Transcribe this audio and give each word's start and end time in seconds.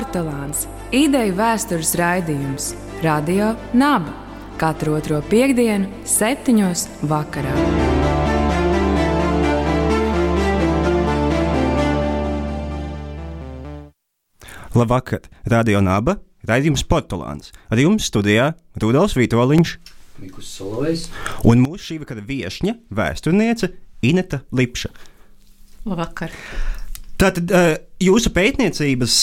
Portugāns- 0.00 0.62
ideju 1.04 1.34
vēstures 1.36 1.90
raidījums 1.98 2.70
Radio 3.04 3.50
Naba 3.76 4.14
katru 4.56 4.94
otro 4.96 5.18
piekdienu, 5.20 5.90
septiņos 6.08 6.86
vakarā. 7.04 7.52
Labvakar, 14.72 15.28
Radio 15.44 15.84
Naba, 15.84 16.16
raidījums 16.48 16.86
Portugāns. 16.88 17.52
Ar 17.68 17.76
jums 17.76 18.08
studijā 18.08 18.54
Rudolf 18.80 19.20
Vitoļņš 19.20 19.76
un 21.44 21.64
mūsu 21.68 21.84
šī 21.90 22.00
vakara 22.06 22.24
viesņa, 22.24 22.78
vēsturniece 22.88 23.74
Ineta 24.00 24.46
Lipša. 24.48 24.94
Labvakar. 25.84 26.32
Tātad 27.20 27.50
eh, 27.52 27.74
jūsu 28.00 28.30
pētniecības 28.32 29.14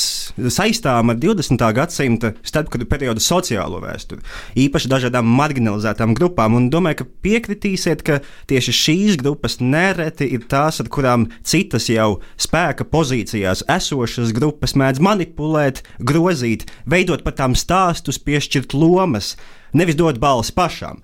saistām 0.53 1.09
ar 1.09 1.17
20. 1.17 1.63
gadsimta 1.73 2.29
starpkara 2.45 2.85
periodu 2.85 3.23
sociālo 3.25 3.79
vēsturi, 3.81 4.21
īpaši 4.67 4.91
dažādām 4.91 5.25
marginalizētām 5.39 6.13
grupām, 6.17 6.59
un 6.59 6.67
domāju, 6.69 6.99
ka 6.99 7.07
piekritīsiet, 7.25 8.03
ka 8.05 8.19
tieši 8.51 8.75
šīs 8.81 9.17
grupas 9.17 9.57
nereti 9.63 10.29
ir 10.29 10.45
tās, 10.45 10.77
ar 10.83 10.91
kurām 10.93 11.25
citas 11.41 11.89
jau 11.89 12.19
spēka 12.37 12.85
pozīcijās 12.85 13.65
esošas 13.79 14.35
grupas 14.37 14.77
mēdz 14.77 15.01
manipulēt, 15.01 15.81
grozīt, 15.97 16.69
veidot 16.85 17.25
pat 17.25 17.41
tām 17.41 17.57
stāstus, 17.57 18.21
piešķirt 18.21 18.77
lomas, 18.77 19.33
nevis 19.73 19.97
dot 19.97 20.21
balsi 20.21 20.53
pašām. 20.53 21.01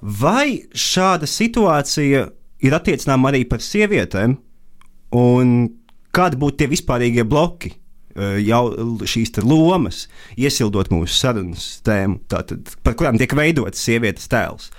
Vai 0.00 0.64
šāda 0.72 1.28
situācija 1.28 2.26
ir 2.64 2.80
attiecinām 2.80 3.28
arī 3.28 3.44
par 3.44 3.60
sievietēm? 3.60 4.40
Un 5.14 5.50
kādi 6.14 6.40
būtu 6.40 6.62
tie 6.62 6.70
vispārīgie 6.70 7.26
bloki, 7.28 7.74
eh, 8.14 8.38
jau 8.46 8.64
šīs 9.02 9.34
lomas, 9.42 10.06
iesildot 10.36 10.92
mūsu 10.94 11.18
sarunas 11.18 11.68
tēmu, 11.86 12.20
tātad, 12.30 12.74
par 12.82 12.94
kurām 12.94 13.18
tiek 13.20 13.34
veidots 13.34 13.82
sievietes 13.82 14.28
tēls. 14.30 14.70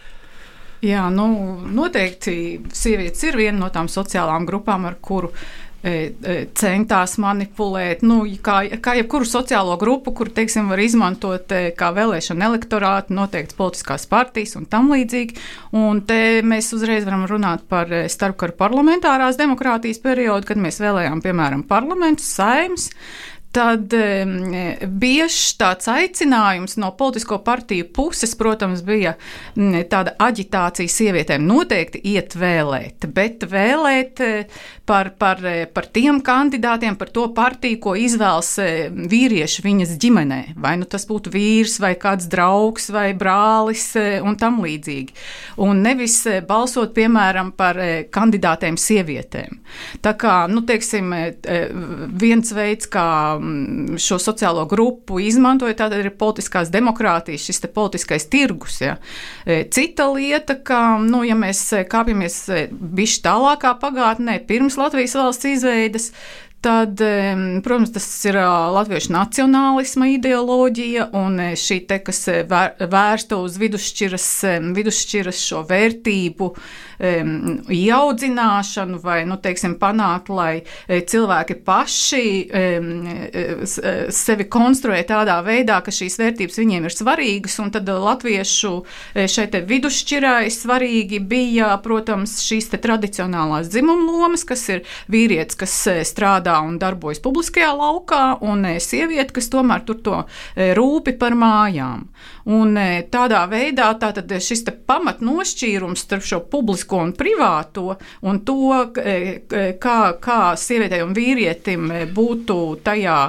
Jā, 0.86 1.08
nu, 1.10 1.28
noteikti 1.72 2.62
sievietes 2.76 3.24
ir 3.26 3.38
viena 3.40 3.58
no 3.58 3.70
tām 3.74 3.88
sociālām 3.90 4.46
grupām, 4.46 4.86
ar 4.86 5.00
kuru 5.02 5.32
centās 6.58 7.16
manipulēt. 7.22 8.02
Nu, 8.06 8.24
kā, 8.42 8.58
kā 8.82 8.96
jebkuru 8.98 9.28
sociālo 9.30 9.76
grupu, 9.82 10.16
kur 10.18 10.32
teiksim, 10.34 10.72
var 10.72 10.82
izmantot 10.82 11.52
e, 11.54 11.70
kā 11.78 11.92
vēlēšana 11.96 12.48
elektorātu, 12.50 13.14
noteikti 13.14 13.58
politiskās 13.58 14.08
partijas 14.10 14.56
un 14.58 14.66
tam 14.70 14.90
līdzīgi. 14.94 15.38
Un 15.78 16.02
te 16.08 16.42
mēs 16.46 16.72
uzreiz 16.76 17.06
varam 17.06 17.28
runāt 17.30 17.68
par 17.70 17.92
e, 17.94 18.06
starpkaru 18.10 18.58
parlamentārās 18.58 19.38
demokrātijas 19.42 20.02
periodu, 20.02 20.50
kad 20.50 20.62
mēs 20.62 20.82
vēlējām, 20.82 21.22
piemēram, 21.26 21.66
parlamentus, 21.70 22.34
saimnes. 22.34 22.90
Tad 23.56 23.94
bieži 25.00 25.56
tāds 25.60 25.88
aicinājums 25.92 26.76
no 26.82 26.92
politisko 26.98 27.40
partiju 27.46 27.88
puses, 27.96 28.36
protams, 28.36 28.82
bija 28.86 29.16
tāda 29.56 30.16
aģitācija 30.20 30.92
sievietēm 30.92 31.46
noteikti 31.48 32.02
iet 32.12 32.36
vēlēt, 32.40 33.08
bet 33.16 33.46
vēlēt 33.50 34.22
eh, 34.24 34.62
par, 34.86 35.12
par, 35.20 35.42
eh, 35.46 35.66
par 35.72 35.88
tiem 35.94 36.22
kandidātiem, 36.26 36.98
par 37.00 37.12
to 37.16 37.28
partiju, 37.36 37.80
ko 37.84 37.96
izvēlas 38.00 38.52
eh, 38.64 38.90
vīrieši 38.92 39.66
viņas 39.66 39.96
ģimenē. 40.02 40.42
Vai 40.62 40.76
nu 40.82 40.90
tas 40.90 41.08
būtu 41.10 41.34
vīrs, 41.34 41.78
vai 41.84 41.96
kāds 42.00 42.30
draugs, 42.32 42.90
vai 42.94 43.08
brālis 43.18 43.88
un 43.96 44.38
tam 44.40 44.62
līdzīgi. 44.64 45.16
Un 45.64 45.84
nevis 45.86 46.22
balsot, 46.48 46.94
piemēram, 46.96 47.54
par 47.58 47.80
kandidātēm 48.14 48.78
sievietēm. 48.80 49.60
Tā 50.04 50.16
kā, 50.20 50.36
nu, 50.52 50.64
teiksim, 50.68 51.14
viens 52.20 52.52
veids, 52.56 52.90
kā 52.92 53.08
šo 54.02 54.20
sociālo 54.22 54.66
grupu 54.70 55.20
izmantoja, 55.24 55.78
tātad 55.80 56.02
ir 56.02 56.14
politiskās 56.20 56.72
demokrātijas, 56.74 57.46
šis 57.48 57.66
politiskais 57.76 58.28
tirgus. 58.32 58.80
Ja. 58.84 58.98
Cita 59.46 60.08
lieta, 60.14 60.58
ka, 60.58 60.98
nu, 61.02 61.24
ja 61.28 61.38
mēs 61.40 61.62
kāpjamies 61.92 62.40
bišķi 62.72 63.24
tālākā 63.26 63.76
pagātnē, 63.82 64.40
pirms 64.48 64.80
Latvijas 64.82 65.16
valsts 65.20 65.50
izveidas, 65.52 66.12
Tad, 66.66 66.98
protams, 67.64 67.92
tas 67.94 68.08
ir 68.26 68.40
latviešu 68.74 69.12
nacionālisma 69.14 70.08
ideoloģija 70.16 71.12
un 71.14 71.38
šī 71.62 71.76
te, 71.86 72.00
kas 72.02 72.24
vērsta 72.50 73.38
uz 73.38 73.60
vidusšķiras, 73.62 74.26
vidusšķiras 74.74 75.44
šo 75.46 75.62
vērtību 75.70 76.48
ieaudzināšanu 77.76 78.98
vai, 79.04 79.20
nu, 79.30 79.38
teiksim, 79.44 79.76
panākt, 79.78 80.32
lai 80.34 80.64
cilvēki 80.88 81.60
paši 81.68 82.24
sevi 84.16 84.50
konstruē 84.50 85.04
tādā 85.06 85.38
veidā, 85.46 85.78
ka 85.86 85.94
šīs 85.94 86.18
vērtības 86.24 86.60
viņiem 86.64 86.90
ir 86.90 86.98
svarīgas, 86.98 87.60
un 87.62 87.70
tad 87.76 87.94
latviešu 87.94 88.74
šeit 89.36 89.60
vidusšķirai 89.70 90.50
svarīgi 90.50 91.22
bija, 91.22 91.70
protams, 91.86 92.40
šīs 92.48 92.72
tradicionālās 92.74 93.70
dzimuma 93.70 94.10
lomas, 94.10 94.48
kas 94.48 94.66
ir 94.74 94.86
vīrietis, 95.12 95.62
kas 95.62 95.78
strādā 96.10 96.55
strādā 96.56 96.68
un 96.68 96.78
darbojas 96.80 97.20
publiskajā 97.22 97.74
laukā, 97.76 98.40
un 98.42 98.66
e, 98.66 98.80
sieviete, 98.80 99.34
kas 99.34 99.50
tomēr 99.50 99.84
tur 99.86 100.00
to 100.02 100.26
e, 100.56 100.74
rūpi 100.74 101.18
par 101.18 101.36
mājām. 101.36 102.08
Un 102.46 102.78
e, 102.78 103.08
tādā 103.10 103.48
veidā 103.50 103.94
tātad 104.00 104.30
šis 104.40 104.64
pamatnošķīrums 104.88 106.06
starp 106.06 106.24
šo 106.24 106.42
publisko 106.50 107.02
un 107.02 107.14
privāto 107.14 107.98
un 108.24 108.40
to, 108.46 108.92
kā, 109.80 110.00
kā 110.22 110.56
sievietei 110.56 111.04
un 111.04 111.14
vīrietim 111.14 111.92
būtu 112.14 112.80
tajā 112.84 113.20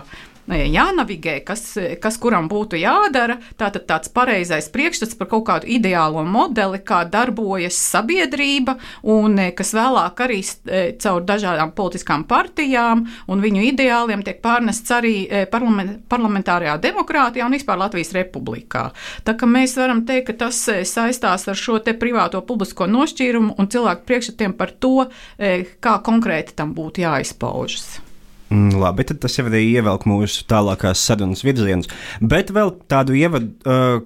jānavigē, 0.47 1.41
kas, 1.47 1.77
kas 2.01 2.19
kuram 2.23 2.49
būtu 2.49 2.79
jādara. 2.79 3.39
Tātad 3.59 3.87
tāds 3.89 4.11
pareizais 4.13 4.69
priekšstats 4.73 5.17
par 5.19 5.31
kaut 5.31 5.47
kādu 5.49 5.71
ideālo 5.77 6.23
modeli, 6.25 6.81
kā 6.87 7.05
darbojas 7.11 7.79
sabiedrība, 7.93 8.77
un 9.03 9.39
kas 9.57 9.75
vēlāk 9.77 10.23
arī 10.27 10.41
e, 10.43 10.85
caur 11.03 11.25
dažādām 11.27 11.73
politiskām 11.77 12.27
partijām 12.29 13.07
un 13.29 13.43
viņu 13.43 13.65
ideāliem 13.73 14.23
tiek 14.27 14.41
pārnests 14.45 14.95
arī 14.95 15.27
e, 15.27 15.45
parlament, 15.51 15.99
parlamentārajā 16.11 16.79
demokrātijā 16.87 17.47
un 17.47 17.57
vispār 17.57 17.81
Latvijas 17.83 18.15
republikā. 18.17 18.89
Tā 19.27 19.37
kā 19.39 19.51
mēs 19.51 19.77
varam 19.81 20.05
teikt, 20.07 20.31
ka 20.31 20.47
tas 20.47 20.63
saistās 20.89 21.47
ar 21.49 21.59
šo 21.59 21.81
te 21.83 21.95
privāto 21.99 22.41
publisko 22.47 22.89
nošķīrumu 22.91 23.59
un 23.59 23.71
cilvēku 23.71 24.07
priekšstatiem 24.09 24.57
par 24.59 24.73
to, 24.81 25.07
kā 25.37 25.99
konkrēti 26.07 26.57
tam 26.57 26.75
būtu 26.77 27.05
jāizpaužas. 27.05 28.06
Mm, 28.51 28.77
labi, 28.79 29.07
tad 29.09 29.23
tas 29.25 29.35
jau 29.39 29.47
arī 29.49 29.65
ievelk 29.73 30.07
mūsu 30.07 30.45
tālākās 30.51 31.03
sarunas 31.03 31.43
virzienus. 31.47 31.91
Bet 32.21 32.53
vēl 32.55 32.77
tādu 32.91 33.17
ievadu. 33.19 33.55
Uh, 33.67 34.05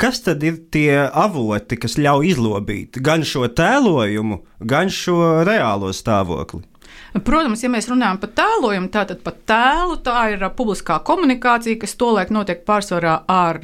Kas 0.00 0.20
tad 0.22 0.44
ir 0.46 0.54
tie 0.72 0.94
avoti, 1.02 1.74
kas 1.76 1.96
ļauj 1.98 2.28
izlobīt 2.30 3.00
gan 3.04 3.24
šo 3.26 3.48
tēlojumu, 3.50 4.38
gan 4.62 4.88
šo 4.94 5.42
reālo 5.44 5.90
stāvokli? 5.92 6.62
Protams, 7.26 7.64
ja 7.64 7.70
mēs 7.72 7.88
runājam 7.90 8.20
par 8.22 8.30
tēlojumu, 8.38 8.88
tātad 8.94 9.18
par 9.26 9.34
tēlu 9.50 9.96
tā 10.06 10.28
ir 10.30 10.44
publiskā 10.54 11.00
komunikācija, 11.06 11.80
kas 11.82 11.96
tolaik 11.98 12.30
notiek 12.30 12.62
pārsvarā 12.68 13.16
ar 13.26 13.58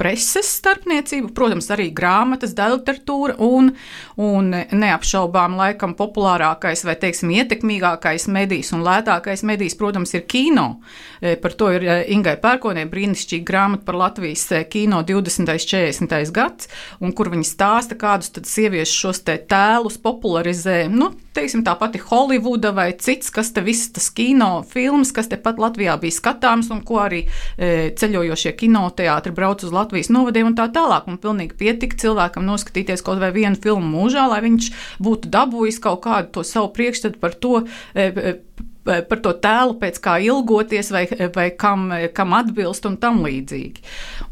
preses 0.00 0.48
starpniecību, 0.58 1.30
protams, 1.36 1.68
arī 1.74 1.90
grāmatas, 1.94 2.54
literatūra 2.56 3.36
un, 3.42 3.72
un 4.20 4.50
neapšaubām 4.52 5.56
laikam 5.58 5.94
populārākais 5.98 6.84
vai, 6.86 6.96
teiksim, 7.00 7.32
ietekmīgākais 7.36 8.28
medijs 8.32 8.72
un 8.76 8.84
lētākais 8.86 9.44
medijs, 9.48 9.76
protams, 9.78 10.14
ir 10.16 10.26
kino. 10.28 10.82
E, 11.20 11.36
par 11.40 11.56
to 11.58 11.70
ir 11.76 11.86
e, 11.86 11.98
Ingai 12.14 12.36
Pērkonē 12.42 12.86
brīnišķīga 12.90 13.46
grāmata 13.48 13.86
par 13.86 14.00
Latvijas 14.00 14.44
e, 14.52 14.62
kino 14.70 15.02
20. 15.06 15.42
un 15.42 15.50
40. 15.52 16.32
gads, 16.34 16.70
un 17.00 17.14
kur 17.16 17.32
viņi 17.32 17.48
stāsta, 17.48 17.98
kādus 17.98 18.32
tad 18.34 18.48
sieviešu 18.50 18.98
šos 19.06 19.22
te 19.26 19.38
tēlus 19.48 20.00
popularizē, 20.02 20.86
nu, 20.92 21.12
teiksim, 21.36 21.64
tā 21.64 21.74
pati 21.78 22.00
Holivuda 22.02 22.72
vai 22.76 22.90
cits, 22.98 23.30
kas 23.32 23.52
te 23.54 23.62
viss 23.64 23.92
tas 23.94 24.08
kino 24.12 24.50
filmas, 24.68 25.12
kas 25.14 25.30
te 25.30 25.38
pat 25.40 25.60
Latvijā 25.62 25.96
bija 26.00 26.18
skatāms 26.18 26.70
un 26.74 26.82
ko 26.86 27.00
arī 27.04 27.22
e, 27.24 27.92
ceļojošie 27.98 28.54
kinoteātri 28.58 29.34
brauc 29.36 29.64
uz 29.64 29.72
Latviju 29.72 29.91
Latvijas 29.92 30.08
novadiem 30.08 30.46
un 30.48 30.54
tā 30.56 30.70
tālāk. 30.72 31.04
Un 31.04 31.18
pilnīgi 31.20 31.58
pietika 31.60 31.98
cilvēkam 32.00 32.46
noskatīties 32.48 33.04
kaut 33.04 33.20
vai 33.20 33.28
vienu 33.34 33.58
filmu 33.60 33.84
mūžā, 33.92 34.24
lai 34.30 34.40
viņš 34.40 34.70
būtu 35.04 35.28
dabūjis 35.28 35.82
kaut 35.84 36.00
kādu 36.06 36.30
to 36.32 36.44
savu 36.48 36.70
priekšstatu 36.72 37.20
par 37.20 37.36
to. 37.36 37.66
E, 37.92 38.08
e, 38.08 38.38
par 38.82 39.20
to 39.22 39.30
tēlu, 39.38 39.76
pēc 39.78 40.00
kā 40.02 40.16
ilgoties, 40.24 40.88
vai, 40.90 41.04
vai 41.36 41.50
kam, 41.54 41.92
kam 42.16 42.32
atbilst, 42.34 42.88
un 42.88 42.96
tam 42.98 43.20
līdzīgi. 43.22 43.84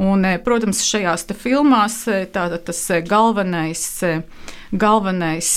Un, 0.02 0.24
e, 0.24 0.40
protams, 0.42 0.80
šajās 0.88 1.28
filmās 1.38 2.00
tā, 2.32 2.48
tas 2.64 2.80
galvenais 3.06 3.84
galvenais, 4.70 5.52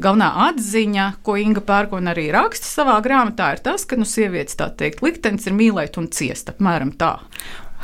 galvenā 0.00 0.30
atziņa, 0.46 1.06
ko 1.24 1.36
Inga 1.40 1.62
Pērkona 1.64 2.12
arī 2.12 2.28
raksta 2.34 2.68
savā 2.68 2.96
grāmatā, 3.04 3.54
ir 3.56 3.62
tas, 3.64 3.84
ka 3.88 3.96
nu, 3.96 4.08
sievietes 4.08 4.56
tā 4.60 4.70
teikt, 4.76 5.04
liktenis 5.04 5.48
ir 5.48 5.56
mīlēt 5.56 5.96
un 6.00 6.10
ciest 6.12 6.52
apmēram 6.52 6.92
tā. 7.00 7.14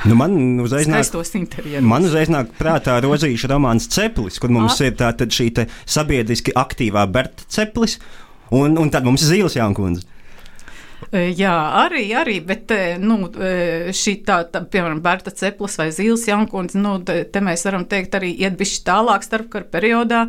Nu 0.08 0.16
man 0.18 0.34
uzreiz 0.64 0.88
nāk, 0.90 1.06
man 1.86 2.06
uzreiz 2.08 2.30
nāk 2.32 2.54
prātā 2.58 2.96
rozīša 3.04 3.50
romāns 3.52 3.86
Ceplis, 3.92 4.40
kur 4.42 4.50
mums 4.54 4.80
A. 4.80 4.88
ir 4.88 4.96
tā, 4.98 5.12
šī 5.14 5.50
sabiedriski 5.86 6.54
aktīvā 6.58 7.04
Berta 7.12 7.46
Ceplis, 7.52 7.98
un, 8.50 8.78
un 8.80 8.90
tad 8.90 9.06
mums 9.06 9.22
ir 9.22 9.30
Zīles 9.34 9.58
Jankundze. 9.60 10.08
Jā, 11.42 11.54
arī, 11.82 12.04
arī 12.16 12.38
bet 12.44 12.72
nu, 13.02 13.18
šī 13.96 14.14
tā, 14.26 14.42
tā, 14.52 14.62
piemēram, 14.64 15.02
Berta 15.04 15.32
Ceplis 15.34 15.78
vai 15.80 15.88
Zīles 15.94 16.26
Jankundze, 16.28 16.80
nu, 16.80 16.96
te 17.04 17.42
mēs 17.44 17.66
varam 17.66 17.86
teikt 17.88 18.16
arī 18.18 18.32
iet 18.44 18.56
bišķi 18.60 18.82
tālāk 18.86 19.26
starpkara 19.26 19.68
periodā, 19.72 20.22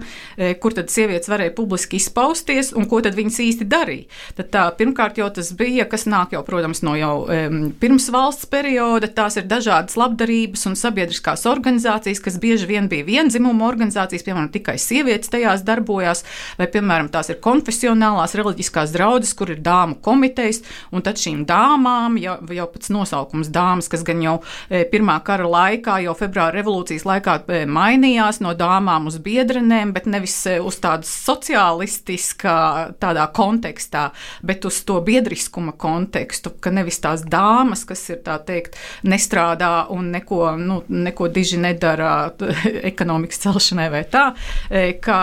kur 0.63 0.75
tad 0.75 0.91
sievietes 0.93 1.31
varēja 1.31 1.53
publiski 1.57 1.99
izpausties 2.01 2.73
un 2.77 2.87
ko 2.89 3.01
tad 3.05 3.17
viņas 3.17 3.39
īsti 3.45 3.67
darīja. 3.69 4.09
Tad 4.37 4.49
tā, 4.53 4.65
pirmkārt 4.77 5.19
jau 5.21 5.29
tas 5.33 5.51
bija, 5.57 5.85
kas 5.89 6.05
nāk 6.09 6.35
jau, 6.35 6.43
protams, 6.47 6.83
no 6.85 6.95
jau 6.99 7.13
um, 7.23 7.59
pirms 7.79 8.09
valsts 8.13 8.49
perioda, 8.51 9.09
tās 9.11 9.37
ir 9.39 9.47
dažādas 9.49 9.97
labdarības 9.99 10.67
un 10.69 10.77
sabiedriskās 10.79 11.45
organizācijas, 11.49 12.21
kas 12.23 12.39
bieži 12.41 12.69
vien 12.69 12.89
bija 12.91 13.07
vienzimuma 13.07 13.67
organizācijas, 13.69 14.25
piemēram, 14.25 14.51
tikai 14.53 14.77
sievietes 14.81 15.31
tajās 15.33 15.65
darbojās, 15.67 16.23
vai, 16.59 16.69
piemēram, 16.73 17.11
tās 17.13 17.31
ir 17.33 17.41
konfesionālās 17.43 18.35
reliģiskās 18.39 18.93
draudzes, 18.95 19.35
kur 19.37 19.53
ir 19.53 19.61
dāmu 19.63 19.99
komitejas, 20.03 20.62
Un 20.93 21.03
tad 21.05 21.19
šīm 21.21 21.43
dāmām, 21.49 22.17
jau, 22.21 22.37
jau 22.53 22.67
pēc 22.73 22.89
nosaukums 22.93 23.49
dāmas, 23.53 23.89
kas 23.91 24.05
gan 24.05 24.21
jau 24.23 24.35
e, 24.69 24.83
pirmā 24.89 25.17
kara 25.25 25.47
laikā, 25.49 25.99
jau 26.05 26.15
februāra 26.17 26.55
revolūcijas 26.57 27.05
laikā 27.07 27.37
e, 27.47 27.63
mainījās 27.69 28.41
no 28.43 28.53
dāmām 28.57 29.09
uz 29.11 29.19
biedrenēm, 29.23 29.93
bet 29.95 30.07
nevis 30.09 30.35
e, 30.49 30.57
uz 30.63 30.79
tādu 30.83 31.07
sociālistiskā 31.09 32.57
tādā 33.01 33.25
kontekstā, 33.33 34.09
bet 34.45 34.67
uz 34.69 34.81
to 34.87 34.99
biedriskuma 35.05 35.75
kontekstu, 35.79 36.53
ka 36.63 36.73
nevis 36.73 37.01
tās 37.03 37.25
dāmas, 37.25 37.85
kas 37.89 38.05
ir 38.13 38.21
tā 38.25 38.37
teikt, 38.45 38.77
nestrādā 39.07 39.87
un 39.93 40.11
neko, 40.13 40.53
nu, 40.59 40.81
neko 40.87 41.29
diži 41.33 41.59
nedara 41.63 42.13
ekonomikas 42.91 43.41
celšanai 43.47 43.89
vai 43.93 44.03
tā, 44.11 44.25
ka 45.03 45.19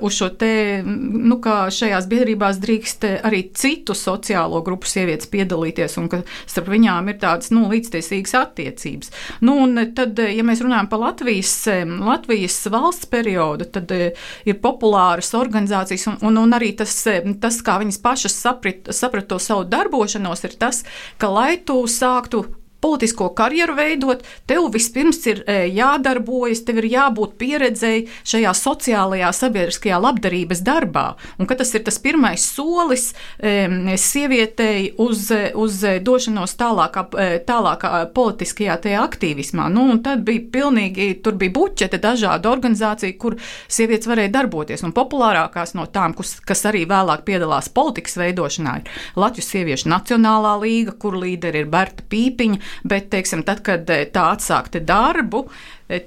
uz 0.00 0.16
šo 0.16 0.30
te, 0.40 0.52
nu, 0.84 1.38
kā 1.42 1.62
šajās 1.72 2.08
biedrībās 2.10 2.58
drīkst 2.62 3.06
arī 3.22 3.42
citu 3.56 3.94
sociālo 3.96 4.49
sociālo 4.50 4.62
grupu 4.64 4.86
sievietes 4.88 5.28
piedalīties 5.30 5.96
un 5.98 6.08
ka 6.08 6.22
starp 6.46 6.68
viņām 6.70 7.08
ir 7.08 7.18
tādas 7.20 7.50
nu, 7.50 7.68
līdztiesīgas 7.70 8.34
attiecības. 8.34 9.10
Nu, 9.40 9.66
tad, 9.94 10.18
ja 10.18 10.42
mēs 10.42 10.62
runājam 10.62 10.88
par 10.90 11.00
Latvijas, 11.00 11.68
Latvijas 11.86 12.66
valsts 12.70 13.06
periodu, 13.10 13.64
tad 13.70 13.90
eh, 13.92 14.12
ir 14.44 14.60
populāras 14.60 15.32
organizācijas 15.34 16.08
un, 16.10 16.18
un, 16.22 16.38
un 16.44 16.52
arī 16.56 16.74
tas, 16.76 16.94
tas, 17.40 17.60
kā 17.62 17.78
viņas 17.80 18.00
pašas 18.02 18.34
saprat, 18.34 18.90
saprat 18.90 19.28
to 19.28 19.38
savu 19.38 19.64
darbošanos, 19.64 20.44
ir 20.44 20.56
tas, 20.58 20.84
ka 21.18 21.30
lai 21.30 21.58
tu 21.64 21.84
sāktu 21.86 22.44
politisko 22.80 23.30
karjeru 23.36 23.76
veidot, 23.78 24.24
tev 24.48 24.68
vispirms 24.72 25.20
ir 25.30 25.42
e, 25.46 25.58
jādarbojas, 25.76 26.64
tev 26.66 26.80
ir 26.82 26.88
jābūt 26.94 27.36
pieredzēji 27.40 28.06
šajā 28.32 28.54
sociālajā, 28.56 29.30
sabiedriskajā 29.36 30.00
labdarības 30.00 30.62
darbā. 30.66 31.06
Un 31.38 31.50
tas 31.50 31.74
ir 31.76 31.84
tas 31.86 31.98
pirmais 32.02 32.44
solis 32.44 33.10
e, 33.38 33.66
sievietei 34.00 34.90
uz, 35.00 35.28
uz 35.58 35.80
došanos 36.04 36.56
tālākā, 36.60 37.06
e, 37.20 37.28
tālākā 37.46 38.04
politiskajā 38.16 38.78
aktīvismā. 39.00 39.68
Nu, 39.72 39.86
tad 40.04 40.24
bija 40.26 40.46
pilnīgi, 40.52 41.10
tur 41.24 41.36
bija 41.40 41.54
buķete 41.56 42.00
dažādu 42.00 42.50
organizāciju, 42.50 43.16
kur 43.20 43.36
sievietes 43.68 44.08
varēja 44.10 44.32
darboties. 44.38 44.84
Un 44.86 44.94
populārākās 44.96 45.74
no 45.76 45.86
tām, 45.92 46.14
kas, 46.16 46.38
kas 46.46 46.64
arī 46.70 46.86
vēlāk 46.88 47.26
piedalās 47.28 47.68
politikas 47.72 48.16
veidošanā, 48.20 48.76
ir 48.80 49.20
Latvijas 49.20 49.50
Sieviešu 49.50 49.90
Nacionālā 49.90 50.56
līga, 50.62 50.94
kur 51.00 51.18
līderi 51.20 51.64
ir 51.64 51.70
Berta 51.70 52.04
Pīpiņa, 52.10 52.60
bet, 52.84 53.10
teiksim, 53.12 53.44
tad, 53.46 53.62
kad 53.66 53.90
eh, 53.90 54.06
tā 54.12 54.30
atsākta 54.34 54.82
darbu, 54.84 55.46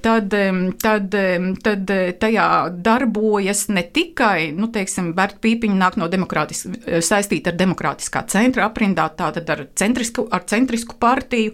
tad, 0.04 0.34
tad, 0.82 1.16
tad 1.64 1.92
tajā 2.20 2.48
darbojas 2.84 3.68
ne 3.74 3.84
tikai, 3.84 4.52
nu, 4.56 4.70
teiksim, 4.72 5.12
Berta 5.18 5.42
Pīpiņa 5.44 5.76
nāk 5.80 5.98
no 6.00 6.08
saistīta 7.04 7.52
ar 7.52 7.58
demokrātiskā 7.60 8.24
centra 8.32 8.68
aprindā, 8.70 9.10
tātad 9.18 9.50
ar 9.52 9.66
centrisku, 9.76 10.26
ar 10.32 10.46
centrisku 10.50 10.96
partiju, 11.00 11.54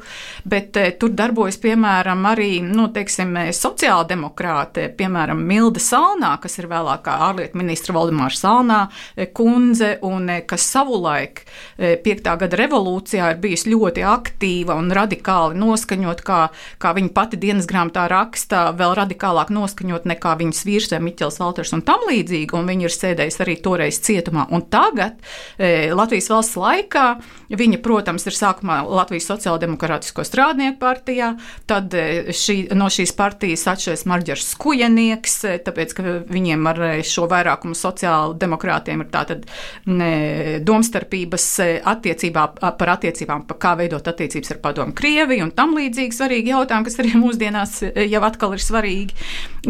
bet 0.50 0.78
eh, 0.78 0.92
tur 1.00 1.14
darbojas, 1.18 1.60
piemēram, 1.62 2.26
arī, 2.30 2.50
nu, 2.66 2.90
teiksim, 2.94 3.36
sociāldemokrāte, 3.56 4.90
piemēram, 5.00 5.42
Milda 5.50 5.82
Salnā, 5.84 6.36
kas 6.42 6.60
ir 6.62 6.70
vēlākā 6.72 7.16
ārlietu 7.30 7.60
ministra 7.60 7.96
Valdemāra 7.98 8.36
Salnā 8.36 8.80
eh, 9.16 9.32
kundze, 9.34 9.96
un 10.06 10.30
eh, 10.30 10.44
kas 10.50 10.68
savulaik 10.70 11.42
piektā 11.80 12.36
gada 12.40 12.58
revolūcijā 12.60 13.30
ir 13.34 13.40
bijusi 13.42 13.72
ļoti 13.72 14.04
aktīva 14.06 14.76
un 14.80 14.92
radikāli 14.94 15.58
noskaņot, 15.60 16.22
kā, 16.26 16.40
kā 16.82 16.92
viņa 16.96 17.12
pati 17.16 17.40
dienas 17.42 17.68
grāmatā 17.70 18.06
raksta 18.12 18.19
raksta 18.20 18.70
vēl 18.78 18.94
radikālāk 19.00 19.54
noskaņot 19.56 20.08
nekā 20.10 20.36
viņas 20.44 20.64
vīrs, 20.68 20.94
Miķels 21.00 21.40
Valters 21.40 21.74
un 21.76 21.84
tam 21.86 22.04
līdzīgi, 22.10 22.56
un 22.58 22.68
viņi 22.70 22.88
ir 22.88 22.94
sēdējis 22.94 23.40
arī 23.44 23.56
toreiz 23.64 24.00
cietumā. 24.04 24.48
Un 24.54 24.66
tagad, 24.72 25.20
e, 25.58 25.90
Latvijas 25.96 26.30
valsts 26.32 26.58
laikā, 26.60 27.06
viņa, 27.50 27.80
protams, 27.84 28.26
ir 28.30 28.36
sākumā 28.38 28.82
Latvijas 28.88 29.30
Sociāldemokrātisko 29.30 30.26
strādnieku 30.28 30.80
partijā, 30.82 31.34
tad 31.70 31.94
e, 31.98 32.34
šī, 32.36 32.58
no 32.78 32.90
šīs 32.92 33.14
partijas 33.18 33.66
atšķiras 33.72 34.06
Marģers 34.10 34.48
Skujenieks, 34.54 35.38
e, 35.48 35.56
tāpēc, 35.66 35.96
ka 35.98 36.16
viņiem 36.30 36.70
ar 36.72 36.84
e, 36.90 36.92
šo 37.08 37.28
vairākumu 37.32 37.78
sociāldemokrātiem 37.78 39.06
ir 39.06 39.12
tātad 39.14 39.48
ne, 39.90 40.60
domstarpības 40.66 41.48
attiecībā 41.90 42.46
par 42.60 42.94
attiecībām, 42.96 43.46
par 43.50 43.62
kā 43.62 43.76
veidot 43.80 44.08
attiecības 44.12 44.56
ar 44.56 44.62
padomu 44.64 44.96
Krieviju 44.98 45.48
un 45.48 45.54
tam 45.56 45.76
līdzīgi 45.78 46.16
svarīgi 46.16 46.54
jautājumi, 46.54 46.88
kas 46.90 47.00
arī 47.02 47.16
mūsdienās 47.20 47.80
jau 48.10 48.22
atkal 48.26 48.56
ir 48.56 48.64
svarīgi. 48.64 49.18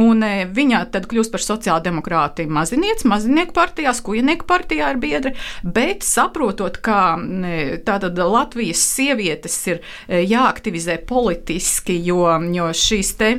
Un 0.01 0.24
e, 0.25 0.45
viņa 0.53 0.83
tad 0.94 1.07
kļūst 1.09 1.33
par 1.33 1.44
sociāldemokrāti 1.44 2.45
mazinieci, 2.50 3.07
mazinieku 3.09 3.56
partijā, 3.56 3.94
skujenieku 3.97 4.47
partijā 4.50 4.91
ir 4.94 5.01
biedri, 5.01 5.33
bet 5.63 6.06
saprotot, 6.07 6.77
ka 6.86 7.01
e, 7.18 7.80
tātad 7.86 8.19
Latvijas 8.19 8.83
sievietes 8.95 9.57
ir 9.71 9.81
e, 9.81 10.21
jāaktivizē 10.30 11.00
politiski, 11.09 11.97
jo, 12.06 12.24
jo 12.53 12.69
šīs 12.75 13.15
te, 13.19 13.31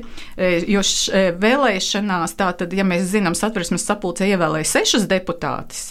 jo 0.70 0.82
š, 0.82 1.22
vēlēšanās, 1.40 2.36
tātad, 2.38 2.74
ja 2.74 2.86
mēs 2.86 3.08
zinām, 3.14 3.36
satversmes 3.38 3.86
sapulcē 3.86 4.28
ievēlēja 4.32 4.72
sešas 4.74 5.08
deputātes 5.10 5.90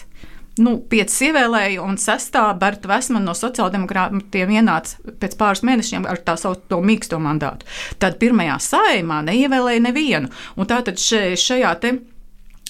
nu, 0.61 0.77
piecas 0.91 1.17
ievēlēja, 1.29 1.83
un 1.83 1.97
sestā 2.01 2.45
Berta 2.59 2.91
Vesmana 2.91 3.29
no 3.29 3.35
sociāldemokrātiem 3.37 4.53
ienāca 4.59 5.15
pēc 5.21 5.37
pāris 5.39 5.63
mēnešiem 5.67 6.07
ar 6.09 6.21
tā 6.25 6.35
saucamo 6.39 6.81
mīksto 6.85 7.19
mandātu. 7.23 7.67
Tad 8.01 8.19
pirmajā 8.21 8.59
saimā 8.69 9.21
neievēlēja 9.27 9.85
nevienu, 9.87 10.31
un 10.59 10.69
tātad 10.69 10.99
šajā 10.99 11.73
te 11.83 11.95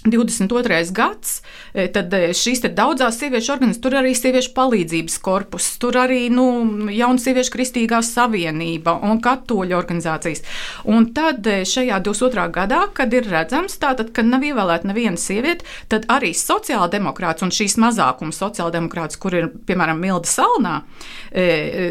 22. 0.05 0.91
gads, 0.91 1.41
e, 1.73 1.87
tad 1.91 2.13
e, 2.15 2.29
šīs 2.31 2.61
daudzās 2.71 3.17
sieviešu 3.19 3.51
organizācijas, 3.51 3.81
tur 3.83 3.95
arī 3.99 4.13
sieviešu 4.15 4.53
palīdzības 4.55 5.17
korpus, 5.23 5.67
tur 5.81 5.97
arī 5.99 6.29
nu, 6.31 6.45
jauna 6.93 7.19
sieviešu 7.19 7.51
kristīgā 7.51 7.99
savienība 8.05 8.95
un 9.03 9.19
katoļu 9.23 9.75
organizācijas. 9.75 10.45
Un 10.87 11.09
tad 11.15 11.43
e, 11.47 11.61
šajā 11.67 11.99
22. 12.05 12.45
gadā, 12.55 12.85
kad 12.95 13.13
ir 13.13 13.27
redzams, 13.27 13.75
tātad, 13.81 14.13
ka 14.15 14.23
nav 14.23 14.45
ievēlēta 14.47 14.87
neviena 14.87 15.19
sieviete, 15.19 15.67
tad 15.91 16.07
arī 16.07 16.31
sociāldemokrāts 16.31 17.43
un 17.43 17.51
šīs 17.51 17.75
mazākuma 17.83 18.31
sociāldemokrāts, 18.35 19.19
kur 19.19 19.35
ir 19.35 19.49
piemēram 19.67 19.99
Milda 19.99 20.31
Salnā, 20.31 20.77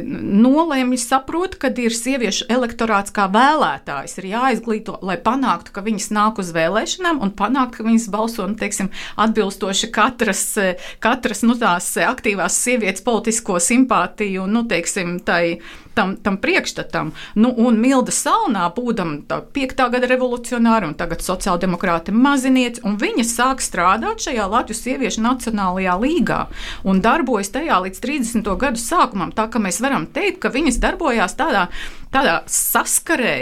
nolēma 0.09 0.97
saprot, 0.99 1.59
ka 1.61 1.71
ir 1.79 1.95
sieviešu 1.95 2.49
elektorāts 2.53 3.12
kā 3.15 3.29
vēlētājs, 3.33 4.17
ir 4.21 4.31
jāizglīto, 4.33 4.97
lai 5.05 5.19
panāktu, 5.21 5.75
ka 5.75 5.85
viņas 5.85 6.11
nāk 6.15 6.41
uz 6.43 6.50
vēlēšanām 6.57 7.21
un 7.23 7.33
panākt, 7.37 7.79
ka 7.79 7.87
viņas 7.87 7.98
viņas 7.99 8.09
balso 8.14 8.47
nu, 8.47 8.55
teiksim, 8.59 8.90
atbilstoši 9.19 9.90
katras, 9.93 10.57
katras 11.02 11.43
nu, 11.43 11.57
tās 11.59 11.90
aktīvās 11.99 12.57
sievietes 12.62 13.02
politisko 13.02 13.59
simpātiju 13.59 14.47
nu, 14.47 14.64
teiksim, 14.69 15.19
tai, 15.26 15.59
tam, 15.99 16.14
tam 16.23 16.38
priekšstatam. 16.38 17.12
Nu, 17.35 17.50
un 17.59 17.78
Milda 17.81 18.14
Salnā, 18.14 18.69
būdama 18.75 19.40
piektā 19.52 19.88
gada 19.90 20.07
revolucionāra 20.11 20.87
un 20.87 20.95
tagad 20.99 21.25
sociāldemokrāta 21.25 22.14
mazinieci, 22.14 22.85
un 22.87 22.99
viņa 23.00 23.26
sāk 23.26 23.64
strādāt 23.64 24.23
šajā 24.23 24.47
Latvijas 24.47 24.85
sieviešu 24.87 25.25
nacionālajā 25.26 25.99
līgā 25.99 26.45
un 26.87 27.02
darbojas 27.02 27.50
tajā 27.55 27.81
līdz 27.87 28.05
30. 28.05 28.52
gadu 28.61 28.83
sākumam. 28.83 29.35
Tā 29.35 29.49
ka 29.50 29.62
mēs 29.62 29.83
varam 29.83 30.07
teikt, 30.07 30.43
ka 30.45 30.55
viņas 30.55 30.78
darbojās 30.83 31.35
tādā, 31.38 31.67
tādā 32.14 32.43
saskarē 32.47 33.37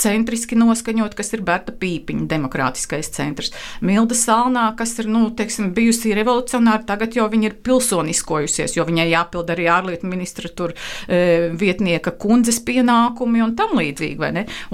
centriski 0.00 0.58
noskaņot, 0.58 1.16
kas 1.18 1.32
ir 1.36 1.42
Berta 1.46 1.74
Pīpiņa 1.74 2.26
demokrātiskais 2.30 3.10
centrs. 3.14 3.52
Milda 3.84 4.16
Salnā, 4.18 4.68
kas 4.78 4.96
ir 5.02 5.08
nu, 5.10 5.28
teiksim, 5.36 5.72
bijusi 5.76 6.14
revolucionāra, 6.16 6.84
tagad 6.88 7.16
jau 7.18 7.28
viņa 7.30 7.50
ir 7.50 7.56
pilsoniskojusies, 7.66 8.76
jo 8.78 8.86
viņai 8.88 9.08
jāpild 9.10 9.52
arī 9.54 9.68
ārlietu 9.72 10.08
ministra 10.10 10.50
tur 10.50 10.74
e, 10.74 11.50
vietnieka 11.58 12.14
kundzes 12.20 12.60
pienākumi 12.66 13.42
un 13.44 13.54
tam 13.58 13.76
līdzīgi. 13.78 14.16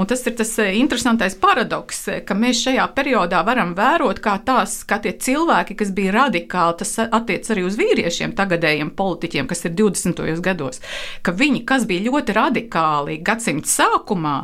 Un 0.00 0.08
tas 0.08 0.22
ir 0.28 0.36
tas 0.38 0.52
e, 0.62 0.70
interesantais 0.80 1.36
paradoks, 1.40 2.02
e, 2.08 2.20
ka 2.26 2.36
mēs 2.38 2.62
šajā 2.66 2.86
periodā 2.96 3.42
varam 3.46 3.74
vērot, 3.76 4.20
kā, 4.24 4.36
tās, 4.46 4.80
kā 4.88 5.00
tie 5.04 5.14
cilvēki, 5.20 5.76
kas 5.80 5.92
bija 5.94 6.14
radikāli, 6.20 6.78
tas 6.80 6.94
attiec 7.04 7.50
arī 7.52 7.66
uz 7.68 7.78
vīriešiem, 7.80 8.36
tagadējiem 8.36 8.94
politiķiem, 8.96 9.48
kas 9.50 9.66
ir 9.68 9.76
20. 9.78 10.24
gados, 10.44 10.80
ka 11.24 11.34
viņi, 11.34 11.64
kas 11.68 11.88
bija 11.88 12.08
ļoti 12.08 12.36
radikāli 12.36 13.20
gadsimta 13.24 13.70
sākumā, 13.70 14.38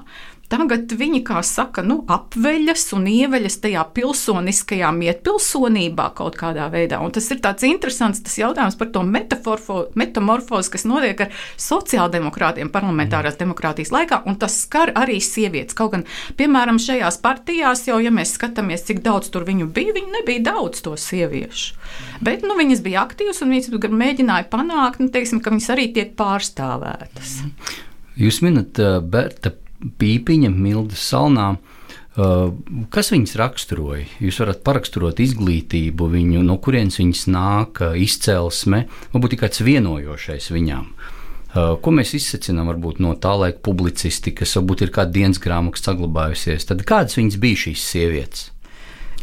tagad 0.51 0.91
viņi, 0.99 1.23
kā 1.27 1.41
saka, 1.47 1.83
nu, 1.87 2.01
apveļas 2.11 2.89
un 2.97 3.07
ieveļas 3.11 3.59
tajā 3.63 3.85
pilsoniskajā 3.97 4.91
mietpilsonībā 4.97 6.09
kaut 6.19 6.39
kādā 6.41 6.67
veidā. 6.73 6.99
Un 7.05 7.15
tas 7.15 7.29
ir 7.31 7.41
tāds 7.45 7.67
interesants 7.69 8.23
tas 8.27 8.37
jautājums 8.41 8.79
par 8.81 8.91
to 8.95 9.05
metamorfozi, 9.07 10.73
kas 10.75 10.87
notiek 10.89 11.25
ar 11.27 11.39
sociāldemokrātiem 11.61 12.73
parlamentārās 12.75 13.39
demokrātijas 13.41 13.93
laikā, 13.95 14.23
un 14.27 14.39
tas 14.41 14.59
skar 14.65 14.93
arī 14.99 15.21
sievietes. 15.25 15.77
Kaut 15.79 15.95
gan, 15.95 16.07
piemēram, 16.41 16.81
šajās 16.83 17.21
partijās 17.23 17.87
jau, 17.89 18.01
ja 18.03 18.13
mēs 18.15 18.35
skatāmies, 18.39 18.85
cik 18.89 19.05
daudz 19.07 19.31
tur 19.33 19.47
viņu 19.49 19.71
bija, 19.75 19.95
viņi 19.97 20.19
nebija 20.19 20.45
daudz 20.51 20.83
to 20.85 20.97
sieviešu. 20.99 21.79
Bet 22.25 22.45
nu, 22.47 22.59
viņas 22.59 22.83
bija 22.85 23.05
aktīvas 23.07 23.43
un 23.45 23.55
viņas 23.55 23.91
mēģināja 24.03 24.51
panākt, 24.53 25.01
nu, 25.03 25.11
teiksim, 25.15 25.41
ka 25.43 25.55
viņas 25.55 25.73
arī 25.75 25.91
tiek 25.95 26.15
pārstāvētas. 26.19 27.41
Jūs 28.21 28.43
minat 28.45 28.79
uh, 28.83 28.99
Berta 29.01 29.55
Pīpiņa, 29.81 30.51
Milda 30.53 30.99
Salnā. 30.99 31.55
Uh, 32.21 32.51
kas 32.93 33.13
viņas 33.15 33.37
raksturoja? 33.39 34.05
Jūs 34.21 34.41
varat 34.43 34.65
paraksturot 34.67 35.23
izglītību, 35.23 36.11
viņu, 36.15 36.43
no 36.45 36.59
kurienes 36.63 36.99
viņas 37.01 37.25
nāk, 37.31 37.81
izcelsme, 37.97 38.85
varbūt 39.15 39.37
tikai 39.37 39.49
kāds 39.49 39.63
vienojošais 39.65 40.51
viņām. 40.53 40.91
Uh, 41.51 41.75
ko 41.83 41.95
mēs 41.95 42.13
izsacinām 42.19 42.69
varbūt, 42.71 43.01
no 43.03 43.15
tā 43.19 43.33
laika 43.39 43.63
publicistikas, 43.67 44.53
varbūt 44.59 44.85
ir 44.87 44.95
kāda 44.95 45.15
dienas 45.17 45.41
grāmata 45.43 45.83
saglabājusies. 45.83 46.69
Tad 46.69 46.85
kādas 46.87 47.19
viņas 47.19 47.41
bija 47.43 47.65
šīs 47.67 47.87
sievietes? 47.95 48.51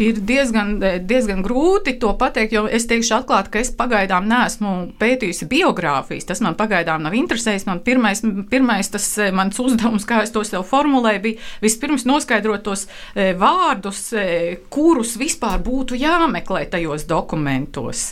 Ir 0.01 0.19
diezgan, 0.27 0.75
diezgan 1.07 1.41
grūti 1.45 1.95
to 2.01 2.11
pateikt, 2.19 2.53
jo 2.55 2.65
es 2.69 2.87
teikšu 2.89 3.15
atklāti, 3.19 3.51
ka 3.53 3.61
es 3.61 3.71
pagaidām 3.77 4.27
neesmu 4.29 4.73
pētījusi 4.99 5.47
biogrāfijas. 5.49 6.27
Tas 6.29 6.43
man 6.45 6.57
pagaidām 6.59 7.03
nav 7.05 7.15
interesējis. 7.17 7.67
Man 7.69 7.81
pirmais, 7.85 8.21
pirmais 8.51 8.91
tas 8.93 9.07
eh, 9.21 9.33
mans 9.35 9.57
uzdevums, 9.61 10.07
kā 10.07 10.21
es 10.25 10.33
to 10.35 10.43
sev 10.47 10.65
formulēju, 10.67 11.23
bija 11.23 11.49
vispirms 11.63 12.07
noskaidrot 12.09 12.65
tos 12.67 12.87
eh, 13.15 13.33
vārdus, 13.37 14.05
eh, 14.17 14.61
kurus 14.73 15.17
vispār 15.19 15.61
būtu 15.63 15.97
jāmeklē 15.99 16.67
tajos 16.71 17.07
dokumentos. 17.09 18.11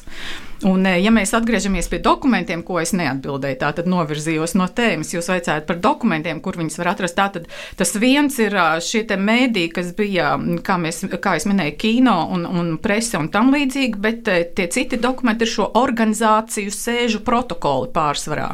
Un, 0.64 0.86
ja 0.88 1.12
mēs 1.12 1.34
atgriežamies 1.36 1.90
pie 1.92 1.98
dokumentiem, 2.00 2.62
ko 2.64 2.78
es 2.80 2.94
neatbildēju, 2.96 3.58
tad 3.60 3.90
novirzījos 3.92 4.54
no 4.56 4.70
tēmas, 4.72 5.12
jūs 5.12 5.28
vaicājat 5.28 5.66
par 5.68 5.82
dokumentiem, 5.84 6.40
kur 6.44 6.56
viņas 6.56 6.78
var 6.80 6.94
atrast. 6.94 7.18
Tātad 7.18 7.50
tas 7.76 7.92
viens 8.00 8.38
ir 8.40 8.56
šie 8.80 9.04
mēdī, 9.20 9.66
kas 9.76 9.92
bija, 9.98 10.36
kā, 10.64 10.78
mēs, 10.80 11.02
kā 11.22 11.36
es 11.36 11.48
minēju, 11.50 11.76
kino 11.82 12.16
un, 12.32 12.46
un 12.48 12.72
prese 12.82 13.20
un 13.20 13.28
tam 13.34 13.52
līdzīgi, 13.52 14.00
bet 14.00 14.32
tie 14.56 14.68
citi 14.72 15.00
dokumenti 15.02 15.44
ir 15.44 15.52
šo 15.52 15.68
organizāciju 15.82 16.72
sēžu 16.72 17.20
protokoli 17.28 17.92
pārsvarā. 17.96 18.54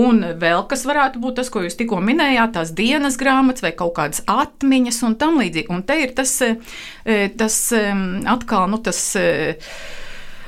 Un 0.00 0.24
vēl 0.40 0.64
kas 0.70 0.86
varētu 0.88 1.20
būt 1.20 1.42
tas, 1.42 1.52
ko 1.52 1.64
jūs 1.66 1.76
tikko 1.76 2.00
minējāt, 2.04 2.54
tās 2.56 2.72
dienas 2.76 3.18
grāmatas 3.20 3.66
vai 3.66 3.74
kaut 3.76 3.92
kādas 3.98 4.24
atmiņas 4.30 5.02
un 5.04 5.18
tam 5.20 5.36
līdzīgi. 5.42 5.68
Un 5.74 5.84
te 5.84 5.98
ir 6.06 6.16
tas, 6.16 6.38
tas 7.36 7.60
atkal, 8.32 8.66
nu 8.72 8.80
tas 8.84 9.04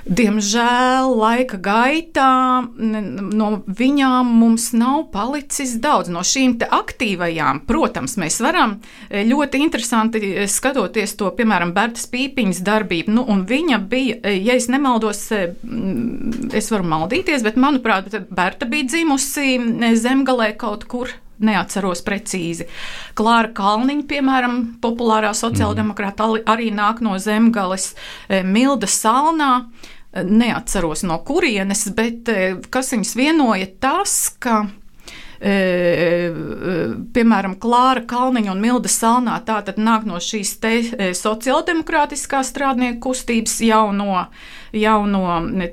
Diemžēl 0.07 1.09
laika 1.19 1.59
gaitā 1.59 2.63
no 2.79 3.47
viņām 3.67 4.29
mums 4.39 4.69
nav 4.79 5.09
palicis 5.11 5.73
daudz. 5.83 6.13
No 6.15 6.21
šīm 6.23 6.61
aktīvajām, 6.63 7.65
protams, 7.67 8.15
mēs 8.23 8.39
varam 8.45 8.77
e, 9.11 9.25
ļoti 9.27 9.59
interesanti 9.65 10.21
e, 10.23 10.45
skatoties 10.47 11.17
to, 11.19 11.33
piemēram, 11.35 11.73
Bertas 11.75 12.07
Pīpiņas 12.13 12.63
darbību. 12.69 13.17
Nu, 13.17 13.25
viņa 13.51 13.81
bija, 13.91 14.21
e, 14.23 14.37
ja 14.47 14.55
es 14.55 14.69
nemaldos, 14.71 15.25
es 15.35 16.71
varu 16.71 16.87
maldīties, 16.87 17.43
bet 17.43 17.59
manuprāt, 17.59 18.15
Berta 18.31 18.71
bija 18.71 18.87
dzimusi 18.93 19.57
zemgalē 19.99 20.53
kaut 20.55 20.87
kur 20.87 21.11
neatceros 21.43 22.05
precīzi. 22.07 22.69
Klāra 23.19 23.51
Kalniņa, 23.59 24.07
piemēram, 24.09 24.63
populārā 24.81 25.35
sociāldemokrāta, 25.37 26.31
arī 26.47 26.71
nāk 26.73 27.03
no 27.05 27.19
zemgales, 27.21 27.91
Milda 28.47 28.89
Salnā 28.89 29.51
neatceros 30.25 31.05
no 31.07 31.21
kurienes, 31.27 31.89
bet 31.97 32.33
eh, 32.33 32.57
kas 32.71 32.93
viņus 32.95 33.15
vienoja 33.19 33.69
tas, 33.81 34.17
ka 34.39 34.65
E, 35.37 35.53
e, 35.53 36.77
piemēram, 37.13 37.59
Klāra 37.61 38.01
Kalniņa 38.09 38.55
un 38.55 38.63
Milda 38.63 38.89
Salnā 38.89 39.35
tātad 39.45 39.77
nāk 39.77 40.07
no 40.09 40.17
šīs 40.23 40.55
e, 40.65 41.11
sociāldemokrātiskās 41.13 42.55
strādnieku 42.55 43.11
kustības 43.11 43.59
jauno 43.61 44.25
jauno, 44.81 45.23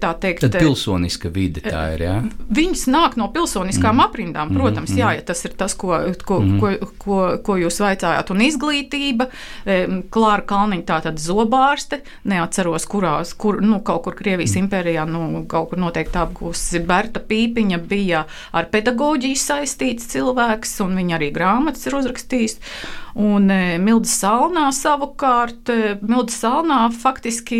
tā 0.02 0.14
teikt, 0.22 0.46
Tad 0.46 0.58
pilsoniska 0.62 1.32
vide 1.34 1.64
tā 1.66 1.84
ir. 1.96 2.04
Ja? 2.06 2.16
Viņas 2.54 2.86
nāk 2.92 3.18
no 3.20 3.30
pilsoniskām 3.34 3.98
mm. 3.98 4.06
aprindām, 4.08 4.50
mhm, 4.50 4.60
protams, 4.60 4.94
mm. 4.94 5.02
jā, 5.02 5.12
ja 5.18 5.26
tas 5.28 5.44
ir 5.48 5.56
tas, 5.60 5.76
ko, 5.80 5.94
ko, 6.26 6.40
mm. 6.44 6.58
ko, 6.62 6.92
ko, 7.04 7.20
ko 7.46 7.58
jūs 7.62 7.80
vaicājāt. 7.84 8.34
Un 8.34 8.44
izglītība, 8.48 9.30
Klāra 10.14 10.46
Kalniņa, 10.50 10.88
tā 10.90 11.00
tad 11.08 11.22
zobārste, 11.22 12.02
neatceros, 12.30 12.88
kurās, 12.90 13.36
kur, 13.40 13.62
nu, 13.64 13.82
kaut 13.86 14.06
kur 14.08 14.18
Krievijas 14.18 14.56
mm. 14.56 14.66
impērijā, 14.66 15.06
nu, 15.10 15.46
kaut 15.52 15.72
kur 15.72 15.84
noteikti 15.84 16.22
apgūsi 16.24 16.84
Berta 16.88 17.24
Pīpiņa 17.24 17.80
bija 17.88 18.26
ar 18.54 18.70
pedagoģiju 18.74 19.40
saistīts 19.40 20.10
cilvēks, 20.14 20.78
un 20.86 21.00
viņa 21.00 21.18
arī 21.20 21.32
grāmatas 21.36 21.88
ir 21.90 22.00
uzrakstījis. 22.02 22.60
Un 23.14 23.46
e, 23.54 23.78
Milda 23.78 24.10
Salnā 24.10 24.66
savukārt, 24.74 25.70
e, 25.70 25.96
Milda 26.02 26.34
Salnā 26.34 26.80
faktiski 26.98 27.60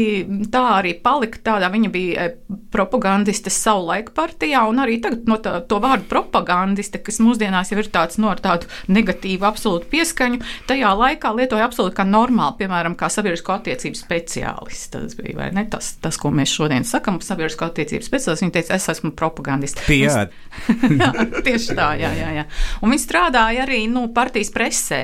tā 0.52 0.64
arī 0.80 0.96
palika 1.04 1.42
tādā, 1.52 1.70
viņa 1.74 1.92
bija 1.94 2.26
e, 2.26 2.34
propagandiste 2.74 3.54
savu 3.54 3.86
laiku 3.92 4.16
partijā, 4.18 4.64
un 4.70 4.82
arī 4.82 4.98
tagad 5.04 5.30
no 5.30 5.38
tā, 5.44 5.60
to 5.70 5.78
vārdu 5.84 6.08
propagandiste, 6.10 6.98
kas 7.06 7.22
mūsdienās 7.22 7.70
jau 7.70 7.78
ir 7.84 7.90
tāds 7.94 8.18
no 8.22 8.34
tādu 8.34 8.70
negatīvu 8.90 9.46
absolūtu 9.46 9.92
pieskaņu, 9.92 10.42
tajā 10.70 10.96
laikā 10.98 11.34
lietoja 11.38 11.68
absolūti 11.70 12.00
kā 12.00 12.08
normāli, 12.08 12.58
piemēram, 12.64 12.98
kā 12.98 13.12
sabiedrisko 13.14 13.60
attiecību 13.60 14.00
speciālists. 14.00 14.90
Tas 14.94 15.14
bija, 15.20 15.38
vai 15.38 15.52
ne, 15.54 15.68
tas, 15.70 15.94
tas 16.02 16.18
ko 16.18 16.34
mēs 16.34 16.50
šodien 16.50 16.88
sakam, 16.88 17.22
sabiedrisko 17.22 17.70
attiecību 17.70 18.10
speciālists, 18.10 18.46
viņa 18.48 18.58
teica, 18.58 18.82
es 18.82 18.90
esmu 18.96 19.14
propagandiste. 19.18 19.86
jā, 21.04 21.14
tieši 21.46 21.78
tā, 21.78 21.94
jā, 22.02 22.10
jā, 22.18 22.34
jā. 22.40 22.50
Un 22.82 22.94
viņa 22.94 23.06
strādāja 23.06 23.68
arī, 23.68 23.84
nu, 23.92 24.08
partijas 24.18 24.50
presē. 24.54 25.04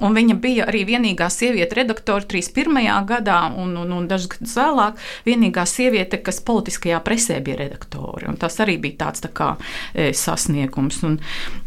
Un 0.00 0.16
viņa 0.16 0.36
bija 0.40 0.66
arī 0.70 0.82
vienīgā 0.88 1.28
sieviete 1.32 1.78
redaktore 1.78 2.26
31. 2.26 2.80
gadā, 3.08 3.38
un, 3.56 3.74
un, 3.78 3.92
un 3.92 4.08
dažus 4.10 4.30
gadus 4.32 4.56
vēlāk 4.58 5.00
vienīgā 5.26 5.66
sieviete, 5.68 6.20
kas 6.24 6.40
politiskajā 6.46 7.00
presē 7.04 7.38
bija 7.44 7.60
redaktore. 7.60 8.32
Tas 8.40 8.58
arī 8.64 8.76
bija 8.82 9.00
tāds 9.06 9.24
tā 9.24 9.30
kā, 9.34 9.52
e, 9.94 10.10
sasniegums. 10.16 11.02
Un, 11.06 11.18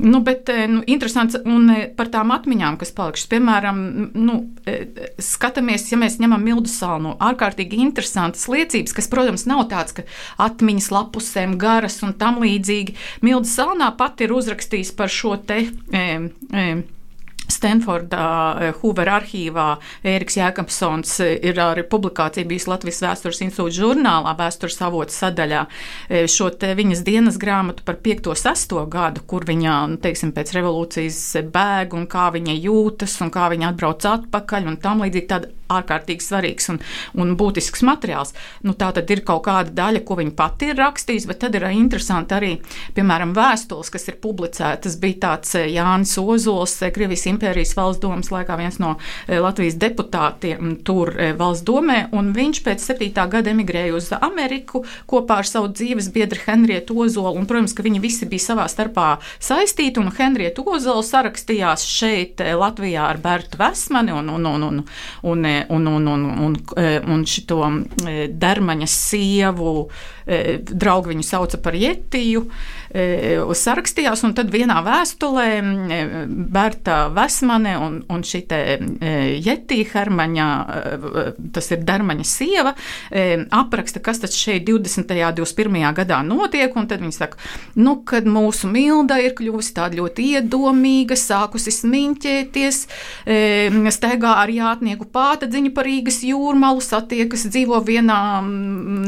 nu, 0.04 0.22
bet, 0.26 0.50
e, 0.52 0.68
nu, 0.72 0.84
interesants 0.88 1.40
un 1.44 1.70
e, 1.74 1.80
par 1.96 2.12
tām 2.14 2.34
atmiņām, 2.36 2.80
kas 2.82 2.94
palikušas. 2.98 3.30
Piemēram, 3.32 3.82
nu, 4.18 4.40
e, 4.70 4.78
skatāmies, 5.24 5.88
ja 5.92 6.00
mēs 6.02 6.20
ņemam 6.22 6.44
Mildu 6.46 6.72
Salnu, 6.72 7.16
ārkārtīgi 7.30 7.82
interesantas 7.84 8.48
liecības, 8.52 8.96
kas, 8.98 9.10
protams, 9.12 9.48
nav 9.50 9.66
tāds, 9.72 9.96
ka 9.98 10.06
atmiņas 10.50 10.92
lapusēm 10.96 11.58
garas 11.62 12.00
un 12.06 12.16
tam 12.20 12.42
līdzīgi. 12.44 12.96
Milda 13.26 13.50
Salnā 13.50 13.92
pati 13.98 14.28
ir 14.28 14.36
uzrakstījis 14.36 14.96
par 14.98 15.12
šo 15.14 15.36
te. 15.50 15.66
E, 15.94 16.06
e, 16.54 16.70
Stanfordā, 17.50 18.30
eh, 18.62 18.74
Hoover 18.82 19.12
arhīvā 19.20 19.68
Ēriks 20.06 20.38
Jēkabsons 20.40 21.16
ir 21.26 21.60
arī 21.60 21.84
publikācija 21.90 22.48
bijusi 22.48 22.70
Latvijas 22.72 23.02
vēstures 23.04 23.42
institūta 23.46 23.76
žurnālā, 23.80 24.36
vēstures 24.38 24.80
avots 24.86 25.18
sadaļā, 25.20 25.66
šo 26.30 26.50
te 26.60 26.72
viņas 26.78 27.04
dienas 27.04 27.38
grāmatu 27.42 27.84
par 27.86 28.00
5. 28.06 28.34
6. 28.38 28.76
gadu, 28.90 29.26
kur 29.28 29.46
viņa, 29.50 29.76
nu, 29.92 29.98
teiksim, 30.02 30.32
pēc 30.36 30.54
revolūcijas 30.56 31.20
bēg 31.52 31.96
un 31.98 32.08
kā 32.08 32.30
viņa 32.36 32.56
jūtas 32.64 33.20
un 33.26 33.34
kā 33.34 33.50
viņa 33.52 33.74
atbrauc 33.74 34.06
atpakaļ 34.14 34.70
un 34.72 34.78
tam 34.82 35.04
līdzīgi 35.06 35.30
tāda 35.30 35.59
ārkārtīgi 35.70 36.26
svarīgs 36.26 36.70
un, 36.74 36.80
un 37.20 37.36
būtisks 37.40 37.84
materiāls. 37.86 38.34
Nu, 38.66 38.74
tā 38.78 38.92
tad 38.96 39.10
ir 39.14 39.24
kaut 39.28 39.46
kāda 39.48 39.74
daļa, 39.76 40.04
ko 40.06 40.18
viņa 40.20 40.36
pati 40.38 40.72
ir 40.72 40.80
rakstījusi, 40.80 41.30
bet 41.30 41.42
tad 41.44 41.58
ir 41.58 41.68
interesanti 41.70 42.36
arī, 42.36 42.52
piemēram, 42.98 43.34
vēstules, 43.38 43.92
kas 43.94 44.10
ir 44.10 44.20
publicētas. 44.24 44.98
Bija 45.02 45.20
tāds 45.28 45.54
eh, 45.60 45.70
Jānis 45.76 46.16
Ozols, 46.22 46.76
eh, 46.84 46.94
Krievijas 46.96 47.28
impērijas 47.32 47.76
valsts 47.78 48.04
domas 48.04 48.32
laikā 48.34 48.58
viens 48.60 48.80
no 48.82 48.96
eh, 48.98 49.38
Latvijas 49.40 49.78
deputātiem 49.80 50.80
tur 50.86 51.14
valsts 51.40 51.66
domē, 51.68 52.00
un 52.16 52.34
viņš 52.36 52.64
pēc 52.66 52.84
septītā 52.84 53.28
gada 53.32 53.54
emigrēja 53.54 53.96
uz 53.98 54.10
Ameriku 54.20 54.84
kopā 55.10 55.40
ar 55.44 55.50
savu 55.50 55.72
dzīves 55.74 56.10
biedru 56.16 56.42
Henrietu 56.48 56.98
Ozolu, 57.04 57.38
un, 57.40 57.48
protams, 57.50 57.76
ka 57.78 57.86
viņi 57.86 58.02
visi 58.04 58.28
bija 58.30 58.50
savā 58.50 58.68
starpā 58.72 59.10
saistīti, 59.38 60.02
un 60.02 60.12
Henrieta 60.16 60.64
Ozola 60.66 61.04
sarakstījās 61.06 61.86
šeit 61.88 62.42
Latvijā 62.60 63.06
ar 63.10 63.20
Bertu 63.22 63.60
Vesmani 63.60 64.14
un, 64.16 64.30
un, 64.34 64.48
un, 64.50 64.68
un, 64.70 64.82
un 65.32 65.50
un, 65.70 65.88
un, 65.88 66.08
un, 66.08 66.26
un, 66.46 66.56
un 67.14 67.26
šito 67.28 67.60
dermaņa 68.30 68.90
sievu 68.90 69.74
draugu 70.70 71.10
viņu 71.14 71.26
sauca 71.26 71.58
par 71.62 71.76
Jetiju, 71.78 72.44
sarakstījās, 73.58 74.24
un 74.26 74.34
tad 74.38 74.52
vienā 74.54 74.80
vēstulē 74.86 75.48
Berta 76.54 77.00
Vesmane 77.14 77.76
un, 77.82 78.00
un 78.10 78.24
šī 78.26 78.44
Jetija 79.46 79.90
Hermaņa, 79.94 80.48
tas 81.56 81.72
ir 81.74 81.84
dermaņa 81.88 82.28
sieva, 82.28 82.76
apraksta, 83.62 84.02
kas 84.06 84.22
tas 84.24 84.38
šeit 84.38 84.68
20. 84.70 85.14
un 85.18 85.38
21. 85.40 85.80
gadā 85.98 86.22
notiek, 86.26 86.76
un 86.78 86.90
tad 86.90 87.04
viņi 87.04 87.16
saka, 87.16 87.40
nu, 87.80 88.00
kad 88.08 88.28
mūsu 88.30 88.70
milda 88.72 89.20
ir 89.24 89.36
kļuvusi 89.38 89.76
tāda 89.78 90.00
ļoti 90.00 90.30
iedomīga, 90.36 91.18
sākusi 91.20 91.74
smiņķēties, 91.74 92.82
steigā 93.96 94.36
ar 94.44 94.54
jātnieku 94.54 95.10
pātadziņu 95.50 95.74
par 95.74 95.88
Rīgas 95.88 96.22
jūrmalu, 96.24 96.82
satiekas 96.82 97.48
dzīvo 97.50 97.80
vienā 97.82 98.42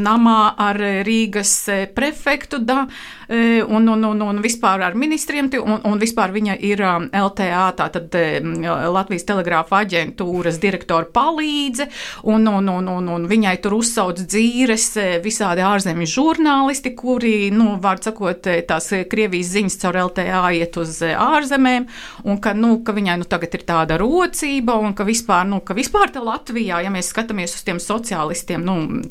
namā 0.01 0.55
ar 0.57 0.77
Rīgas 1.05 1.69
e, 1.69 1.88
prefektu 1.93 2.60
da, 2.60 2.88
e, 3.29 3.62
un, 3.62 3.88
un, 3.88 4.03
un, 4.03 4.21
un 4.21 4.41
vispār 4.41 4.81
ar 4.81 4.95
ministriem, 4.95 5.50
un, 5.62 5.81
un 5.86 6.00
vispār 6.00 6.31
viņa 6.33 6.57
ir 6.65 6.81
LTA, 6.81 7.67
tātad 7.77 8.15
e, 8.17 8.41
Latvijas 8.41 9.27
telegrāfa 9.27 9.83
aģentūras 9.86 10.57
direktora 10.62 11.05
palīdze, 11.05 11.88
un, 12.24 12.48
un, 12.48 12.69
un, 12.69 12.89
un, 12.89 13.12
un 13.15 13.27
viņai 13.29 13.57
tur 13.62 13.77
uzsauc 13.77 14.24
dzīves 14.25 15.21
visādi 15.21 15.62
ārzemju 15.62 16.10
žurnālisti, 16.10 16.95
kuri, 16.98 17.51
nu, 17.53 17.77
var 17.81 18.01
sakot, 18.01 18.50
tās 18.67 18.89
Krievijas 19.12 19.53
ziņas 19.53 19.79
caur 19.83 20.01
LTA 20.07 20.41
iet 20.57 20.77
uz 20.81 20.98
ārzemēm, 21.05 21.88
un 22.25 22.41
ka, 22.41 22.55
nu, 22.57 22.79
ka 22.86 22.95
viņai 22.98 23.19
nu, 23.21 23.29
tagad 23.29 23.60
ir 23.60 23.67
tāda 23.67 24.00
rocība, 24.01 24.79
un 24.81 24.95
ka 24.98 25.05
vispār, 25.07 25.45
nu, 25.50 25.62
ka 25.65 25.77
vispār 25.77 26.12
te 26.13 26.24
Latvijā, 26.31 26.81
ja 26.85 26.91
mēs 26.93 27.11
skatāmies 27.11 27.55
uz 27.57 27.65
tiem 27.67 27.79
sociālistiem, 27.81 28.63
nu, 28.63 29.03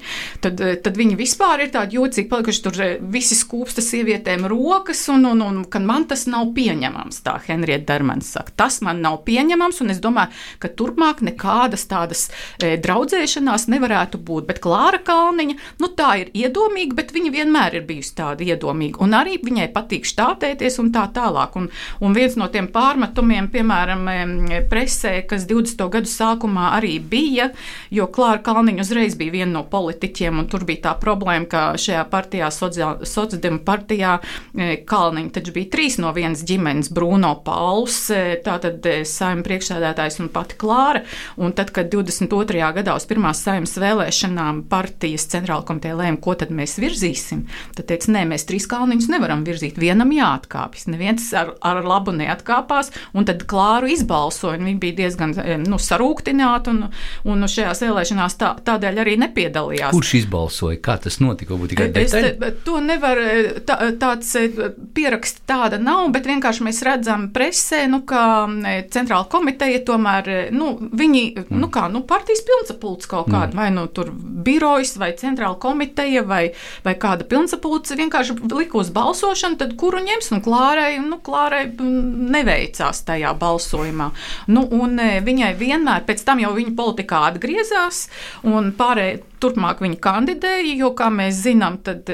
tad, 0.44 0.60
tad 0.84 0.96
viņi 0.96 1.18
vispār 1.18 1.66
ir 1.66 1.72
tādi 1.74 1.98
jocīgi 1.98 2.28
palikuši. 2.30 2.62
Tur 2.64 2.80
eh, 2.84 2.96
visi 3.12 3.36
skūpsta 3.38 3.84
sievietēm 3.84 4.46
rokas, 4.50 5.02
un, 5.12 5.26
un, 5.32 5.42
un 5.44 5.62
ka 5.70 5.82
man 5.84 6.06
tas 6.10 6.26
nav 6.30 6.52
pieņemams. 6.56 7.22
Tā 7.26 7.36
Henrieta 7.46 7.92
Dermans 7.92 8.32
saka, 8.36 8.54
tas 8.64 8.80
man 8.84 9.02
nav 9.04 9.20
pieņemams, 9.26 9.80
un 9.84 9.94
es 9.94 10.00
domāju, 10.02 10.32
ka 10.62 10.70
turpmāk 10.76 11.22
nekādas 11.26 11.86
tādas 11.90 12.26
e, 12.60 12.76
draudzēšanās 12.80 13.68
nevarētu 13.72 14.20
būt. 14.24 14.48
Bet 14.48 14.62
Klāra 14.64 15.00
Kalniņa, 15.04 15.56
nu 15.82 15.90
tā 15.96 16.12
ir 16.22 16.32
iedomīga, 16.36 16.96
bet 17.00 17.14
viņa 17.16 17.34
vienmēr 17.34 17.80
ir 17.80 17.86
bijusi 17.88 18.14
tāda 18.20 18.46
iedomīga, 18.46 19.02
un 19.04 19.16
arī 19.18 19.38
viņai 19.42 19.70
patīk 19.74 20.08
štātēties 20.08 20.80
un 20.82 20.92
tā 20.94 21.06
tālāk. 21.14 21.56
Un, 21.60 21.68
un 22.04 22.16
viens 22.16 22.36
no 22.40 22.48
tiem 22.52 22.70
pārmetumiem, 22.72 23.50
piemēram, 23.52 24.06
presē, 24.70 25.20
kas 25.28 25.46
20. 25.50 25.86
gadu 25.92 26.10
sākumā 26.10 26.70
arī 26.78 26.96
bija, 27.10 27.50
jo 27.90 28.08
Klāra 28.10 28.42
Kalniņa 28.44 28.86
uzreiz 28.86 29.18
bija 29.18 29.36
viena 29.40 29.52
no 29.58 29.64
politiķiem, 29.70 30.42
un 30.42 30.48
tur 30.50 30.64
bija 30.68 30.88
tā 30.88 30.96
problēma, 31.00 31.48
ka 31.50 31.64
šajā 31.80 32.06
partijā, 32.10 32.50
sociāldemokrātijā 32.54 33.90
partijā, 33.90 34.18
e, 34.54 34.84
Kalniņa 34.86 35.32
taču 35.34 35.52
bija 35.54 35.70
trīs 35.70 35.98
no 35.98 36.12
vienas 36.12 36.44
ģimenes- 36.44 36.90
Bruno 36.96 37.34
Pauls, 37.44 38.10
e, 38.10 38.40
tātad 38.44 38.84
e, 38.86 39.04
saimta 39.04 39.48
priekšsēdētājs 39.48 40.20
un 40.20 40.28
pati 40.28 40.56
Klāra. 40.56 41.04
Un 41.36 41.52
tad, 41.52 41.70
kad 41.72 41.90
22. 41.90 42.72
gadā 42.74 42.94
uz 42.96 43.06
pirmās 43.06 43.42
saimtas 43.42 43.76
vēlēšanām 43.78 44.64
partijas 44.68 45.26
centrāla 45.26 45.64
komiteja 45.64 45.96
lēma, 45.96 46.20
ko 46.20 46.34
tad 46.34 46.50
mēs 46.50 46.78
virzīsim, 46.78 47.46
tad 47.74 47.86
teica, 47.86 48.12
nē, 48.12 48.26
mēs 48.28 48.46
trīs 48.46 48.66
kalniņus 48.66 49.08
nevaram 49.08 49.44
virzīt, 49.44 49.78
vienam 49.78 50.10
jāatkāpjas. 50.10 50.86
Neviens 50.86 51.32
ar, 51.34 51.54
ar 51.62 51.82
labu 51.84 52.12
neatkāpās, 52.12 52.90
un 53.14 53.24
tad 53.24 53.46
Klāru 53.50 53.90
izbalsoja. 53.90 54.58
Viņi 54.60 54.78
bija 54.80 54.96
diezgan 55.04 55.34
nu, 55.66 55.78
sarūktināti, 55.80 56.70
un, 56.70 56.90
un 57.28 57.46
šajās 57.50 57.82
vēlēšanās 57.84 58.36
tā, 58.40 58.52
tādēļ 58.66 59.02
arī 59.04 59.16
nepiedalījās. 59.24 59.94
Kurš 59.94 60.14
izbalsoja? 60.22 60.80
Kā 60.84 60.96
tas 61.02 61.20
notika? 61.22 61.54
Varbūt 61.54 61.74
tikai 61.74 61.88
detaļa? 61.94 62.32
Te, 62.40 62.50
to 62.66 62.80
nevar, 62.84 63.20
tā, 63.68 63.78
tāds 64.00 64.32
pieraksts 64.96 65.44
tāda 65.48 65.80
nav, 65.82 66.08
bet 66.14 66.28
vienkārši 66.28 66.66
mēs 66.66 66.82
redzam 66.86 67.28
presē, 67.34 67.84
nu, 67.90 68.02
ka 68.08 68.22
centrāla 68.92 69.26
komiteja 69.30 69.82
tomēr, 69.86 70.30
nu, 70.54 70.72
viņi, 70.78 71.24
mm. 71.46 71.60
nu 71.60 71.70
kā, 71.72 71.86
nu, 71.92 72.04
partijas 72.08 72.42
pilnsapulcs 72.46 73.10
kaut 73.10 73.30
kāda, 73.30 73.52
mm. 73.52 73.60
vai 73.60 73.68
nu 73.74 73.86
tur 73.92 74.12
birojas, 74.14 74.96
vai 75.00 75.12
centrāla 75.18 75.58
komiteja, 75.60 76.24
vai, 76.26 76.42
vai 76.86 76.96
kāda 77.00 77.26
pilnsapulcs 77.30 77.96
vienkārši 77.98 78.38
lika 78.50 78.80
uz 78.80 78.92
balsošanu, 78.94 79.58
tad 79.60 79.76
kuru 79.80 80.02
ņems, 80.04 80.32
nu, 80.34 80.40
Klārai, 80.44 80.94
nu, 81.02 81.20
Klārai 81.24 81.66
neveicās 81.80 83.04
tajā 83.06 83.32
balsojumā. 83.40 84.10
Nu, 84.50 84.64
un 84.64 84.98
viņai 85.26 85.52
vienmēr, 85.60 86.04
pēc 86.08 86.24
tam 86.26 86.42
jau 86.42 86.52
viņa 86.56 86.74
politikā 86.80 87.24
atgriezās, 87.30 88.06
un 88.48 88.72
pārējie 88.78 89.20
turpmāk 89.40 89.84
viņa 89.84 90.00
kandidēja, 90.04 90.76
jo, 90.82 90.92
kā 90.96 91.08
mēs 91.12 91.44
zinām, 91.46 91.80
tad 91.84 92.08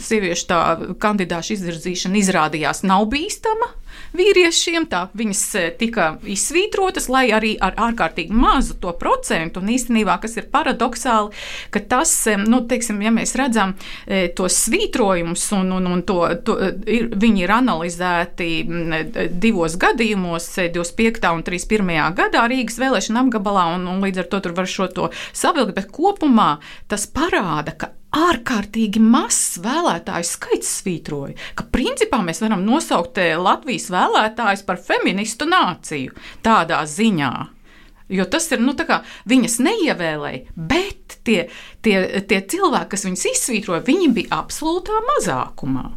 sieviešu 0.00 0.50
tā 0.50 0.60
kandidāšu 1.02 1.58
izvirzīšana 1.58 2.20
izrādījās 2.20 2.84
nav 2.88 3.08
bīstama 3.12 3.72
vīriešiem. 4.16 4.86
Tā 4.90 5.06
viņas 5.16 5.42
e, 5.58 5.64
tika 5.78 6.14
izsvītrotas, 6.30 7.08
lai 7.12 7.26
arī 7.34 7.54
ar 7.62 7.76
ārkārtīgi 7.88 8.34
mazu 8.34 8.76
to 8.82 8.92
procentu. 8.98 9.62
Un 9.62 9.72
īstenībā, 9.74 10.16
kas 10.22 10.38
ir 10.40 10.48
paradoxāli, 10.52 11.34
ka 11.74 11.82
tas, 11.90 12.12
e, 12.30 12.36
nu, 12.40 12.62
teiksim, 12.70 13.00
ja 13.04 13.12
mēs 13.14 13.34
redzam 13.38 13.74
e, 14.06 14.26
tos 14.36 14.58
svītrojumus, 14.66 15.46
un, 15.58 15.74
un, 15.78 15.90
un 15.96 16.04
to, 16.06 16.20
to 16.46 16.58
ir, 16.90 17.10
viņi 17.10 17.44
ir 17.46 17.54
analizēti 17.54 18.50
divos 19.40 19.78
gadījumos, 19.80 20.48
25. 20.74 21.32
un 21.34 21.44
31. 21.46 21.92
gadā 22.18 22.46
Rīgas 22.50 22.78
vēlēšana 22.80 23.24
apgabalā, 23.24 23.68
un, 23.78 23.88
un 23.90 24.04
līdz 24.04 24.24
ar 24.24 24.30
to 24.30 24.42
tur 24.44 24.56
var 24.56 24.70
šo 24.70 24.88
to 24.94 25.10
savilkt, 25.32 25.74
bet 25.76 25.90
kopumā 25.94 26.56
tas 26.90 27.06
parāda, 27.10 27.74
ka 27.78 27.92
ārkārtīgi 28.14 29.02
mazs 29.02 29.58
vēlētāju 29.64 30.28
skaits 30.28 30.70
svītroja, 30.80 31.34
ka 31.58 31.66
principā 31.74 32.20
mēs 32.24 32.42
varam 32.44 32.64
nosaukt 32.66 33.18
eh, 33.22 33.34
Latvijas 33.40 33.90
vēlētājus 33.94 34.64
par 34.68 34.80
feministu 34.80 35.48
nāciju 35.50 36.14
tādā 36.46 36.84
ziņā. 36.88 37.32
Jo 38.14 38.26
tas 38.28 38.50
ir, 38.52 38.60
nu, 38.60 38.74
tā 38.76 38.84
kā 38.88 39.00
viņas 39.30 39.58
neievēlēja, 39.64 40.54
bet 40.54 41.03
tie, 41.24 41.48
tie, 41.84 41.98
tie 42.28 42.40
cilvēki, 42.54 42.92
kas 42.94 43.06
viņas 43.08 43.26
izsvītroja, 43.32 43.84
viņi 43.86 44.10
bija 44.16 44.40
absolūtā 44.42 45.02
mazākumā. 45.12 45.90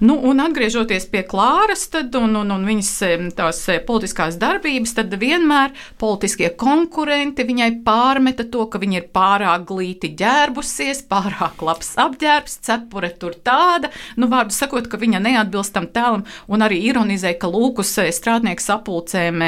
Nu, 0.00 0.16
un 0.26 0.40
atgriežoties 0.42 1.06
pie 1.12 1.22
Klāras 1.26 1.84
tad, 1.92 2.14
un, 2.18 2.34
un, 2.40 2.50
un 2.50 2.66
viņas 2.66 2.90
tās 3.38 3.60
politiskās 3.86 4.38
darbības, 4.40 4.96
tad 4.98 5.14
vienmēr 5.20 5.74
politiskie 6.00 6.50
konkurenti 6.58 7.46
viņai 7.46 7.70
pārmeta 7.86 8.46
to, 8.50 8.66
ka 8.70 8.80
viņa 8.82 8.98
ir 8.98 9.08
pārāk 9.14 9.66
glīti 9.70 10.12
ģērbusies, 10.18 11.04
pārāk 11.10 11.62
labs 11.66 11.92
apģērbs, 12.02 12.58
cepure 12.66 13.12
tur 13.20 13.36
tāda, 13.46 13.92
nu, 14.18 14.30
vārdu 14.32 14.56
sakot, 14.56 14.90
ka 14.90 15.00
viņa 15.00 15.22
neatbilst 15.22 15.76
tam 15.76 15.86
tēlam, 15.92 16.26
un 16.50 16.66
arī 16.66 16.80
ironizē, 16.90 17.36
ka 17.38 17.50
lūkus 17.50 17.94
strādnieku 18.10 18.64
sapulcēm 18.64 19.46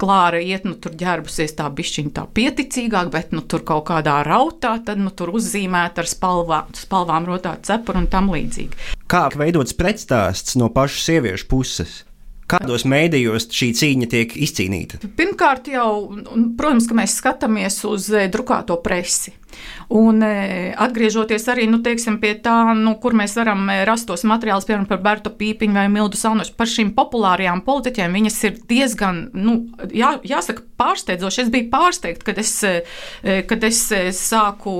Klāra 0.00 0.40
iet, 0.42 0.66
nu, 0.68 0.76
tur 0.80 0.94
ģērbusies 0.98 1.56
tā 1.56 1.66
bišķiņa 1.72 2.12
tā 2.16 2.26
pieticīgāk, 2.36 3.10
bet, 3.14 3.32
nu, 3.32 3.42
tur 3.46 3.64
kaut 3.66 3.88
kādā 3.88 4.20
rautā, 4.52 4.84
tad, 4.84 4.98
nu, 4.98 5.10
tur 5.10 5.32
uzzīmēta 5.32 6.02
ar 6.02 6.08
spalvām, 6.08 6.72
spalvām 6.76 7.26
rotā 7.26 7.56
cepura 7.62 7.98
un 7.98 8.08
tam 8.08 8.30
līdzīgi. 8.32 8.94
Kā 9.08 9.28
veidots 9.34 9.74
pretstāsts 9.74 10.56
no 10.56 10.68
pašas 10.68 11.04
sieviešu 11.08 11.48
puses? 11.48 12.04
Kādos 12.52 12.84
mēdījos 12.84 13.48
šī 13.48 13.70
cīņa 13.72 14.08
tiek 14.12 14.34
izcīnīta? 14.36 14.98
Pirmkārt, 15.16 15.70
jau, 15.72 16.12
protams, 16.58 16.90
mēs 16.92 17.16
skatāmies 17.16 17.78
uz 17.88 18.10
eh, 18.12 18.28
drukāto 18.28 18.76
presi. 18.82 19.32
Un 19.92 20.22
e, 20.24 20.72
atgriežoties 20.80 21.44
arī 21.52 21.66
nu, 21.68 21.82
teiksim, 21.84 22.16
pie 22.22 22.32
tā, 22.40 22.72
nu, 22.78 22.94
kur 23.02 23.16
mēs 23.16 23.34
varam 23.36 23.66
e, 23.68 23.82
rast 23.88 24.08
tos 24.08 24.24
materiālus, 24.28 24.64
piemēram, 24.68 24.88
par 24.88 25.02
Bertu 25.04 25.32
Pīpiņu 25.36 25.76
vai 25.76 25.86
Mildu 25.92 26.16
Salnošu, 26.16 26.54
par 26.56 26.70
šīm 26.70 26.94
populārajām 26.96 27.60
politiķiem, 27.66 28.16
viņas 28.16 28.38
ir 28.48 28.60
diezgan, 28.70 29.26
nu, 29.36 29.58
jā, 29.92 30.14
jāsaka, 30.24 30.64
pārsteidzoši. 30.82 31.44
Es 31.44 31.50
biju 31.52 31.68
pārsteigta, 31.72 32.26
kad 32.30 32.40
es, 32.40 32.54
e, 32.64 33.42
kad 33.48 33.66
es 33.68 33.82
sāku 34.16 34.78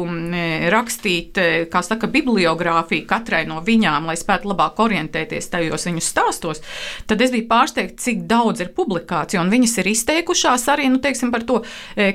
rakstīt, 0.73 1.39
kā 1.71 1.83
saka, 1.85 2.09
bibliogrāfiju 2.11 3.07
katrai 3.11 3.45
no 3.49 3.61
viņām, 3.65 4.09
lai 4.09 4.17
spētu 4.19 4.51
labāk 4.51 4.81
orientēties 4.83 5.51
tajos 5.53 5.87
viņu 5.91 6.03
stāstos. 6.03 6.63
Tad 7.11 7.23
es 7.23 7.35
biju 7.35 7.47
pārsteigta, 7.51 8.01
cik 8.03 8.25
daudz 8.31 8.65
ir 8.65 8.73
publikāciju, 8.77 9.43
un 9.45 9.53
viņas 9.53 9.77
ir 9.83 9.93
izteikušās 9.93 10.67
arī, 10.73 10.89
nu, 10.93 11.03
teiksim, 11.05 11.31
par 11.35 11.45
to, 11.47 11.61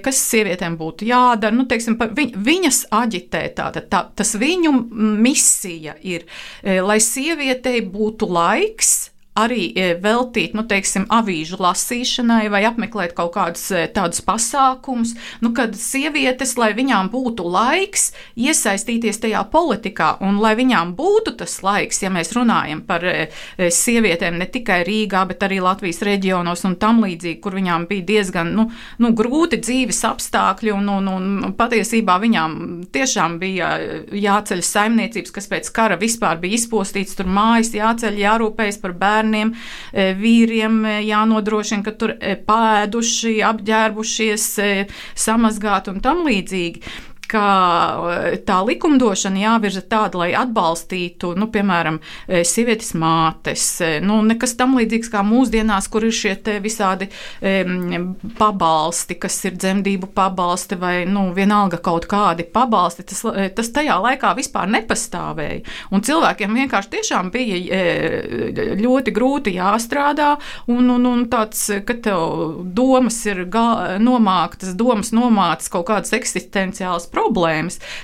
kas 0.04 0.20
sievietēm 0.34 0.76
būtu 0.80 1.08
jādara, 1.08 1.56
nu, 1.56 1.67
teiksim, 1.70 1.98
par 2.00 2.12
viņu 2.17 2.43
viņas 2.47 2.86
aģitē, 2.95 3.43
tātad 3.57 3.89
tā, 3.91 4.03
tas 4.17 4.33
viņu 4.39 4.73
misija 5.21 5.97
ir, 6.07 6.25
e, 6.63 6.79
lai 6.83 6.99
sievietei 7.03 7.83
būtu 7.86 8.29
laiks 8.31 8.95
arī 9.38 9.69
veltīt, 10.02 10.56
nu, 10.58 10.65
teiksim, 10.67 11.08
avīžu 11.13 11.60
lasīšanai 11.62 12.47
vai 12.54 12.63
apmeklēt 12.67 13.15
kaut 13.17 13.34
kādus 13.36 13.69
tādus 13.95 14.23
pasākumus, 14.26 15.13
nu, 15.43 15.54
kad 15.58 15.76
sievietes, 15.78 16.56
lai 16.60 16.71
viņām 16.78 17.12
būtu 17.13 17.45
laiks 17.47 18.12
iesaistīties 18.36 19.21
tajā 19.23 19.43
politikā 19.52 20.15
un 20.26 20.39
lai 20.41 20.56
viņām 20.60 20.93
būtu 20.97 21.36
tas 21.39 21.60
laiks, 21.65 22.02
ja 22.04 22.12
mēs 22.13 22.34
runājam 22.38 22.84
par 22.88 23.06
sievietēm 23.58 24.39
ne 24.41 24.50
tikai 24.52 24.82
Rīgā, 24.88 25.23
bet 25.30 25.45
arī 25.45 25.60
Latvijas 25.63 26.02
reģionos 26.06 26.65
un 26.67 26.78
tam 26.82 27.04
līdzīgi, 27.06 27.39
kur 27.43 27.58
viņām 27.58 27.88
bija 27.89 28.08
diezgan, 28.12 28.54
nu, 28.58 28.67
nu 29.04 29.13
grūti 29.17 29.60
dzīves 29.62 30.04
apstākļi 30.10 30.73
un, 30.76 30.89
un, 30.97 31.10
un 31.12 31.56
patiesībā 31.58 32.17
viņām 32.23 32.58
tiešām 32.93 33.38
bija 33.41 33.71
jāceļ 34.13 34.63
saimniecības, 34.65 35.34
kas 35.36 35.50
pēc 35.52 35.71
kara 35.76 35.97
vispār 36.00 36.39
bija 36.41 36.58
izpostīts, 36.58 37.15
tur 37.17 37.30
mājas 37.32 37.73
jāceļ, 37.76 38.19
jārūpējas 38.23 38.82
par 38.84 38.95
bērniem, 39.27 39.51
e, 39.93 40.13
vīriem 40.17 40.79
e, 40.85 40.95
jānodrošina, 41.07 41.83
ka 41.83 41.93
tur 41.99 42.15
e, 42.19 42.35
pēduši, 42.47 43.35
apģērbušies, 43.47 44.47
samazgāti 45.27 45.91
un 45.93 46.01
tam 46.01 46.23
līdzīgi 46.27 46.81
ka 47.29 47.45
eh, 48.11 48.37
tā 48.47 48.59
likumdošana 48.65 49.41
jāvirza 49.41 49.83
tāda, 49.87 50.21
lai 50.23 50.29
atbalstītu, 50.37 51.33
nu, 51.39 51.49
piemēram, 51.53 51.99
eh, 52.27 52.43
sievietes 52.47 52.93
mātes, 52.97 53.65
eh, 53.83 53.97
nu, 54.03 54.19
nekas 54.25 54.55
tam 54.59 54.77
līdzīgs 54.79 55.11
kā 55.13 55.23
mūsdienās, 55.27 55.89
kur 55.91 56.07
ir 56.07 56.15
šie 56.15 56.35
visādi 56.61 57.09
um, 57.41 58.13
pabalsti, 58.37 59.17
kas 59.19 59.35
ir 59.49 59.57
dzemdību 59.59 60.11
pabalsti 60.15 60.77
vai, 60.79 60.93
nu, 61.09 61.27
vienalga 61.35 61.79
kaut 61.83 62.05
kādi 62.09 62.45
pabalsti, 62.53 63.03
tas, 63.09 63.23
tas 63.57 63.71
tajā 63.73 63.97
laikā 64.03 64.31
vispār 64.37 64.69
nepastāvēja. 64.71 65.63
Un 65.91 66.03
cilvēkiem 66.05 66.55
vienkārši 66.61 66.91
tiešām 66.93 67.31
bija 67.33 67.81
ļoti 68.79 69.13
grūti 69.15 69.55
jāstrādā, 69.57 70.35
un, 70.71 70.91
un, 70.93 71.09
un 71.09 71.25
tāds, 71.31 71.65
ka 71.87 71.97
tev 72.05 72.61
domas 72.77 73.19
ir 73.27 73.43
nomāktas, 74.03 74.75
domas 74.77 75.11
nomāktas 75.15 75.73
kaut 75.73 75.87
kādas 75.89 76.13
eksistenciālas 76.15 77.09
problēmas. 77.09 77.16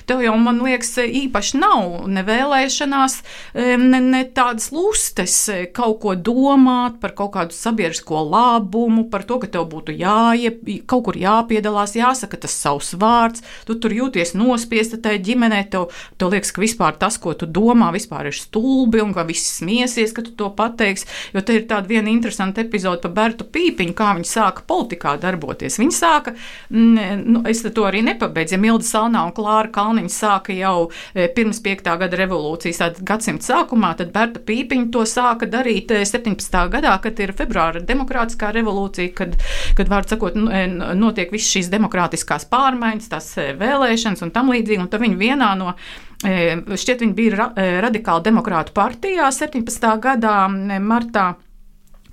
Tev 0.09 0.23
jau, 0.25 0.35
man 0.41 0.61
liekas, 0.65 0.95
īpaši 1.03 1.59
nav 1.61 2.07
ne 2.11 2.23
vēlēšanās, 2.27 3.19
ne, 3.55 3.99
ne 4.01 4.23
tādas 4.35 4.71
lustes 4.73 5.37
kaut 5.75 5.99
ko 6.03 6.15
domāt 6.15 6.99
par 7.01 7.13
kaut 7.17 7.33
kādu 7.35 7.55
sabiedrisko 7.55 8.23
labumu, 8.27 9.05
par 9.11 9.25
to, 9.27 9.39
ka 9.41 9.49
tev 9.51 9.67
būtu 9.71 9.95
jāie, 9.97 10.51
kaut 10.89 11.05
kur 11.07 11.19
jāpiedalās, 11.19 11.95
jāsaka 11.97 12.39
tas 12.45 12.55
savs 12.55 12.93
vārds, 12.99 13.43
tu 13.67 13.77
tur 13.79 13.93
jūties 13.95 14.35
nospiesta 14.37 14.99
tajā 15.03 15.21
ģimenē, 15.29 15.63
tev, 15.73 15.89
tev 16.17 16.33
liekas, 16.33 16.53
ka 16.55 16.63
vispār 16.63 16.97
tas, 16.99 17.19
ko 17.21 17.35
tu 17.37 17.47
domā, 17.49 17.91
vispār 17.95 18.29
ir 18.29 18.37
stulbi 18.37 19.01
un 19.03 19.13
ka 19.15 19.25
viss 19.27 19.59
smiesies, 19.59 20.13
ka 20.15 20.25
tu 20.25 20.35
to 20.37 20.49
pateiksi, 20.55 21.07
jo 21.33 21.43
te 21.45 21.57
ir 21.59 21.67
tāda 21.69 21.89
viena 21.89 22.11
interesanta 22.11 22.63
epizode 22.63 23.03
par 23.03 23.13
Bertu 23.17 23.47
Pīpiņu, 23.49 23.95
kā 23.97 24.13
viņa 24.17 24.29
sāka 24.29 24.65
politikā 24.67 25.15
darboties. 25.21 25.79
Viņa 25.81 25.97
sāka, 25.97 26.35
nu, 26.73 27.43
es 27.49 27.63
to 27.63 27.87
arī 27.87 28.03
nepabeidzu, 28.05 28.57
ja 28.57 28.61
Milda 28.61 28.87
Kalnā 29.03 29.25
un 29.27 29.33
Klāra 29.35 29.69
Kalniņa 29.73 30.11
sāka 30.11 30.53
jau 30.55 30.87
e, 31.13 31.27
pirms 31.35 31.59
5. 31.63 31.89
gada 31.99 32.19
revolūcijas, 32.19 32.79
tad 32.79 33.01
gadsimta 33.03 33.49
sākumā, 33.49 33.93
tad 33.99 34.13
Berta 34.15 34.39
Pīpiņa 34.43 34.89
to 34.93 35.03
sāka 35.09 35.49
darīt 35.49 35.91
17. 35.91 36.39
E, 36.39 36.63
gadā, 36.71 36.95
kad 37.03 37.19
ir 37.19 37.35
februāra 37.35 37.83
demokrātiskā 37.83 38.53
revolūcija, 38.55 39.13
kad, 39.17 39.35
kad 39.77 39.91
var 39.91 40.07
sakot, 40.07 40.37
e, 40.39 40.63
notiek 40.95 41.33
visas 41.35 41.51
šīs 41.51 41.71
demokrātiskās 41.73 42.47
pārmaiņas, 42.51 43.11
tās 43.11 43.29
vēlēšanas 43.59 44.23
un 44.23 44.33
tam 44.35 44.53
līdzīgi, 44.53 44.85
un 44.85 44.91
tad 44.91 45.03
viņi 45.03 45.19
vienā 45.19 45.53
no 45.59 45.75
šķiet, 46.23 47.01
viņi 47.03 47.15
bija 47.17 47.49
radikāla 47.83 48.23
demokrātu 48.23 48.71
partijā 48.77 49.27
17. 49.35 49.89
gadā 49.99 50.37
martā 50.79 51.33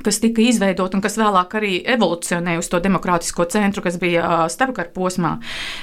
kas 0.04 0.20
tika 0.22 0.42
izveidota 0.44 0.98
un 0.98 1.04
kas 1.04 1.18
vēlāk 1.20 1.56
arī 1.60 1.72
evolucionēja 1.94 2.62
uz 2.62 2.70
to 2.70 2.80
demokrātisko 2.82 3.46
centru, 3.52 3.84
kas 3.84 3.98
bija 4.00 4.46
starpkara 4.52 4.92
posmā. 4.94 5.36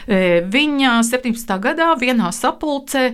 Viņa 0.07 0.93
17. 1.07 1.57
gadā 1.63 1.91
vienā 1.99 2.31
sapulcē 2.35 3.05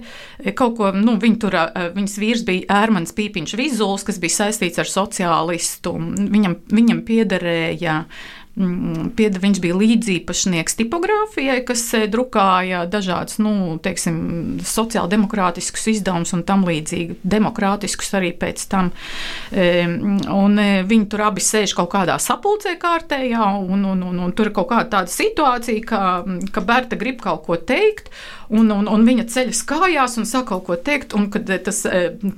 kaut 0.57 0.77
ko, 0.79 0.91
nu, 0.97 1.17
viņa 1.21 1.41
tur, 1.41 1.59
viņas 1.97 2.19
vīrs 2.21 2.45
bija 2.47 2.83
Ērmans 2.83 3.15
Pīpiņš 3.17 3.57
Vizuls, 3.59 4.05
kas 4.07 4.21
bija 4.21 4.39
saistīts 4.43 4.81
ar 4.81 4.89
sociālistu. 4.89 5.95
Viņam, 6.33 6.59
viņam 6.73 7.03
piederēja 7.07 7.99
Mm, 8.03 8.42
Pied, 8.53 9.37
viņš 9.41 9.59
bija 9.63 9.73
līdzīpašnieks 9.79 10.75
tipogrāfijai, 10.77 11.63
kas 11.65 11.87
drukāja 12.13 12.83
dažādus, 12.85 13.39
nu, 13.41 13.79
teiksim, 13.81 14.19
sociāldemokrātiskus 14.69 15.87
izdevumus 15.95 16.35
un 16.37 16.43
tam 16.45 16.61
līdzīgi, 16.67 17.17
demokrātiskus 17.25 18.13
arī 18.19 18.29
pēc 18.37 18.67
tam. 18.69 18.91
Un 19.53 20.61
eh, 20.61 20.83
viņi 20.85 21.09
tur 21.09 21.25
abi 21.31 21.41
sēž 21.41 21.73
kaut 21.79 21.89
kādā 21.95 22.19
sapulcē 22.21 22.75
kārtējā, 22.77 23.49
un, 23.57 23.87
un, 23.89 24.05
un, 24.11 24.21
un 24.27 24.37
tur 24.37 24.51
ir 24.51 24.55
kaut 24.59 24.69
kāda 24.69 25.01
situācija, 25.09 25.87
ka, 25.89 26.03
ka 26.53 26.65
Berta 26.67 26.99
grib 26.99 27.25
kaut 27.25 27.47
ko 27.47 27.57
teikt, 27.57 28.13
un, 28.49 28.71
un, 28.71 28.87
un 28.89 29.05
viņa 29.07 29.27
ceļas 29.31 29.63
kājās 29.69 30.17
un 30.19 30.27
saka 30.29 30.53
kaut 30.53 30.65
ko 30.67 30.75
teikt, 30.75 31.15
un 31.17 31.29
kad 31.33 31.49
eh, 31.49 31.61
tas, 31.63 31.83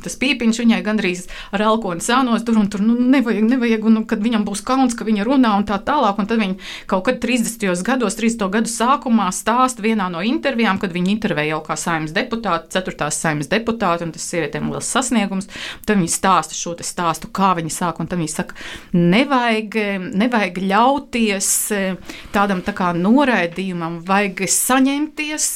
tas 0.06 0.18
pīpiņš 0.22 0.62
viņai 0.62 0.82
gandrīz 0.86 1.26
ar 1.56 1.65
elkonu 1.65 2.04
sānos 2.04 2.46
tur 2.46 2.60
un 2.62 2.70
tur, 2.72 2.84
nu, 2.86 2.96
nevajag, 3.00 3.44
nevajag, 3.50 3.88
un 3.89 4.04
kad 4.10 4.22
viņam 4.24 4.46
būs 4.48 4.63
kauns, 4.65 4.96
ka 4.98 5.08
viņa 5.08 5.26
runā 5.28 5.56
un 5.60 5.65
tā 5.68 5.80
tālāk. 5.86 6.20
Un 6.22 6.30
tad 6.30 6.41
viņi 6.41 6.58
kaut 6.89 7.06
kad 7.08 7.20
30. 7.24 7.65
gados, 7.86 8.18
30. 8.20 8.48
gadu 8.54 8.72
sākumā 8.72 9.28
stāsta 9.36 9.84
vienā 9.86 10.08
no 10.13 10.24
intervijām, 10.26 10.80
kad 10.82 10.94
viņi 10.96 11.15
intervēja 11.15 11.56
jau 11.56 11.62
kā 11.65 11.78
saimnes 11.80 12.15
deputāti, 12.15 12.72
4. 12.76 13.10
saimnes 13.13 13.52
deputāti, 13.52 14.06
un 14.08 14.13
tas 14.15 14.28
sievietēm 14.32 14.72
liels 14.72 14.89
sasniegums. 14.91 15.50
Tad 15.86 16.00
viņi 16.00 16.12
stāsta 16.13 16.58
šo 16.58 16.76
stāstu, 16.86 17.30
kā 17.34 17.54
viņi 17.58 17.74
sāk, 17.74 18.02
un 18.02 18.10
tad 18.12 18.22
viņi 18.22 18.34
saka, 18.34 18.58
nevajag, 18.96 19.80
nevajag 20.15 20.60
ļauties 20.65 21.52
eh, 21.76 22.18
tādam 22.36 22.63
tā 22.65 22.76
kā 22.78 22.91
noraidījumam, 22.98 24.02
vajag 24.06 24.46
saņemties 24.52 25.50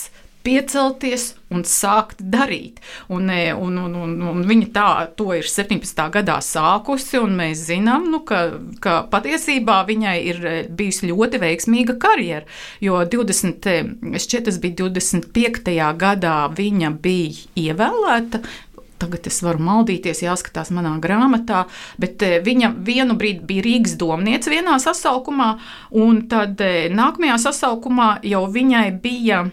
piecelties 0.46 1.34
un 1.54 1.64
sākt 1.68 2.22
darīt. 2.22 2.80
Un, 3.12 3.30
e, 3.34 3.50
un, 3.54 3.78
un, 3.82 3.96
un, 3.98 4.14
un 4.32 4.44
viņa 4.48 4.70
tā, 4.76 4.90
to 5.20 5.32
ir 5.38 5.48
17. 5.50 6.06
gadā 6.14 6.38
sākusi, 6.46 7.20
un 7.22 7.36
mēs 7.40 7.66
zinām, 7.70 8.08
nu, 8.14 8.22
ka, 8.28 8.46
ka 8.84 9.02
patiesībā 9.12 9.82
viņai 9.90 10.16
ir 10.32 10.40
e, 10.46 10.56
bijusi 10.70 11.12
ļoti 11.12 11.42
veiksmīga 11.44 11.98
karjera. 12.02 12.46
Jo 12.84 13.04
20, 13.10 13.70
e, 13.74 14.16
šķiet, 14.16 14.48
tas 14.50 14.62
bija 14.62 14.80
25. 14.86 15.76
gadā 16.00 16.40
viņa 16.56 16.96
bija 17.04 17.46
ievēlēta 17.68 18.44
tagad 19.00 19.30
es 19.30 19.38
varu 19.40 19.64
maldīties, 19.64 20.26
jāskatās 20.26 20.74
manā 20.76 20.92
grāmatā, 21.00 21.62
bet 22.04 22.20
viņa 22.44 22.74
vienu 22.84 23.16
brīdi 23.16 23.46
bija 23.48 23.64
Rīgas 23.64 23.94
domniece 23.96 24.52
vienā 24.52 24.76
sasaukumā, 24.84 25.54
un 25.96 26.26
tad 26.28 26.60
nākamajā 26.60 27.38
sasaukumā 27.46 28.10
jau 28.28 28.44
viņai 28.52 28.90
bija 29.00 29.46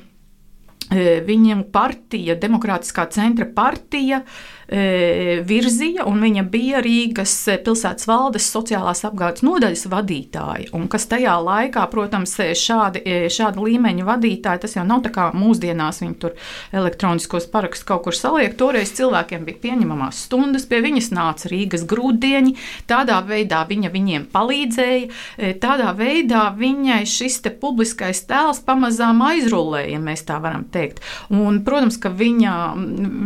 Viņam 0.90 1.64
partija, 1.74 2.36
Demokrātiskā 2.38 3.08
centra 3.10 3.48
partija, 3.50 4.20
virzīja, 4.66 6.04
un 6.10 6.18
viņa 6.22 6.42
bija 6.50 6.80
Rīgas 6.82 7.32
pilsētas 7.62 8.08
valdes 8.08 8.48
sociālās 8.50 9.04
apgādes 9.06 9.44
nodaļas 9.46 9.86
vadītāja. 9.92 10.72
Un 10.74 10.88
kas 10.90 11.06
tajā 11.06 11.36
laikā, 11.38 11.84
protams, 11.92 12.34
šādi, 12.58 13.02
e, 13.06 13.28
šāda 13.30 13.62
līmeņa 13.62 14.06
vadītāji, 14.06 14.62
tas 14.64 14.74
jau 14.74 14.82
nav 14.86 15.04
tā 15.04 15.12
kā 15.14 15.28
mūsdienās 15.36 16.02
viņi 16.02 16.16
tur 16.22 16.34
elektroniskos 16.74 17.46
parakstus 17.52 17.86
kaut 17.86 18.02
kur 18.08 18.16
saliek. 18.16 18.56
Toreiz 18.58 18.90
cilvēkiem 18.98 19.46
bija 19.46 19.62
pieņemamās 19.68 20.24
stundas, 20.26 20.66
pie 20.66 20.82
viņas 20.82 21.12
nāca 21.14 21.52
Rīgas 21.52 21.86
grūtdieni, 21.86 22.56
tādā 22.90 23.20
veidā 23.26 23.62
viņa 23.70 23.92
viņiem 23.94 24.26
palīdzēja, 24.34 25.06
e, 25.38 25.52
tādā 25.62 25.94
veidā 25.94 26.48
viņai 26.58 27.04
šis 27.06 27.38
te 27.46 27.54
publiskais 27.54 28.24
tēls 28.26 28.64
pamazām 28.66 29.22
aizrullēja, 29.30 29.94
ja 29.94 30.02
mēs 30.02 30.26
tā 30.26 30.40
varam 30.42 30.66
teikt. 30.74 31.04
Un, 31.30 31.62
protams, 31.62 32.00
ka 32.02 32.10
viņa, 32.10 32.56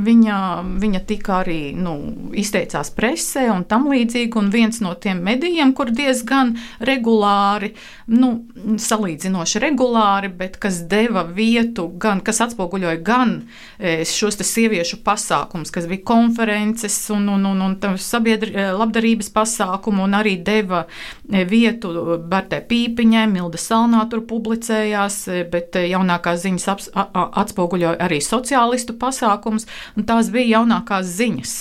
viņa, 0.04 0.36
viņa 0.84 1.04
tika 1.08 1.29
kā 1.30 1.40
arī 1.44 1.58
nu, 1.78 1.94
izteicās 2.36 2.90
presē 2.96 3.46
un 3.54 3.64
tam 3.70 3.88
līdzīgi. 3.90 4.34
Un 4.40 4.50
viens 4.52 4.80
no 4.82 4.94
tiem 4.98 5.22
medijiem, 5.26 5.72
kur 5.76 5.92
diezgan 5.94 6.56
regulāri, 6.86 7.72
nu, 8.10 8.32
salīdzinoši 8.80 9.62
regulāri, 9.62 10.30
bet 10.34 10.58
kas 10.62 10.82
deva 10.90 11.22
vietu, 11.24 11.86
gan, 12.00 12.22
kas 12.24 12.42
atspoguļoja 12.46 13.00
gan 13.06 13.36
e, 13.78 14.00
šos 14.08 14.40
sieviešu 14.40 15.00
pasākumus, 15.06 15.72
kas 15.74 15.86
bija 15.90 16.04
konferences 16.08 16.96
un, 17.14 17.28
un, 17.36 17.46
un, 17.46 17.62
un 17.66 17.98
sabiedri, 18.00 18.54
e, 18.54 18.66
labdarības 18.74 19.30
pasākumu, 19.34 20.04
un 20.06 20.16
arī 20.18 20.36
deva 20.44 20.84
e, 20.86 21.44
vietu 21.48 21.92
Bartē 22.30 22.62
Pīpiņai, 22.66 23.26
Milda 23.30 23.60
Salnā 23.60 24.06
tur 24.10 24.24
publicējās, 24.28 25.20
bet 25.52 25.78
jaunākās 25.84 26.42
ziņas 26.46 26.68
atspoguļoja 26.94 27.98
arī 28.02 28.20
sociālistu 28.24 28.96
pasākumus, 29.00 29.68
tās 30.08 30.32
bija 30.32 30.58
jaunākās 30.58 31.10
ziņas. 31.20 31.54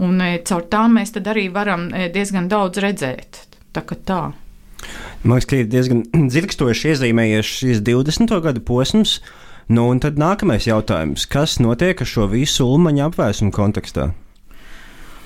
Un 0.00 0.20
e, 0.24 0.30
caur 0.48 0.64
tām 0.72 0.96
mēs 0.96 1.12
arī 1.20 1.48
varam 1.52 1.90
e, 1.92 2.08
diezgan 2.12 2.48
daudz 2.48 2.80
redzēt. 2.80 3.44
Tā 3.76 3.84
kā 3.86 3.96
tā. 3.96 4.22
Man 5.22 5.36
liekas, 5.36 5.48
ka 5.50 5.60
ir 5.60 5.68
diezgan 5.70 6.06
dzirkstoši 6.32 6.94
iezīmējies 6.94 7.54
šis 7.60 7.84
20. 7.86 8.34
gada 8.40 8.64
posms. 8.64 9.20
Nu, 9.70 9.86
un 9.92 10.00
tad 10.02 10.18
nākamais 10.18 10.66
jautājums. 10.66 11.28
Kas 11.30 11.60
notiek 11.62 12.00
ar 12.02 12.08
šo 12.08 12.26
visu 12.32 12.66
ulmaņa 12.66 13.06
apvēsumu 13.12 13.54
kontekstā? 13.54 14.08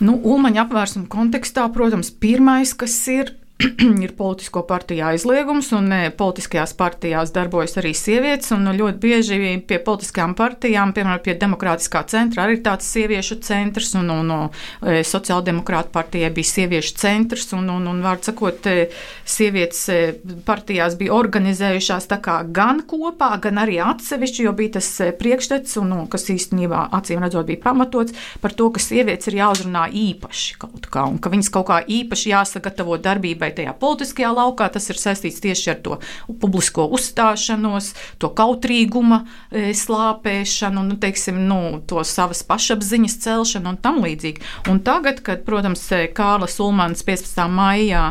Nu, 0.03 0.17
Ulmaņa 0.19 0.65
apvērsuma 0.65 1.07
kontekstā, 1.11 1.69
protams, 1.73 2.11
pirmais, 2.11 2.75
kas 2.77 2.97
ir 3.13 3.31
ir 4.05 4.13
politisko 4.17 4.65
partiju 4.67 5.05
aizliegums, 5.07 5.69
un 5.77 5.93
politiskajās 6.19 6.73
partijās 6.79 7.31
darbojas 7.35 7.77
arī 7.79 7.93
sievietes. 7.95 8.51
Ļoti 8.55 8.99
bieži 9.01 9.39
pie 9.69 9.79
politiskajām 9.85 10.35
partijām, 10.39 10.93
piemēram, 10.97 11.23
pie 11.23 11.37
Demokrātiskā 11.39 12.03
centra, 12.11 12.45
arī 12.45 12.59
ir 12.59 12.65
tāds 12.67 12.89
sieviešu 12.91 13.39
centrs, 13.47 13.93
un, 13.99 14.11
un, 14.11 14.33
un 14.35 14.49
e, 14.83 15.03
Sociāldemokrāta 15.07 15.93
partijai 15.95 16.33
bija 16.35 16.51
sieviešu 16.51 16.97
centrs. 16.99 17.47
Un, 17.55 17.69
un, 17.71 17.87
un 17.91 18.03
vārds 18.05 18.31
sakot, 18.31 18.67
e, 18.67 18.89
sievietes 19.37 19.85
e, 19.93 20.01
partijās 20.47 20.99
bija 20.99 21.15
organizējušās 21.15 22.11
gan 22.55 22.83
kopā, 22.91 23.31
gan 23.43 23.63
arī 23.63 23.79
atsevišķi, 23.85 24.49
jo 24.49 24.55
bija 24.57 24.77
tas 24.81 24.91
priekšstats, 25.21 25.79
un, 25.83 25.95
un 25.95 26.11
kas 26.11 26.27
īstenībā 26.33 26.89
acīm 26.99 27.23
redzot 27.23 27.47
bija 27.47 27.63
pamatots 27.69 28.17
par 28.43 28.55
to, 28.57 28.71
ka 28.75 28.83
sievietes 28.83 29.31
ir 29.31 29.39
jāuzrunā 29.39 29.87
īpaši 29.95 30.59
kaut 30.59 30.91
kā, 30.91 31.07
un 31.07 31.21
ka 31.23 31.31
viņas 31.33 31.53
kaut 31.55 31.69
kā 31.71 31.81
īpaši 31.87 32.33
jāsagatavo 32.33 32.99
darbībai 33.03 33.44
vai 33.45 33.53
tajā 33.57 33.75
politiskajā 33.81 34.33
laukā. 34.35 34.71
Tas 34.75 34.89
ir 34.91 35.01
saistīts 35.01 35.43
tieši 35.45 35.73
ar 35.75 35.81
to 35.85 35.99
publisko 36.41 36.87
uzstāšanos, 36.97 37.93
to 38.23 38.31
kautrīguma 38.37 39.23
e, 39.25 39.73
slāpēšanu, 39.77 40.85
nu, 40.89 40.99
teiksim, 41.01 41.43
nu, 41.49 41.61
to 41.89 42.03
savas 42.07 42.45
pašapziņas 42.49 43.19
celšanu 43.25 43.75
un 43.75 43.81
tam 43.85 44.01
līdzīgi. 44.05 44.45
Un 44.73 44.81
tagad, 44.85 45.21
kad, 45.27 45.45
protams, 45.47 45.85
e, 45.93 46.07
Kārlis 46.15 46.59
Ulmans 46.63 47.05
15. 47.07 47.45
maijā 47.53 48.05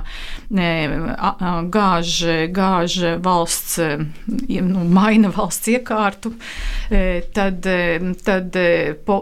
e, 0.52 0.70
gāž, 1.74 2.16
gāž 2.54 3.00
valsts, 3.24 3.80
nu, 4.28 4.86
maina 4.94 5.32
valsts 5.34 5.72
iekārtu, 5.74 6.34
tad, 7.34 7.66
tad 8.26 8.58
po, 9.08 9.18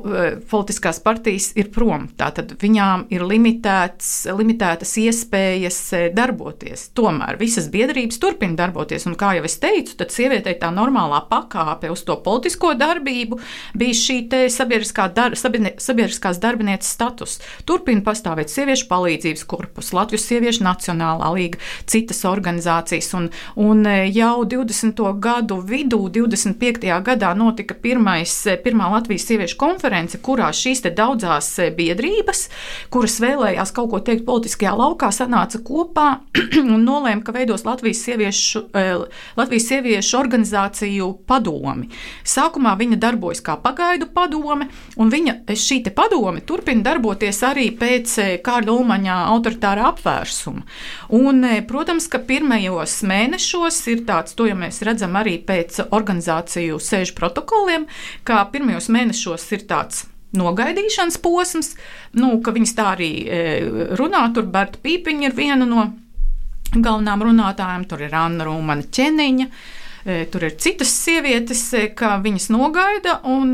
politiskās 0.52 1.00
partijas 1.04 1.52
ir 1.60 1.72
prom. 1.74 2.08
Tātad 2.20 2.56
viņām 2.62 3.08
ir 3.14 3.26
limitēts, 3.28 4.12
limitētas 4.38 4.96
iespējas 5.02 5.80
darboties. 6.16 6.90
Tomēr 6.98 7.38
visas 7.40 7.70
biedrības 7.72 8.20
turpina 8.22 8.58
darboties, 8.64 9.06
un 9.10 9.16
kā 9.20 9.36
jau 9.38 9.46
es 9.48 9.58
teicu, 9.62 9.96
tad 10.00 10.14
sievietei 10.14 10.58
tā 10.60 10.72
normālā 10.74 11.22
pakāpe 11.30 11.92
uz 11.92 12.04
to 12.08 12.18
politisko 12.24 12.74
darbību 12.80 13.40
bija 13.78 13.98
šī 13.98 14.20
sabiedriskā 14.52 15.08
dar, 15.16 15.36
sabiedriskās 15.38 16.40
darbinieces 16.42 16.92
status. 16.96 17.38
Turpina 17.68 18.04
pastāvēt 18.06 18.52
sieviešu 18.52 18.88
palīdzības 18.90 19.46
korpus, 19.50 19.92
Latvijas 19.96 20.28
sieviešu 20.30 20.66
nacionālā 20.66 21.32
līga, 21.36 21.60
citas 21.90 22.24
organizācijas, 22.30 23.12
un, 23.18 23.30
un 23.60 23.86
e, 23.90 24.08
jau 24.14 24.44
20. 24.48 25.02
gadu 25.22 25.60
vidū, 25.68 26.04
25. 26.14 26.88
gadā 27.06 27.34
notika 27.38 27.76
pirmais, 27.76 28.34
e, 28.48 28.58
pirmā 28.62 28.92
Latvijas 28.96 29.28
sieviešu 29.30 29.60
konference, 29.62 30.20
kurā 30.24 30.52
šīs 30.56 30.86
daudzās 30.96 31.52
e, 31.60 31.70
biedrības, 31.76 32.48
kuras 32.94 33.20
vēlējās 33.24 33.74
kaut 33.76 33.92
ko 33.92 34.02
teikt 34.06 34.26
politiskajā 34.28 34.74
laukā, 34.78 35.12
sanāca 35.16 35.62
kopā 35.66 35.91
kopā 35.92 36.22
un 36.76 36.84
nolēma, 36.86 37.22
ka 37.24 37.34
veidos 37.36 37.66
Latvijas 37.66 38.04
sieviešu, 38.06 38.64
eh, 38.74 39.04
Latvijas 39.38 39.68
sieviešu 39.68 40.18
organizāciju 40.20 41.12
padomi. 41.28 41.90
Sākumā 42.24 42.76
viņa 42.80 43.00
darbojas 43.00 43.42
kā 43.42 43.58
pagaidu 43.62 44.08
padome, 44.14 44.70
un 44.98 45.12
viņa, 45.12 45.44
eh, 45.48 45.56
šī 45.56 45.84
padome 45.96 46.42
turpina 46.42 46.84
darboties 46.84 47.42
arī 47.44 47.72
pēc 47.78 48.18
eh, 48.20 48.38
Kārļa 48.44 48.72
Ulmaņa 48.72 49.18
autoritāra 49.32 49.92
apvērsuma. 49.92 50.64
Un, 51.12 51.44
protams, 51.68 52.08
ka 52.08 52.20
pirmajos 52.20 53.02
mēnešos 53.04 53.82
ir 53.92 54.06
tāds, 54.08 54.36
to 54.36 54.48
jau 54.48 54.56
mēs 54.56 54.82
redzam 54.86 55.18
arī 55.20 55.38
pēc 55.46 55.88
organizāciju 55.92 56.80
sēžu 56.80 57.18
protokoliem, 57.18 57.88
kā 58.24 58.44
pirmajos 58.52 58.90
mēnešos 58.94 59.52
ir 59.52 59.68
tāds 59.68 60.06
nogaidīšanas 60.38 61.20
posms, 61.24 61.76
nu, 62.20 62.34
ka 62.44 62.54
viņas 62.56 62.78
tā 62.78 62.88
arī 62.96 63.12
e, 63.26 63.44
runā. 64.00 64.24
Tur 64.36 64.48
Berta 64.52 64.82
Pīpiņa 64.84 65.30
ir 65.30 65.38
viena 65.38 65.68
no 65.68 65.90
galvenām 66.72 67.28
runātājām, 67.28 67.86
tur 67.90 68.04
ir 68.06 68.16
Anna 68.16 68.48
Rūmana 68.48 68.88
ķeniņa. 68.88 69.48
E, 70.02 70.16
tur 70.34 70.48
ir 70.48 70.56
citas 70.58 70.94
sievietes, 71.04 71.62
e, 71.78 71.86
ka 71.98 72.16
viņas 72.24 72.48
nogaida, 72.54 73.20
un 73.30 73.54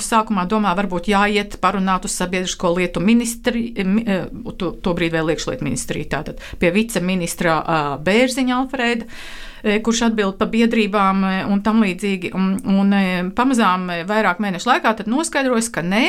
sākumā 0.00 0.46
domā, 0.48 0.72
varbūt 0.78 1.10
jāiet 1.12 1.58
parunāt 1.60 2.06
uz 2.08 2.16
sabiedrisko 2.16 2.72
lietu 2.78 3.02
ministri, 3.04 3.68
to, 3.76 4.74
to 4.78 4.94
brīdi 4.96 5.18
vēl 5.18 5.34
iekšlietu 5.34 5.66
ministriju, 5.66 6.10
tātad 6.14 6.40
pie 6.62 6.72
viceministra 6.72 7.58
Bērziņa 8.00 8.60
Alfrēda 8.62 9.10
kurš 9.62 10.02
atbild 10.08 10.38
par 10.40 10.50
biedrībām 10.52 11.22
e, 11.24 11.32
un 11.50 11.62
tam 11.64 11.82
līdzīgi. 11.84 12.32
Un, 12.36 12.54
un 12.68 12.92
e, 12.96 13.02
pamazām 13.36 13.88
vairāk 14.08 14.42
mēnešu 14.42 14.68
laikā 14.68 14.94
noskaidrojas, 15.06 15.70
ka 15.72 15.84
nē, 15.86 16.04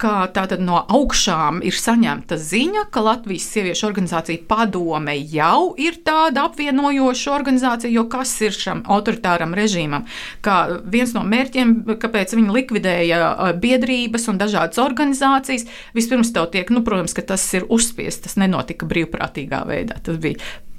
ka 0.00 0.28
tātad 0.34 0.62
no 0.62 0.80
augšām 0.82 1.60
ir 1.66 1.76
saņemta 1.78 2.38
ziņa, 2.38 2.86
ka 2.94 3.04
Latvijas 3.04 3.48
sieviešu 3.52 3.88
organizācija 3.88 4.46
padome 4.48 5.16
jau 5.18 5.72
ir 5.80 5.98
tāda 6.06 6.46
apvienojoša 6.48 7.34
organizācija, 7.34 7.92
jo 7.92 8.06
kas 8.12 8.34
ir 8.44 8.56
šam 8.56 8.84
autoritāram 8.86 9.54
režīmam? 9.58 10.06
Kā 10.44 10.58
viens 10.82 11.14
no 11.16 11.24
mērķiem, 11.26 11.76
kāpēc 12.02 12.36
viņi 12.38 12.58
likvidēja 12.58 13.54
biedrības 13.62 14.28
un 14.30 14.40
dažādas 14.40 14.82
organizācijas, 14.82 15.66
vispirms 15.96 16.32
tev 16.34 16.50
tiek, 16.54 16.70
nu, 16.74 16.84
protams, 16.86 17.16
ka 17.16 17.24
tas 17.34 17.46
ir 17.56 17.66
uzspiests, 17.72 18.26
tas 18.28 18.38
nenotika 18.40 18.88
brīvprātīgā 18.88 19.64
veidā. 19.68 19.98
Tas 20.04 20.20
bija 20.22 20.38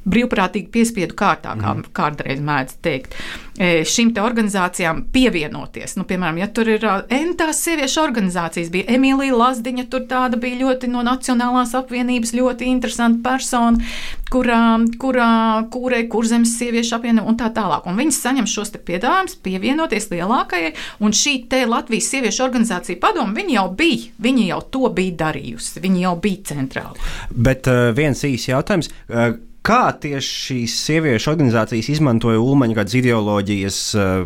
brīvprātīgi 0.10 0.72
piespiedu 0.74 1.16
kārtā, 1.18 1.56
kā 1.60 1.74
mm. 1.74 1.92
kādreiz 1.96 2.42
mēdz 2.44 2.78
teikt, 2.84 3.16
e, 3.58 3.84
šīm 3.88 4.14
te 4.16 4.24
organizācijām 4.24 5.06
pievienoties. 5.14 5.96
Nu, 6.00 6.08
piemēram, 6.10 6.42
ja 6.42 6.50
tur 6.52 6.72
ir 6.76 6.84
entās 7.14 7.62
sieviešu 7.64 8.02
organizācijas, 8.04 8.72
bija 8.74 8.90
Emīlija 8.98 9.38
Lazdiņa, 9.38 9.88
tur 9.92 10.08
tāda 10.10 10.40
bija 10.42 10.60
ļoti 10.64 10.92
no 10.92 11.04
Nacionālās 11.08 11.76
apvienības 11.78 12.34
ļoti 12.36 12.68
interesanta 12.72 13.24
persona, 13.30 13.94
kurā, 14.34 14.60
kurā 15.00 15.30
kūrē 15.74 16.04
kurzemes 16.12 16.58
sieviešu 16.58 16.98
apvienība 16.98 17.30
un 17.30 17.40
tā 17.40 17.50
tālāk. 17.56 17.88
Un 17.90 18.00
viņas 18.00 18.22
saņem 18.26 18.50
šos 18.50 18.74
te 18.74 18.82
piedāvājumus 18.84 19.38
pievienoties 19.46 20.10
lielākajai, 20.14 20.74
un 21.06 21.16
šī 21.16 21.38
te 21.52 21.64
Latvijas 21.70 22.10
sieviešu 22.12 22.44
organizācija 22.48 23.02
padomu, 23.02 23.36
viņi 23.38 23.58
jau 23.58 23.68
bija, 23.78 24.12
viņi 24.24 24.50
jau 24.50 24.62
to 24.74 24.92
bija 24.96 25.18
darījusi, 25.26 25.80
viņi 25.84 26.06
jau 26.08 26.14
bija 26.24 26.54
centrāli. 26.54 27.10
Bet 27.32 27.70
uh, 27.72 27.90
viens 27.96 28.24
īsi 28.28 28.52
jautājums. 28.52 28.92
Uh, 29.08 29.36
Kā 29.64 29.94
tieši 29.96 30.32
šīs 30.44 30.74
sieviešu 30.90 31.30
organizācijas 31.32 31.88
izmantoja 31.94 32.42
Ulmaņa 32.44 32.76
kādas 32.82 32.96
ideoloģijas, 33.00 33.78
eh, 33.96 34.26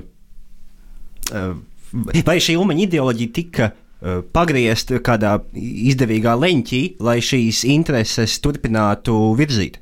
eh, 1.30 2.24
vai 2.26 2.38
šī 2.42 2.56
Ulmaņa 2.58 2.88
ideoloģija 2.88 3.34
tika 3.36 3.68
eh, 3.70 4.24
pagriezta 4.34 4.98
kādā 4.98 5.36
izdevīgā 5.54 6.34
leņķī, 6.42 6.82
lai 7.06 7.20
šīs 7.22 7.62
intereses 7.70 8.40
turpinātu 8.42 9.14
virzīt? 9.38 9.78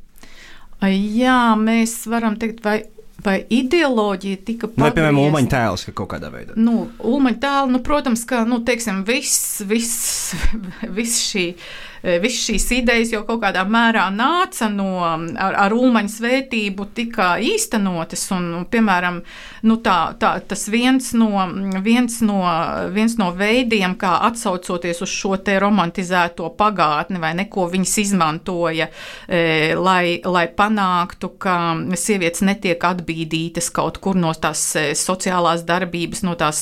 Jā, 0.84 1.56
mēs 1.56 2.04
varam 2.12 2.36
teikt, 2.36 2.62
vai 2.66 2.82
vai 3.26 3.40
ideoloģija 3.50 4.38
tika 4.46 4.68
pagriezta. 4.68 4.78
Nu, 4.78 4.84
vai, 4.84 4.92
piemēram, 4.94 5.20
Ulmaņa 5.24 5.50
tēls 5.50 5.86
kaut 5.96 6.12
kādā 6.12 6.28
veidā? 6.30 6.54
Nu, 6.60 6.90
Ulmaņa 7.00 7.40
tēls, 7.42 7.72
nu, 7.74 7.80
protams, 7.82 8.22
ka, 8.28 8.44
nu, 8.46 8.60
teiksim, 8.68 9.02
viss, 9.08 9.64
viss, 9.66 10.36
viss 11.00 11.24
šī 11.32 11.48
E, 11.56 11.95
visas 12.22 12.44
šīs 12.46 12.66
idejas 12.78 13.12
jau 13.14 13.24
kaut 13.26 13.42
kādā 13.42 13.64
mērā 13.66 14.06
nāca 14.14 14.68
no 14.70 15.00
ar, 15.02 15.56
ar 15.66 15.74
ulmaņa 15.74 16.12
svētību, 16.14 16.88
tika 16.94 17.36
īstenotas. 17.42 18.28
Un, 18.36 18.66
piemēram, 18.70 19.22
nu 19.66 19.78
tā, 19.84 19.98
tā, 20.22 20.36
tas 20.46 20.68
viens 20.72 21.12
no, 21.18 21.32
viens, 21.86 22.20
no, 22.26 22.40
viens 22.94 23.18
no 23.22 23.32
veidiem, 23.36 23.96
kā 24.00 24.20
atsaucoties 24.28 25.02
uz 25.06 25.14
šo 25.14 25.40
te 25.42 25.58
romantizēto 25.62 26.52
pagātni 26.60 27.22
vai 27.22 27.34
neko 27.40 27.66
viņas 27.74 27.96
izmantoja, 28.06 28.90
e, 29.26 29.74
lai, 29.80 30.20
lai 30.22 30.46
panāktu, 30.54 31.32
ka 31.42 31.58
sievietes 31.98 32.46
netiek 32.46 32.86
atbīdītas 32.86 33.72
kaut 33.74 33.98
kur 34.04 34.20
no 34.20 34.34
tās 34.38 34.68
e, 34.78 34.86
sociālās 35.00 35.66
darbības, 35.66 36.22
no 36.28 36.38
tās 36.38 36.62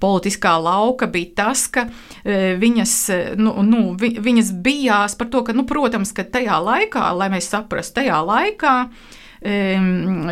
politiskā 0.00 0.56
lauka, 0.62 1.10
bija 1.10 1.34
tas, 1.42 1.66
ka 1.72 1.86
viņas, 2.24 2.94
nu, 3.40 3.52
nu, 3.66 3.80
viņas 4.00 4.50
bija 4.56 4.69
bijās 4.70 5.18
par 5.18 5.32
to, 5.32 5.42
ka, 5.46 5.56
nu, 5.56 5.66
protams, 5.68 6.14
ka 6.14 6.26
tajā 6.38 6.60
laikā, 6.62 7.10
lai 7.18 7.32
mēs 7.34 7.50
saprastu, 7.50 8.00
tajā 8.00 8.22
laikā 8.26 8.74
um, 9.40 10.28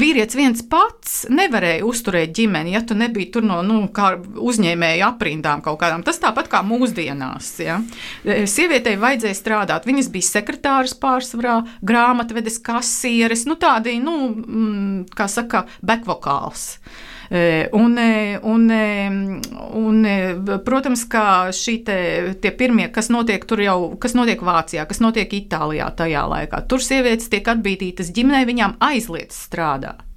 vīrietis 0.00 0.38
viens 0.38 0.62
pats 0.70 1.24
nevarēja 1.32 1.84
uzturēt 1.86 2.32
ģimeni, 2.36 2.74
ja 2.76 2.82
tu 2.86 2.96
nebija 2.98 3.32
tur 3.34 3.46
no 3.46 3.60
nu, 3.66 3.82
uzņēmēju 3.90 5.06
aprindām 5.08 5.64
kaut 5.64 5.80
kādām. 5.82 6.04
Tas 6.06 6.22
tāpat 6.22 6.50
kā 6.52 6.62
mūsdienās. 6.66 7.52
Ja. 7.64 7.80
E, 8.24 8.42
sievietei 8.50 8.96
vajadzēja 9.00 9.38
strādāt. 9.38 9.88
Viņas 9.90 10.10
bija 10.12 10.30
sekretāras 10.30 10.96
pārsvarā, 11.00 11.60
grāmatvedes 11.86 12.60
kasieres, 12.64 13.46
nu 13.50 13.58
tādi, 13.60 13.98
nu, 14.02 14.18
mm, 14.32 15.08
kā 15.16 15.28
saka, 15.30 15.66
bekvokāls. 15.84 16.68
E, 16.78 17.09
un, 17.30 17.94
e, 17.98 18.38
un, 18.42 18.64
e, 18.74 19.08
un, 19.78 20.08
protams, 20.66 21.04
ka 21.06 21.24
šī 21.54 21.76
te, 21.86 21.98
tie 22.42 22.50
pirmie, 22.50 22.88
kas 22.90 23.10
notiek 23.14 23.46
tur 23.46 23.62
jau, 23.62 23.78
kas 24.02 24.16
notiek 24.18 24.42
Vācijā, 24.42 24.88
kas 24.90 24.98
notiek 25.04 25.30
Itālijā 25.38 25.86
tajā 25.94 26.26
laikā, 26.34 26.64
tur 26.66 26.82
sievietes 26.82 27.30
tiek 27.30 27.46
atbīdītas 27.54 28.10
ģimenei, 28.16 28.48
viņām 28.50 28.78
aizliedz 28.82 29.38
strādāt. 29.46 30.09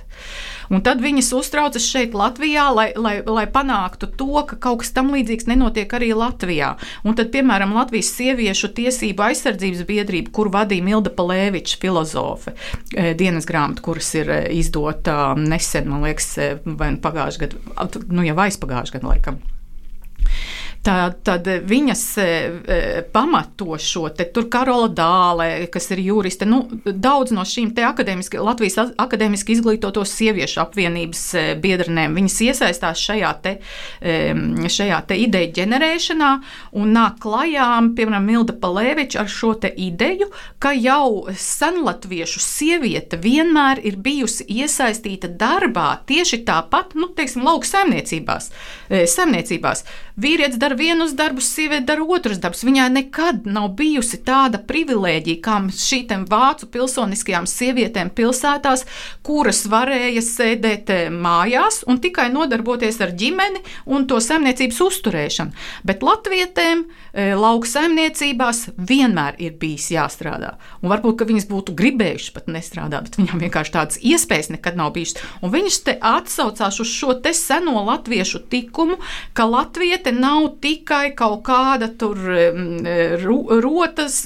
Un 0.71 0.83
tad 0.85 1.01
viņas 1.03 1.31
uztraucas 1.35 1.85
šeit, 1.85 2.15
Latvijā, 2.17 2.67
lai, 2.75 2.87
lai, 2.95 3.15
lai 3.25 3.45
panāktu 3.51 4.09
to, 4.19 4.31
ka 4.47 4.57
kaut 4.61 4.83
kas 4.83 4.93
tam 4.95 5.11
līdzīgs 5.15 5.49
nenotiek 5.49 5.91
arī 5.97 6.13
Latvijā. 6.17 6.73
Un 7.03 7.17
tad, 7.19 7.31
piemēram, 7.33 7.75
Latvijas 7.75 8.13
sieviešu 8.15 8.71
tiesību 8.77 9.27
aizsardzības 9.29 9.85
biedrība, 9.89 10.33
kur 10.35 10.51
vadīja 10.53 10.85
Milda 10.85 11.13
Palēviča 11.13 11.79
filozofe, 11.81 12.55
eh, 12.95 13.13
dienas 13.17 13.47
grāmata, 13.49 13.83
kuras 13.83 14.13
ir 14.15 14.29
eh, 14.29 14.47
izdota 14.59 15.33
nesen, 15.39 15.89
man 15.89 16.05
liekas, 16.07 16.31
vai 16.65 16.93
nu 16.95 17.01
pagājušajā 17.03 17.47
gadā, 17.47 18.05
nu 18.13 18.27
jau 18.27 18.37
aizpagājušajā 18.45 18.99
gadā 18.99 19.13
laikam. 19.15 19.41
Tā, 20.83 21.13
tad 21.23 21.47
viņas 21.47 22.01
e, 22.19 22.23
e, 22.27 22.77
pamato 23.15 23.77
šo 23.79 24.09
te 24.11 24.25
tur 24.35 24.49
Karola 24.51 24.89
Dāle, 24.91 25.45
kas 25.71 25.85
ir 25.95 26.01
juriste. 26.03 26.43
Nu, 26.43 26.65
daudz 26.83 27.31
no 27.31 27.45
šīm 27.47 27.69
te 27.75 27.85
akadēmiski, 27.87 28.41
Latvijas 28.43 28.91
akadēmiski 28.99 29.55
izglītoto 29.55 30.03
sieviešu 30.03 30.59
apvienības 30.65 31.21
e, 31.39 31.43
biedrenēm, 31.63 32.17
viņas 32.19 32.35
iesaistās 32.49 32.99
šajā 32.99 33.31
te, 33.43 33.53
šajā 34.03 34.97
te 35.07 35.15
ideju 35.23 35.53
ģenerēšanā 35.55 36.31
un 36.81 36.91
nāk 36.97 37.15
klajām, 37.23 37.93
piemēram, 37.95 38.27
Milda 38.27 38.57
Palēviča 38.59 39.23
ar 39.23 39.31
šo 39.31 39.53
te 39.63 39.71
ideju, 39.71 40.27
ka 40.59 40.75
jau 40.75 41.31
senlatviešu 41.31 42.43
sieviete 42.43 43.21
vienmēr 43.23 43.79
ir 43.87 44.01
bijusi 44.03 44.49
iesaistīta 44.51 45.31
darbā 45.31 45.93
tieši 46.11 46.43
tāpat, 46.43 46.91
nu, 46.99 47.07
teiksim, 47.15 47.47
lauku 47.47 47.71
saimniecībās. 47.71 48.51
Vīrietis 50.13 50.59
dara 50.73 50.77
vienus 50.77 51.13
darbus, 51.13 51.45
sieviete 51.45 51.85
dara 51.85 52.03
otrus 52.03 52.37
darbus. 52.37 52.63
Viņai 52.63 52.89
nekad 52.89 53.45
nav 53.45 53.73
bijusi 53.77 54.17
tāda 54.25 54.57
privilēģija, 54.57 55.41
kā 55.43 55.59
šīm 55.69 56.25
vācu 56.29 56.67
pilsoniskajām 56.73 57.45
sievietēm 57.47 58.09
pilsētās, 58.15 58.85
kuras 59.23 59.65
varēja 59.69 60.21
sēdēt 60.21 60.89
eh, 60.89 61.09
mājās 61.09 61.83
un 61.87 61.99
tikai 62.01 62.29
nodarboties 62.33 62.99
ar 63.01 63.13
ģimeni 63.13 63.61
un 63.85 64.07
to 64.07 64.19
saimniecības 64.19 64.81
uzturēšanu. 64.81 65.53
Bet 65.85 66.03
latvietēm 66.03 66.85
eh, 67.13 67.33
lauka 67.37 67.69
saimniecībās 67.69 68.73
vienmēr 68.77 69.37
ir 69.39 69.57
bijis 69.59 69.91
jāstrādā. 69.93 70.55
Un 70.81 70.91
varbūt 70.93 71.25
viņas 71.27 71.49
būtu 71.49 71.77
gribējušas 71.77 72.33
pat 72.33 72.49
nestrādāt, 72.51 73.09
bet 73.09 73.19
viņām 73.21 73.45
vienkārši 73.45 73.75
tādas 73.77 74.01
iespējas 74.01 74.51
nekad 74.55 74.79
nav 74.79 74.93
bijušas. 74.97 75.21
Un 75.41 75.53
viņas 75.53 75.81
te 75.85 75.97
atsaucās 76.01 76.81
uz 76.81 76.89
šo 76.89 77.13
seno 77.33 77.85
latviešu 77.85 78.43
tikumu, 78.49 78.97
ka 79.33 79.45
Latvija 79.47 79.93
lieta 79.93 80.11
nav 80.11 80.47
tikai 80.63 81.11
kaut 81.17 81.41
kāda 81.47 81.89
tur 81.99 82.17
rotas, 83.63 84.23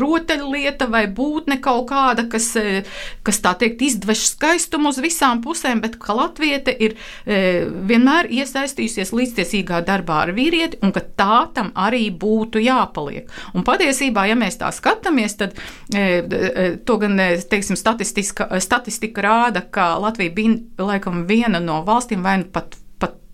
rotaļlieta 0.00 0.88
vai 0.92 1.04
būtne 1.12 1.58
kaut 1.62 1.88
kāda, 1.90 2.26
kas, 2.32 2.48
e, 2.56 2.82
kas 3.26 3.40
tā 3.44 3.52
teikt 3.60 3.82
izdveš 3.86 4.24
skaistumu 4.32 4.90
uz 4.92 5.00
visām 5.02 5.42
pusēm, 5.44 5.82
bet 5.84 5.98
ka 6.02 6.16
latviete 6.16 6.72
ir 6.72 6.96
e, 6.96 7.66
vienmēr 7.90 8.30
iesaistījusies 8.38 9.12
līdztiesīgā 9.16 9.82
darbā 9.86 10.22
ar 10.26 10.34
vīrieti 10.36 10.80
un 10.86 10.94
ka 10.96 11.04
tā 11.18 11.40
tam 11.56 11.72
arī 11.76 12.08
būtu 12.10 12.62
jāpaliek. 12.64 13.28
Un 13.54 13.66
patiesībā, 13.66 14.26
ja 14.30 14.38
mēs 14.38 14.60
tā 14.62 14.72
skatāmies, 14.74 15.36
tad 15.42 15.58
e, 15.92 16.78
to 16.86 16.98
gan, 17.02 17.20
teiksim, 17.50 17.76
statistika 17.76 19.26
rāda, 19.26 19.66
ka 19.70 19.94
Latvija 20.00 20.34
bija 20.36 20.86
laikam 20.88 21.24
viena 21.28 21.60
no 21.62 21.82
valstīm 21.86 22.24
vai 22.24 22.40
nu 22.42 22.50
pat 22.52 22.78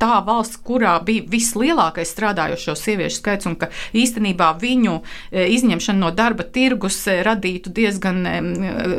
tā 0.02 0.18
valsts, 0.26 0.58
kurā 0.66 0.96
bija 1.06 1.24
vislielākais 1.30 2.10
strādājošo 2.10 2.74
sieviešu 2.78 3.20
skaits, 3.20 3.48
un 3.50 3.56
ka 3.60 3.68
īstenībā 3.96 4.50
viņu 4.60 4.98
e, 4.98 5.46
izņemšana 5.54 6.02
no 6.02 6.10
darba 6.16 6.46
tirgus 6.54 6.98
e, 7.10 7.20
radītu 7.26 7.72
diezgan 7.74 8.20
e, 8.26 8.34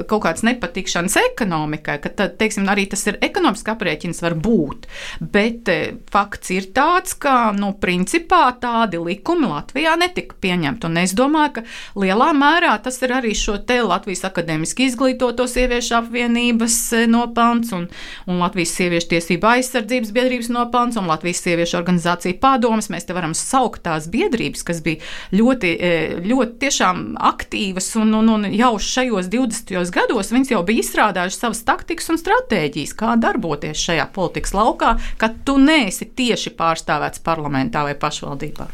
kaut 0.09 0.23
kādas 0.25 0.45
nepatikšanas 0.47 1.17
ekonomikai, 1.25 1.97
ka 2.03 2.11
tad, 2.21 2.37
teiksim, 2.39 2.67
arī 2.71 2.87
tas 2.91 3.03
ir 3.09 3.19
ekonomiski 3.23 3.73
aprēķins 3.73 4.23
var 4.23 4.37
būt. 4.39 4.87
Bet 5.33 5.71
fakts 6.13 6.53
ir 6.55 6.69
tāds, 6.75 7.17
ka, 7.19 7.51
nu, 7.57 7.73
principā 7.79 8.45
tādi 8.61 9.01
likumi 9.01 9.49
Latvijā 9.51 9.97
netika 9.99 10.37
pieņemti, 10.43 10.87
un 10.87 11.01
es 11.03 11.15
domāju, 11.17 11.57
ka 11.59 11.65
lielā 11.99 12.31
mērā 12.37 12.75
tas 12.83 13.01
ir 13.03 13.15
arī 13.17 13.33
šo 13.37 13.57
te 13.67 13.81
Latvijas 13.83 14.23
akadēmiski 14.29 14.87
izglītoto 14.87 15.47
sieviešu 15.49 15.97
apvienības 15.99 16.79
nopelns 17.11 17.73
un, 17.75 17.89
un 18.29 18.41
Latvijas 18.43 18.75
sieviešu 18.77 19.11
tiesību 19.15 19.51
aizsardzības 19.55 20.13
biedrības 20.15 20.51
nopelns 20.53 20.92
fonds 20.93 21.01
un 21.01 21.09
Latvijas 21.09 21.41
sieviešu 21.41 21.77
organizācija 21.77 22.37
padomas. 22.41 22.89
Mēs 22.89 23.07
te 23.07 23.13
varam 23.13 23.33
saukt 23.33 23.83
tās 23.83 24.07
biedrības, 24.11 24.63
kas 24.63 24.81
bija 24.83 25.01
ļoti, 25.31 25.71
e, 25.79 25.91
ļoti 26.23 26.69
aktīvas 27.19 27.95
un, 27.97 28.13
un, 28.13 28.29
un 28.29 28.45
jau 28.53 28.77
šajos 28.79 29.29
20. 29.29 29.91
gados 29.91 30.31
viņas 30.31 30.51
jau 30.51 30.63
bija 30.63 30.83
izstrādājušas 30.83 31.39
savas 31.39 31.63
taktikas 31.63 32.09
un 32.09 32.17
stratēģijas, 32.17 32.93
kā 32.93 33.15
darboties 33.17 33.77
šajā 33.77 34.07
politikas 34.13 34.53
laukā, 34.53 34.97
kad 35.17 35.43
tu 35.45 35.57
neesi 35.57 36.05
tieši 36.05 36.53
pārstāvēts 36.57 37.23
parlamentā 37.23 37.83
vai 37.83 37.95
pašvaldībā. 37.95 38.67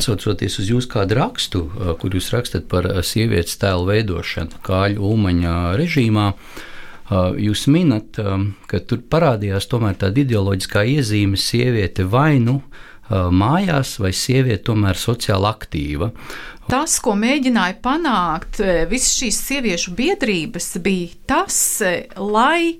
Atcaucoties 0.00 0.58
uz 0.62 0.70
jūsu 0.70 0.88
kādu 0.88 1.18
rakstu, 1.18 1.66
e, 1.68 1.94
kur 2.00 2.14
jūs 2.14 2.32
rakstat 2.32 2.68
par 2.68 2.88
e, 2.88 3.00
sievietes 3.02 3.58
tēlu 3.60 3.88
veidošanu 3.90 4.60
Kāļu 4.64 5.02
Ulmaņa 5.10 5.56
režīmā, 5.80 6.32
uh, 6.32 6.68
Jūs 7.10 7.64
minat, 7.66 8.20
ka 8.70 8.80
tur 8.86 9.02
parādījās 9.10 9.66
tomēr 9.70 9.96
tāda 9.98 10.22
ideoloģiskā 10.22 10.84
iezīme 10.92 11.38
sieviete 11.40 12.06
vai 12.06 12.38
nu 12.38 12.60
mājās, 13.10 13.96
vai 13.98 14.12
sieviete 14.14 14.68
tomēr 14.70 14.98
sociāli 14.98 15.50
aktīva. 15.50 16.12
Tas, 16.70 17.00
ko 17.02 17.16
mēģināja 17.18 17.80
panākt 17.82 18.60
visas 18.90 19.16
šīs 19.18 19.40
sieviešu 19.48 19.96
biedrības, 19.98 20.70
bija 20.84 21.18
tas, 21.32 21.58
lai 22.14 22.78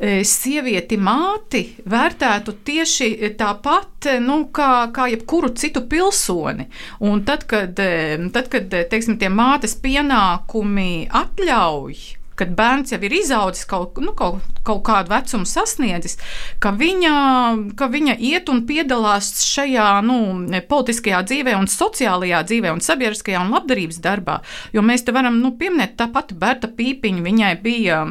sievieti 0.00 0.96
māti 1.00 1.64
vērtētu 1.88 2.54
tieši 2.64 3.32
tāpat, 3.40 4.12
nu, 4.20 4.42
kā, 4.52 4.88
kā 4.92 5.08
jebkuru 5.14 5.54
citu 5.56 5.86
pilsoni. 5.88 6.68
Un 7.08 7.24
tad, 7.24 7.48
kad, 7.48 7.72
tad, 7.76 8.52
kad 8.52 8.80
teiksim, 8.92 9.16
tie 9.20 9.32
mātes 9.32 9.76
pienākumi 9.80 11.06
atļauj 11.08 12.19
kad 12.40 12.54
bērns 12.56 12.94
jau 12.94 13.00
ir 13.04 13.14
izaudzis 13.20 13.68
kaut, 13.68 14.00
nu, 14.02 14.14
kaut, 14.16 14.40
kaut 14.66 14.82
kādu 14.86 15.12
vecumu 15.12 15.48
sasniedzis, 15.48 16.18
ka 16.62 16.72
viņa, 16.76 17.14
ka 17.78 17.88
viņa 17.92 18.16
iet 18.16 18.50
un 18.52 18.64
piedalās 18.68 19.32
šajā 19.44 19.88
nu, 20.06 20.18
politiskajā 20.70 21.22
dzīvē, 21.28 21.56
un 21.58 21.68
sociālajā 21.70 22.42
dzīvē, 22.48 22.72
un 22.74 22.82
sabiedriskajā 22.84 23.40
un 23.44 23.52
labdarības 23.54 24.00
darbā. 24.04 24.40
Jo 24.74 24.84
mēs 24.86 25.04
te 25.06 25.14
varam 25.16 25.40
nu, 25.42 25.52
pieminēt 25.60 25.96
tā 26.00 26.08
pati 26.12 26.36
Berta 26.38 26.70
Pīpiņa, 26.72 27.24
viņai 27.24 27.52
bija 27.62 28.02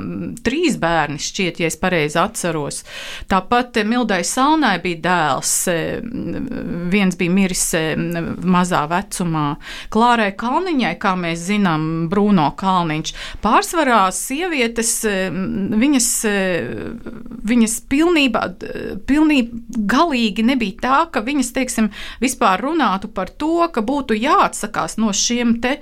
trīs 0.46 0.78
bērni, 0.82 1.20
šķiet, 1.22 1.62
ja 1.64 1.70
es 1.70 1.80
pareizi 1.80 2.20
atceros. 2.22 2.84
Tāpat 3.30 3.82
Mildai 3.88 4.22
Salnai 4.28 4.78
bija 4.84 5.02
dēls, 5.06 5.54
viens 6.94 7.18
bija 7.20 7.34
miris 7.34 7.66
mazā 8.44 8.84
vecumā. 8.90 9.48
Klārai 9.94 10.32
Kalniņai, 10.38 10.96
kā 11.02 11.16
mēs 11.20 11.46
zinām, 11.50 11.88
Bruno 12.12 12.50
Kalniņš, 12.60 13.14
pārsvarā 13.44 14.06
sievietes, 14.20 14.92
eh, 15.08 15.30
viņas, 15.84 16.10
eh, 16.30 16.70
viņas 17.50 17.76
pilnībā, 17.90 18.44
pilnībā 19.10 19.64
galīgi 19.90 20.46
nebija 20.46 20.80
tā, 20.84 21.00
ka 21.12 21.24
viņas, 21.26 21.54
teiksim, 21.56 21.90
vispār 22.22 22.62
runātu 22.62 23.12
par 23.14 23.30
to, 23.30 23.68
ka 23.72 23.82
būtu 23.82 24.18
jāatsakās 24.20 24.98
no, 24.98 25.12
te, 25.62 25.80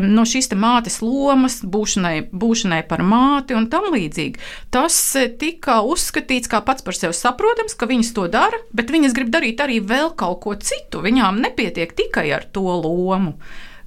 no 0.00 0.22
šīs 0.22 0.48
te 0.48 0.56
mātes 0.56 1.00
lomas, 1.02 1.60
būšanai, 1.62 2.30
būšanai 2.32 2.82
par 2.88 3.02
māti 3.06 3.56
un 3.56 3.68
tam 3.70 3.90
līdzīgi. 3.92 4.40
Tas 4.70 4.96
eh, 5.16 5.30
tika 5.40 5.80
uzskatīts 5.86 6.50
kā 6.50 6.62
pats 6.64 6.84
par 6.86 6.96
sevi 6.96 7.16
saprotams, 7.16 7.76
ka 7.78 7.88
viņas 7.90 8.14
to 8.16 8.28
dara, 8.32 8.60
bet 8.76 8.92
viņas 8.92 9.16
grib 9.16 9.32
darīt 9.34 9.62
arī 9.62 9.80
vēl 9.82 10.14
kaut 10.18 10.40
ko 10.44 10.54
citu. 10.54 11.02
Viņām 11.04 11.42
nepietiek 11.44 11.92
tikai 11.96 12.30
ar 12.36 12.46
to 12.54 12.66
lomu. 12.80 13.36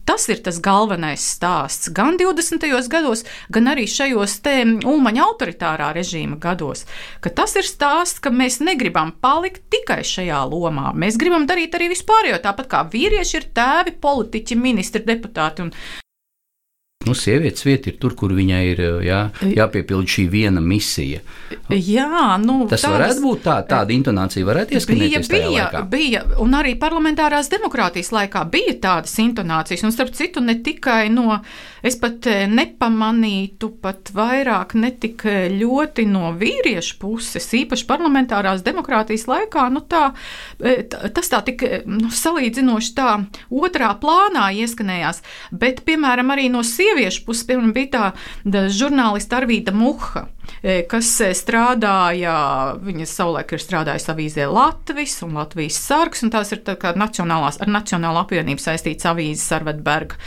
Tas 0.04 0.28
ir 0.28 0.42
tas 0.44 0.60
galvenais 0.60 1.24
stāsts 1.24 1.88
gan 1.96 2.18
20. 2.20 2.66
gados, 2.92 3.24
gan 3.50 3.72
arī 3.72 3.86
šajos 3.88 4.42
Ulmaņa 4.44 5.24
autoritārā 5.24 5.94
režīma 5.96 6.36
gados. 6.44 6.84
Ka 7.24 7.32
tas 7.32 7.56
ir 7.56 7.64
stāsts, 7.64 8.20
ka 8.20 8.30
mēs 8.30 8.60
negribam 8.60 9.14
palikt 9.24 9.64
tikai 9.72 10.02
šajā 10.04 10.44
lomā. 10.52 10.92
Mēs 10.92 11.16
gribam 11.16 11.48
darīt 11.48 11.76
arī 11.80 11.94
vispārējo, 11.94 12.42
tāpat 12.44 12.68
kā 12.68 12.84
vīrieši 12.92 13.38
ir 13.40 13.50
tēvi, 13.56 13.96
politiķi, 14.04 14.60
ministri, 14.60 15.06
deputāti 15.08 15.64
un 15.64 15.72
Nu, 17.08 17.16
sievietes 17.18 17.66
vieta 17.68 17.92
ir 17.92 17.98
tur, 18.02 18.16
kur 18.20 18.32
viņai 18.36 18.62
ir 18.72 18.82
jā, 19.04 19.20
jāpiepild 19.52 20.08
šī 20.10 20.28
viena 20.32 20.62
misija. 20.64 21.20
Jā, 21.70 22.38
nu, 22.42 22.64
Tas 22.72 22.86
tādas, 22.86 22.94
varētu 22.96 23.24
būt 23.26 23.44
tā, 23.46 23.58
tāda 23.68 23.96
intonācija, 23.96 24.48
varētu 24.48 24.78
ieskanēties 24.78 25.30
bija, 25.32 25.50
bija, 25.50 25.68
laikā. 25.68 25.84
bija, 25.92 26.24
un 26.44 26.56
arī 26.60 26.76
parlamentārās 26.80 27.52
demokrātijas 27.52 28.14
laikā 28.16 28.46
bija 28.54 28.78
tādas 28.88 29.16
intonācijas, 29.24 29.84
un 29.84 29.96
starp 29.96 30.16
citu 30.16 30.44
ne 30.44 30.58
tikai 30.64 31.08
no, 31.14 31.42
es 31.84 31.98
pat 32.00 32.28
eh, 32.32 32.46
nepamanītu 32.48 33.70
pat 33.84 34.14
vairāk 34.16 34.76
netik 34.80 35.26
eh, 35.28 35.50
ļoti 35.52 36.06
no 36.10 36.32
vīriešu 36.40 36.98
puses, 37.02 37.50
īpaši 37.60 37.88
parlamentārās 37.90 38.64
demokrātijas 38.66 39.28
laikā, 39.28 39.68
nu 39.74 39.84
tā, 39.92 40.06
eh, 40.64 40.86
tas 40.88 41.32
tā 41.32 41.44
tik 41.46 41.66
nu, 41.90 42.12
salīdzinoši 42.14 42.94
tā 42.98 43.10
otrā 43.52 43.92
plānā 44.00 44.50
ieskanējās, 44.64 45.24
bet, 45.52 45.84
piemēram, 45.88 46.32
arī 46.34 46.48
no 46.54 46.64
sieviešu 46.68 47.26
puses, 47.28 47.48
piemēram, 47.50 47.76
bija 47.76 47.92
tā 48.46 48.64
žurnālista 48.72 49.42
Arvīda 49.42 49.76
Muha. 49.76 50.30
Kas 50.92 51.08
strādāja, 51.40 52.34
viņa 52.84 53.06
savulaik 53.08 53.54
ir 53.56 53.62
strādājusi 53.64 54.10
avīzē 54.12 54.48
Latvijas 54.52 55.16
un 55.24 55.38
Latvijas 55.40 55.78
sargs, 55.80 56.24
un 56.24 56.32
tās 56.32 56.52
ir 56.52 56.60
tā 56.68 56.76
nacionālās, 57.00 57.62
ar 57.64 57.72
Nacionālo 57.72 58.20
apvienību 58.24 58.60
saistīts 58.64 59.08
avīzes 59.08 59.48
Arvedberga 59.56 60.20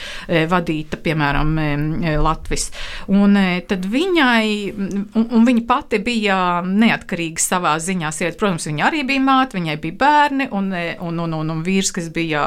vadīta, 0.48 0.96
piemēram, 1.04 1.45
Latvijas. 2.22 2.70
Un 3.12 3.36
tad 3.68 3.86
viņai, 3.90 4.46
un, 4.76 5.26
un 5.26 5.46
viņa 5.46 5.64
pati 5.68 6.00
bija 6.02 6.38
neatkarīga 6.66 7.42
savā 7.42 7.76
ziņā, 7.82 8.10
sieviete, 8.14 8.38
protams, 8.40 8.68
viņa 8.68 8.86
arī 8.88 9.04
bija 9.08 9.22
māte, 9.24 9.58
viņai 9.58 9.76
bija 9.82 9.98
bērni, 10.00 10.48
un, 10.54 10.70
un, 10.72 11.20
un, 11.24 11.36
un, 11.40 11.52
un 11.54 11.62
vīrs, 11.66 11.92
kas 11.94 12.08
bija 12.14 12.44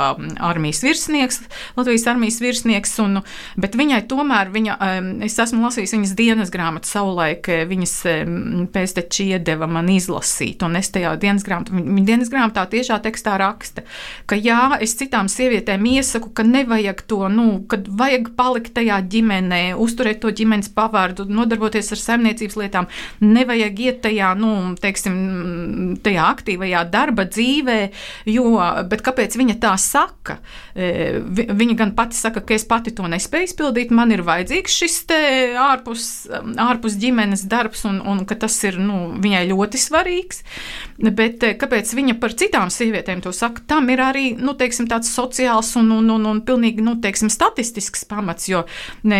armijas 0.50 0.82
virsnieks, 0.86 1.42
Latvijas 1.78 2.08
armijas 2.12 2.40
virsnieks, 2.44 2.96
un, 3.04 3.22
bet 3.60 3.78
viņai 3.80 4.02
tomēr, 4.10 4.52
viņa, 4.54 4.78
es 5.28 5.38
esmu 5.40 5.64
lasījis 5.68 5.96
viņas 5.96 6.16
dienas 6.18 6.54
grāmatu 6.54 6.90
savulaik, 6.90 7.50
viņas 7.70 7.96
pēcteči 8.74 9.30
iedeva 9.36 9.70
man 9.70 9.92
izlasīt. 9.94 10.64
Un 10.66 10.80
es 10.80 10.92
tajā 10.94 11.14
dienas 11.22 11.46
grāmatā, 11.48 11.76
viņa 11.76 12.06
dienas 12.08 12.32
grāmatā 12.34 12.66
tiešā 12.72 13.00
tekstā 13.06 13.38
raksta, 13.42 13.86
ka 14.30 14.38
jā, 14.40 14.80
es 14.84 14.96
citām 15.00 15.30
sievietēm 15.32 15.86
iesaku, 15.94 16.32
ka 16.36 16.46
nevajag 16.48 17.04
to, 17.10 17.22
nu, 17.34 17.48
kad 17.70 17.88
vajag 17.88 18.32
palikt 18.40 18.74
tajā 18.78 18.89
ģimenē, 19.14 19.62
uzturēt 19.78 20.22
to 20.24 20.32
ģimenes 20.36 20.72
pavārdu, 20.74 21.28
nodarboties 21.30 21.94
ar 21.94 22.02
saimniecības 22.02 22.58
lietām, 22.60 22.90
nevajag 23.22 23.84
iet 23.86 24.02
tajā, 24.08 24.34
nu, 24.40 24.54
teiksim, 24.82 25.20
tajā 26.06 26.26
aktīvajā 26.34 26.84
darba 26.90 27.28
dzīvē, 27.30 27.80
jo, 28.34 28.56
bet 28.90 29.06
kāpēc 29.06 29.38
viņa 29.40 29.60
tā 29.62 29.76
saka? 29.80 30.40
E, 30.74 31.20
viņa 31.22 31.78
gan 31.80 31.94
pati 31.98 32.18
saka, 32.18 32.44
ka 32.46 32.58
es 32.58 32.66
pati 32.68 32.94
to 32.96 33.08
nespēju 33.10 33.52
izpildīt, 33.52 33.94
man 33.96 34.14
ir 34.16 34.26
vajadzīgs 34.28 34.80
šis 34.82 35.00
ārpus, 35.60 36.04
ārpus 36.60 36.98
ģimenes 37.00 37.46
darbs 37.50 37.86
un, 37.90 38.00
un 38.06 38.24
ka 38.30 38.38
tas 38.40 38.56
ir 38.68 38.80
nu, 38.82 39.10
viņai 39.22 39.46
ļoti 39.52 39.82
svarīgs. 39.82 40.44
Bet 41.00 41.44
eh, 41.48 41.56
kāpēc 41.60 41.92
viņa 41.96 42.18
par 42.20 42.36
citām 42.38 42.72
sievietēm 42.74 43.24
to 43.24 43.34
saka? 43.36 43.64
Tam 43.70 43.90
ir 43.92 44.02
arī 44.04 44.26
nu, 44.40 44.56
teiksim, 44.60 44.90
tāds 44.92 45.12
sociāls 45.14 45.72
un, 45.80 45.92
un, 45.96 46.10
un, 46.16 46.28
un 46.30 46.42
pilnīgi 46.46 46.84
nu, 46.86 46.98
teiksim, 47.02 47.32
statistisks 47.34 48.06
pamats. 48.10 48.50
Jo 48.52 48.66
ne, 49.10 49.20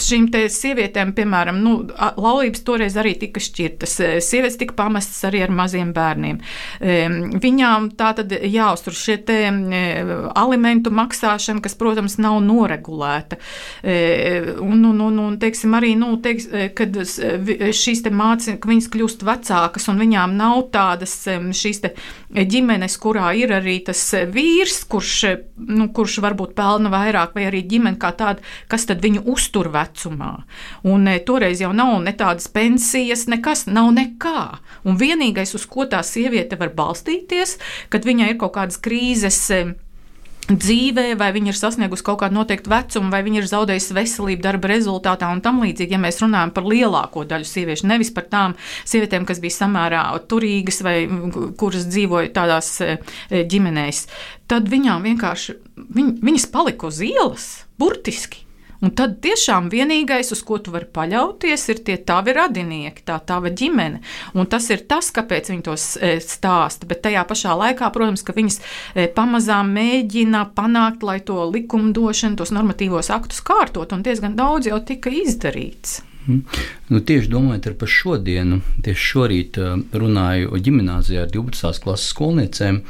šīm 0.00 0.28
sievietēm, 0.30 1.12
piemēram, 1.16 1.60
nu, 1.64 1.74
laulības 2.20 2.64
toreiz 2.66 2.96
arī 3.00 3.16
tika 3.20 3.42
šķirtas. 3.42 3.96
Sievietes 4.24 4.58
tika 4.60 4.76
pamestas 4.78 5.22
arī 5.28 5.42
ar 5.44 5.54
maziem 5.54 5.92
bērniem. 5.96 6.40
Viņām 7.40 7.90
tā 7.98 8.12
tad 8.18 8.32
jāuztur 8.32 8.96
šie 8.96 9.18
te 9.26 9.38
alimentu 10.38 10.92
maksāšana, 10.94 11.62
kas, 11.64 11.76
protams, 11.78 12.18
nav 12.22 12.40
noregulēta. 12.44 13.40
Un, 13.84 14.84
un, 14.92 15.04
un, 15.08 15.20
un 15.26 15.38
teiksim, 15.40 15.74
arī, 15.78 15.94
nu, 15.98 16.12
teiks, 16.22 16.48
kad 16.78 16.96
šīs 17.00 18.04
mācības, 18.10 18.60
ka 18.60 18.70
viņas 18.70 18.90
kļūst 18.92 19.24
vecākas 19.26 19.88
un 19.90 20.00
viņām 20.00 20.36
nav 20.38 20.66
tādas 20.74 21.16
šīs 21.26 21.82
ģimenes, 22.30 22.96
kurā 23.00 23.32
ir 23.38 23.54
arī 23.54 23.78
tas 23.86 24.02
vīrs, 24.30 24.82
kurš, 24.90 25.14
nu, 25.70 25.88
kurš 25.94 26.20
varbūt 26.24 26.54
pelna 26.58 26.92
vairāk, 26.92 27.34
vai 27.36 27.48
arī 27.48 27.62
ģimene 27.70 27.98
kā 28.00 28.12
tāda, 28.16 28.44
kas 28.70 28.79
tad 28.88 29.02
viņu 29.04 29.24
uztur 29.32 29.70
vecumā. 29.74 30.32
Un 30.88 31.10
e, 31.10 31.18
toreiz 31.26 31.62
jau 31.62 31.72
nav 31.76 31.98
ne 32.04 32.14
tādas 32.16 32.48
pensijas, 32.52 33.26
nekas, 33.30 33.66
nav 33.70 33.92
nekā. 33.96 34.46
Un 34.88 34.98
vienīgais, 35.00 35.54
uz 35.58 35.66
ko 35.70 35.86
tā 35.90 36.02
sieviete 36.06 36.58
var 36.60 36.74
balstīties, 36.76 37.58
kad 37.92 38.08
viņai 38.08 38.34
ir 38.34 38.40
kaut 38.40 38.56
kādas 38.56 38.80
krīzes 38.80 39.46
dzīvē, 40.50 41.14
vai 41.18 41.30
viņi 41.34 41.52
ir 41.52 41.58
sasnieguši 41.58 42.04
kaut 42.06 42.20
kādu 42.22 42.38
noteiktu 42.38 42.72
vecumu, 42.72 43.10
vai 43.12 43.22
viņi 43.26 43.42
ir 43.42 43.48
zaudējuši 43.50 43.96
veselību 43.96 44.44
darba 44.44 44.72
rezultātā 44.72 45.30
un 45.32 45.42
tam 45.44 45.60
līdzīgi. 45.62 45.94
Ja 45.94 46.00
mēs 46.02 46.20
runājam 46.22 46.52
par 46.54 46.66
lielāko 46.66 47.24
daļu 47.28 47.46
sieviešu, 47.46 47.88
nevis 47.90 48.12
par 48.14 48.26
tām 48.32 48.56
sievietēm, 48.88 49.26
kas 49.28 49.42
bija 49.42 49.58
samērā 49.60 50.04
turīgas 50.30 50.82
vai 50.86 50.96
kuras 51.60 51.86
dzīvoja 51.90 52.32
tādās 52.36 52.72
e, 52.84 52.96
ģimenēs, 53.30 54.04
tad 54.50 54.70
viņām 54.70 55.06
vienkārši 55.10 55.58
viņ, 55.98 56.14
viņas 56.24 56.50
palika 56.52 56.90
uz 56.90 57.02
ielas, 57.04 57.50
burtiski. 57.78 58.46
Un 58.80 58.94
tad 58.96 59.18
tiešām 59.20 59.68
vienīgais, 59.72 60.32
uz 60.32 60.40
ko 60.46 60.56
tu 60.64 60.72
vari 60.72 60.88
paļauties, 60.88 61.66
ir 61.72 61.82
tie 61.84 61.98
tavi 62.06 62.32
radinieki, 62.36 63.04
tā 63.04 63.18
tava 63.28 63.52
ģimene. 63.52 64.00
Un 64.32 64.48
tas 64.48 64.70
ir 64.72 64.86
tas, 64.88 65.10
kāpēc 65.12 65.52
viņi 65.52 65.64
tos 65.66 65.84
e, 66.00 66.14
stāsta. 66.24 66.88
Bet 66.88 67.02
tajā 67.04 67.26
pašā 67.28 67.56
laikā, 67.60 67.90
protams, 67.92 68.24
ka 68.24 68.34
viņas 68.36 68.60
e, 68.60 69.08
pamazām 69.12 69.74
mēģina 69.76 70.46
panākt, 70.56 71.04
lai 71.04 71.18
to 71.20 71.42
likumdošanu, 71.52 72.40
tos 72.40 72.54
normatīvos 72.56 73.12
aktus 73.12 73.44
kārtot, 73.44 73.92
un 73.92 74.06
diezgan 74.06 74.38
daudz 74.38 74.70
jau 74.72 74.80
tika 74.80 75.12
izdarīts. 75.12 76.00
Mhm. 76.26 76.40
Nu, 76.92 77.00
tieši 77.04 77.30
domājot 77.32 77.72
par 77.80 77.88
šodienu, 77.88 78.62
tieši 78.84 79.08
šorīt 79.12 79.60
e, 79.60 79.72
runāju 79.92 80.56
ģimnāzijā 80.56 81.26
ar 81.26 81.34
12. 81.36 81.84
klases 81.84 82.14
skolniecēm 82.14 82.80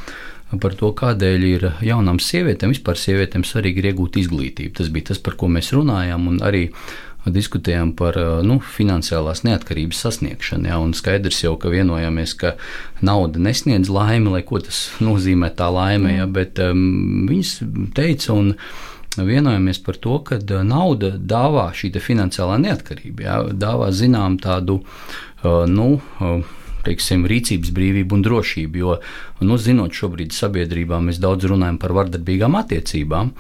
par 0.59 0.75
to, 0.75 0.91
kādēļ 0.97 1.45
ir 1.47 1.69
jaunām 1.87 2.19
sievietēm, 2.23 2.73
vispār 2.75 2.99
sievietēm 2.99 3.45
svarīgi 3.47 3.85
iegūt 3.93 4.19
izglītību. 4.19 4.75
Tas 4.81 4.91
bija 4.91 5.13
tas, 5.13 5.23
par 5.23 5.37
ko 5.39 5.51
mēs 5.53 5.71
runājām, 5.77 6.27
un 6.33 6.43
arī 6.43 6.65
diskutējām 7.29 7.93
par 7.99 8.17
nu, 8.47 8.59
finansiālās 8.65 9.45
neatkarības 9.45 10.01
sasniegšanu. 10.07 10.71
Ja, 10.71 10.79
skaidrs 10.97 11.43
jau, 11.45 11.55
ka 11.61 11.73
vienojāmies, 11.73 12.35
ka 12.41 12.55
nauda 13.05 13.43
nesniedz 13.43 13.93
laimi, 13.93 14.33
lai 14.33 14.43
ko 14.47 14.63
tas 14.65 14.89
nozīmē 15.07 15.53
tā 15.57 15.69
laime, 15.73 16.17
ja, 16.17 16.29
bet 16.31 16.59
um, 16.65 17.29
viņas 17.31 17.57
teica, 17.97 18.35
un 18.35 18.55
vienojāmies 19.21 19.83
par 19.85 19.99
to, 20.01 20.21
ka 20.25 20.41
nauda 20.65 21.13
dāvā 21.19 21.71
šī 21.77 21.93
finansiālā 22.01 22.57
neatkarība, 22.63 23.27
ja, 23.27 23.43
dāvā 23.53 23.91
zinām 23.93 24.39
tādu, 24.41 24.81
uh, 24.81 25.67
nu, 25.69 25.99
uh, 26.23 26.57
teiksim, 26.87 27.27
rīcības 27.31 27.73
brīvību 27.77 28.17
un 28.17 28.25
drošību. 28.27 28.81
Jo, 28.81 28.97
nu, 29.47 29.59
zinot, 29.61 29.95
šobrīd 29.97 30.35
sabiedrībā 30.37 31.01
mēs 31.05 31.21
daudz 31.23 31.49
runājam 31.51 31.81
par 31.83 31.97
vardarbīgām 31.99 32.59
attiecībām. 32.61 33.35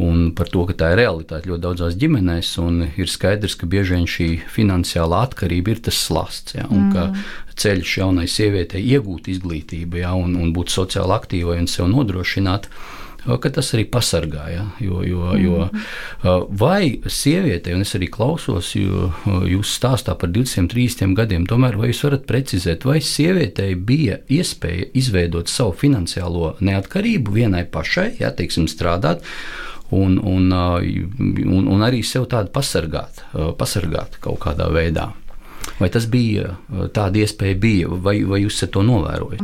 Un 0.00 0.30
par 0.32 0.48
to, 0.48 0.62
ka 0.64 0.72
tā 0.80 0.94
ir 0.94 1.02
realitāte 1.02 1.50
ļoti 1.50 1.60
daudzās 1.60 1.96
ģimenēs, 2.00 2.54
un 2.62 2.86
ir 2.88 3.10
skaidrs, 3.10 3.58
ka 3.60 3.66
bieži 3.68 3.98
vien 3.98 4.06
šī 4.08 4.28
finansiālā 4.48 5.18
atkarība 5.26 5.74
ir 5.74 5.82
tas 5.84 5.98
slasts. 6.06 6.56
Ja, 6.56 6.64
un 6.72 6.86
mm. 6.86 6.94
ka 6.94 7.58
ceļš 7.60 7.98
jaunai 7.98 8.24
sievietei 8.30 8.80
iegūt 8.94 9.28
izglītību, 9.28 10.00
ja, 10.00 10.14
un, 10.16 10.38
un 10.40 10.54
būt 10.56 10.72
sociāli 10.72 11.12
aktīvai 11.18 11.58
un 11.60 11.68
sev 11.68 11.90
nodrošināt, 11.92 12.70
uh, 12.70 12.99
ka 13.24 13.50
tas 13.52 13.72
arī 13.76 13.84
pasargāja. 13.90 14.64
Jo, 14.82 15.02
jo, 15.06 15.32
jo, 15.40 15.68
vai 16.60 17.00
sievietei, 17.06 17.74
un 17.76 17.84
es 17.84 17.94
arī 17.98 18.10
klausos, 18.12 18.72
jo 18.78 19.10
jūs 19.48 19.74
stāstā 19.78 20.16
par 20.18 20.32
230 20.32 21.16
gadiem, 21.18 21.46
tomēr 21.50 21.78
vai 21.80 21.90
jūs 21.92 22.04
varat 22.06 22.26
precizēt, 22.28 22.86
vai 22.88 23.00
sievietei 23.04 23.74
bija 23.74 24.20
iespēja 24.28 24.90
izveidot 24.96 25.50
savu 25.52 25.74
finansiālo 25.80 26.54
neatkarību 26.60 27.36
vienai 27.40 27.64
pašai, 27.70 28.14
ja 28.22 28.32
teiksim, 28.36 28.68
strādāt. 28.70 29.24
Un, 29.90 30.20
un, 30.22 30.52
un, 30.54 31.64
un 31.66 31.80
arī 31.82 32.04
sev 32.06 32.28
tādu 32.30 32.52
pasargāt, 32.54 33.24
pasargāt 33.58 34.20
kaut 34.22 34.38
kādā 34.44 34.68
veidā. 34.70 35.08
Vai 35.80 35.88
tas 35.90 36.06
bija 36.06 36.52
tāda 36.94 37.24
iespēja, 37.24 37.58
bija, 37.58 37.88
vai, 37.90 38.20
vai 38.22 38.44
jūs 38.44 38.60
to 38.70 38.84
novērojat? 38.86 39.42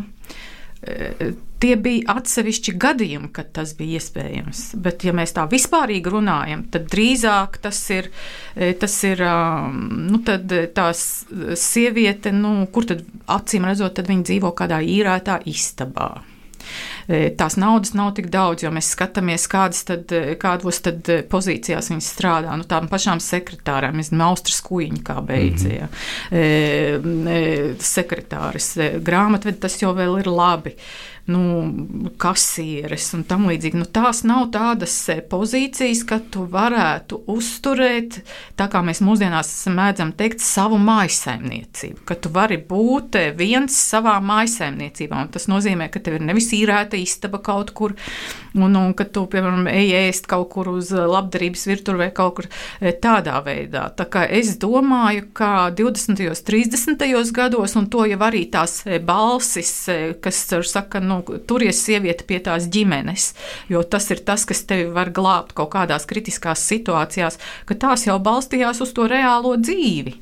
Tie 1.63 1.73
bija 1.81 2.17
atsevišķi 2.19 2.75
gadījumi, 2.83 3.31
kad 3.33 3.51
tas 3.57 3.73
bija 3.79 4.01
iespējams. 4.01 4.63
Bet, 4.83 5.07
ja 5.09 5.15
mēs 5.17 5.33
tā 5.37 5.47
vispārīgi 5.51 6.13
runājam, 6.13 6.67
tad 6.73 6.89
drīzāk 6.93 7.59
tas 7.65 7.81
ir, 7.95 8.11
e, 8.55 8.75
tas 8.77 8.97
ir 9.09 9.25
nu, 9.73 10.21
tā 10.21 10.87
sieviete, 10.93 12.35
nu, 12.37 12.55
kur 12.73 12.89
tad 12.93 13.05
acīm 13.33 13.69
redzot, 13.71 13.97
tad 13.97 14.13
viņa 14.13 14.31
dzīvo 14.31 14.53
kādā 14.59 14.83
īrētā 14.85 15.41
istabā. 15.49 16.11
E, 17.07 17.31
tās 17.39 17.57
naudas 17.61 17.95
nav 17.97 18.13
tik 18.17 18.29
daudz, 18.35 18.65
jo 18.65 18.73
mēs 18.75 18.91
skatāmies, 18.95 19.47
kādas 19.51 19.85
tad, 19.87 20.11
e, 20.15 20.35
kādos 20.41 20.81
tad 20.85 21.09
pozīcijās 21.31 21.91
viņas 21.93 22.13
strādā. 22.17 22.55
Nu, 22.59 22.67
tām 22.69 22.91
pašām 22.91 23.23
sekretārām, 23.23 24.01
es 24.01 24.11
nezinu, 24.11 24.25
Austras 24.27 24.61
kuģiņa 24.67 25.03
kā 25.07 25.19
beidzēja. 25.29 25.89
Mm 25.89 26.37
-hmm. 26.37 27.29
e, 27.31 27.75
sekretāris, 27.81 28.73
grāmatvedi 29.07 29.61
tas 29.63 29.79
jau 29.83 29.95
vēl 29.95 30.21
ir 30.21 30.33
labi 30.33 30.75
nu, 31.27 32.11
kasieres 32.23 33.09
un 33.17 33.25
tam 33.27 33.49
līdzīgi. 33.51 33.81
Nu, 33.81 33.87
tās 33.91 34.23
nav 34.27 34.49
tādas 34.55 34.95
e, 35.11 35.19
pozīcijas, 35.27 36.05
ka 36.07 36.21
tu 36.33 36.45
varētu 36.51 37.19
uzturēt, 37.33 38.21
tā 38.59 38.69
kā 38.71 38.83
mēs 38.87 39.03
mūsdienās 39.05 39.51
mēdzam 39.75 40.13
teikt, 40.19 40.45
savu 40.45 40.79
maisaimniecību. 40.83 42.05
Ka 42.07 42.19
tu 42.21 42.31
vari 42.35 42.61
būt 42.63 43.19
e, 43.19 43.25
viens 43.37 43.75
savā 43.75 44.17
maisaimniecībā. 44.23 45.25
Tas 45.35 45.49
nozīmē, 45.51 45.91
ka 45.91 46.03
tev 46.05 46.21
ir 46.21 46.27
nevis 46.29 46.53
īrēta 46.55 46.99
istaba 47.01 47.43
kaut 47.43 47.75
kur, 47.77 47.97
un, 48.55 48.79
un 48.79 48.95
ka 48.97 49.09
tu, 49.11 49.27
piemēram, 49.33 49.67
ej 49.73 49.97
ēst 50.05 50.31
kaut 50.31 50.53
kur 50.55 50.71
uz 50.77 50.93
labdarības 50.95 51.67
virtuvi 51.67 52.05
vai 52.05 52.11
kaut 52.15 52.39
kur 52.39 52.51
tādā 53.03 53.41
veidā. 53.45 53.89
Tā 53.99 54.07
kā 54.11 54.23
es 54.31 54.55
domāju, 54.63 55.27
ka 55.37 55.73
20. 55.75 56.23
un 56.31 56.39
30. 56.47 57.35
gados, 57.35 57.75
un 57.79 57.91
to 57.91 58.07
jau 58.07 58.23
arī 58.23 58.47
tās 58.53 58.79
balsis, 59.07 59.73
kas 60.23 60.45
saka, 60.71 61.01
nu, 61.03 61.16
turies 61.47 61.81
sieviete 61.87 62.27
pie 62.29 62.41
tās 62.45 62.69
ģimenes, 62.73 63.31
jo 63.73 63.83
tas 63.83 64.11
ir 64.11 64.23
tas, 64.27 64.45
kas 64.49 64.65
tevi 64.69 64.89
var 64.95 65.13
glābt 65.15 65.55
kaut 65.57 65.73
kādās 65.77 66.09
kritiskās 66.09 66.65
situācijās, 66.69 67.41
ka 67.67 67.79
tās 67.87 68.07
jau 68.09 68.19
balstījās 68.23 68.83
uz 68.85 68.93
to 68.97 69.09
reālo 69.11 69.57
dzīvi. 69.61 70.17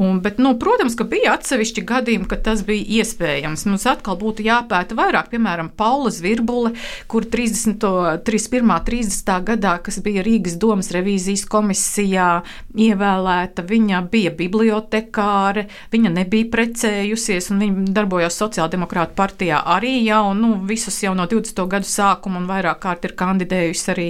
Un, 0.00 0.18
bet, 0.24 0.38
nu, 0.42 0.54
protams, 0.58 0.96
ka 0.98 1.06
bija 1.08 1.34
atsevišķi 1.36 1.84
gadījumi, 1.86 2.28
kad 2.30 2.44
tas 2.46 2.64
bija 2.66 3.00
iespējams. 3.00 3.66
Mums 3.68 3.86
atkal 3.90 4.18
būtu 4.20 4.44
jāpēta 4.46 4.96
vairāk, 4.98 5.30
piemēram, 5.32 5.70
Paula 5.76 6.10
Zvirbule, 6.14 6.74
kur 7.10 7.26
30. 7.30 7.78
31. 8.26 8.74
30. 8.84 9.32
gadā, 9.48 9.76
kas 9.84 10.00
bija 10.04 10.24
Rīgas 10.26 10.56
domas 10.60 10.90
revīzijas 10.94 11.46
komisijā 11.50 12.28
ievēlēta, 12.74 13.64
viņa 13.68 14.02
bija 14.12 14.34
bibliotekāre, 14.34 15.68
viņa 15.94 16.14
nebija 16.18 16.50
precējusies, 16.52 17.50
un 17.54 17.62
viņa 17.64 17.94
darbojās 17.96 18.40
Sociāldemokrāta 18.42 19.16
partijā 19.18 19.62
arī 19.76 19.96
jau, 20.04 20.26
nu, 20.38 20.56
visus 20.68 21.00
jau 21.04 21.14
no 21.16 21.28
20. 21.30 21.64
gadu 21.70 21.88
sākuma 21.88 22.42
un 22.42 22.50
vairāk 22.50 22.82
kārt 22.84 23.08
ir 23.08 23.16
kandidējusi 23.18 23.90
arī 23.94 24.08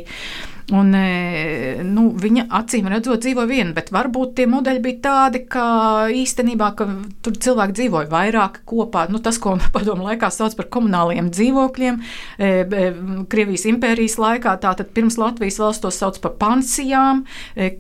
Un, 0.73 0.95
e, 0.97 1.83
nu, 1.85 2.07
viņa 2.17 2.47
acīm 2.57 2.87
redzot, 2.89 3.21
dzīvoja 3.21 3.49
viena, 3.51 3.75
bet 3.77 3.91
varbūt 3.93 4.31
tie 4.39 4.47
modeļi 4.49 4.81
bija 4.81 5.01
tādi, 5.05 5.43
ka 5.51 5.65
īstenībā 6.09 6.71
ka 6.79 6.87
tur 7.25 7.37
cilvēki 7.37 7.77
dzīvoja 7.77 8.09
vairāk 8.09 8.63
kopā. 8.69 9.05
Nu, 9.13 9.21
tas, 9.21 9.37
ko 9.43 9.59
padomu 9.77 10.07
laikā 10.09 10.31
sauc 10.33 10.57
par 10.57 10.71
komunāliem 10.73 11.29
dzīvokļiem, 11.35 12.01
e, 12.01 12.49
e, 12.65 12.87
Krievijas 13.29 13.67
impērijas 13.69 14.17
laikā, 14.23 14.57
tātad 14.65 14.95
pirms 14.97 15.19
Latvijas 15.21 15.61
valsts 15.61 15.85
to 15.85 15.93
sauc 15.93 16.17
par 16.25 16.37
pansijām, 16.41 17.25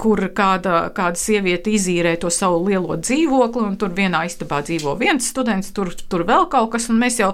kur 0.01 0.20
kāda, 0.37 0.89
kāda 0.95 1.20
sieviete 1.20 1.72
izīrē 1.72 2.14
to 2.20 2.28
savu 2.32 2.61
lielo 2.66 2.99
dzīvokli, 3.01 3.64
un 3.64 3.78
tur 3.80 3.95
vienā 3.97 4.26
istabā 4.28 4.61
dzīvo 4.66 4.97
viens 5.01 5.24
students, 5.32 5.72
tur, 5.72 5.95
tur 6.11 6.26
vēl 6.28 6.51
kaut 6.53 6.74
kas, 6.74 6.91
un 6.93 7.01
mēs 7.01 7.20
jau 7.22 7.32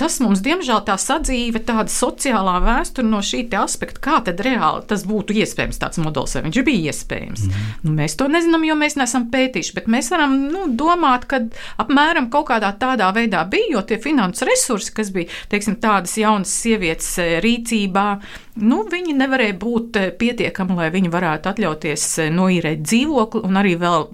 tas 0.00 0.16
mums, 0.22 0.40
diemžēl, 0.44 0.80
tā 0.88 0.96
sadzīve, 1.00 1.60
tāda 1.68 1.92
sociālā 1.92 2.56
vēsture 2.64 3.06
no 3.06 3.20
šī 3.24 3.42
aspekta, 3.60 4.00
kā 4.04 4.18
tad 4.24 4.40
reāli 4.44 4.86
tas 4.88 5.04
būtu 5.08 5.34
iespējams, 5.42 5.80
tāds 5.80 6.00
modelis, 6.00 6.36
vai 6.36 6.44
viņš 6.46 6.60
bija 6.66 6.92
iespējams. 6.92 7.46
Mm. 7.48 7.66
Nu, 7.84 7.94
mēs 7.98 8.16
to 8.16 8.28
nezinām, 8.30 8.64
jo 8.68 8.76
mēs 8.80 8.96
neesam 9.00 9.28
pētījuši, 9.32 9.74
bet 9.76 9.90
mēs 9.92 10.10
varam 10.12 10.36
nu, 10.48 10.66
domāt, 10.78 11.26
ka 11.30 11.42
apmēram 11.82 12.30
kaut 12.32 12.48
kādā 12.52 12.72
tādā 12.80 13.10
veidā 13.16 13.42
bija, 13.50 13.74
jo 13.76 13.84
tie 13.86 14.00
finanses 14.00 14.46
resursi, 14.48 14.94
kas 14.96 15.12
bija 15.14 15.28
teiksim, 15.52 15.76
tādas 15.82 16.16
jaunas 16.20 16.52
sievietes 16.62 17.12
e, 17.20 17.28
rīcībā, 17.44 18.06
nu, 18.64 18.82
viņi 18.90 19.18
nevarēja 19.18 19.58
būt 19.60 20.00
e, 20.00 20.06
pietiekami, 20.20 20.78
lai 20.78 20.88
viņi 20.94 21.12
varētu 21.12 21.52
atļauties 21.52 22.08
e, 22.24 22.30
noīrēt 22.34 22.86
dzīvokli 22.86 23.44
un 23.48 23.60
arī 23.60 23.76
vēl 23.80 24.08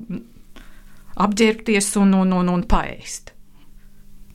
apģērbties 1.26 1.94
un, 2.02 2.18
un, 2.24 2.36
un, 2.40 2.52
un 2.52 2.66
paēst. 2.68 3.35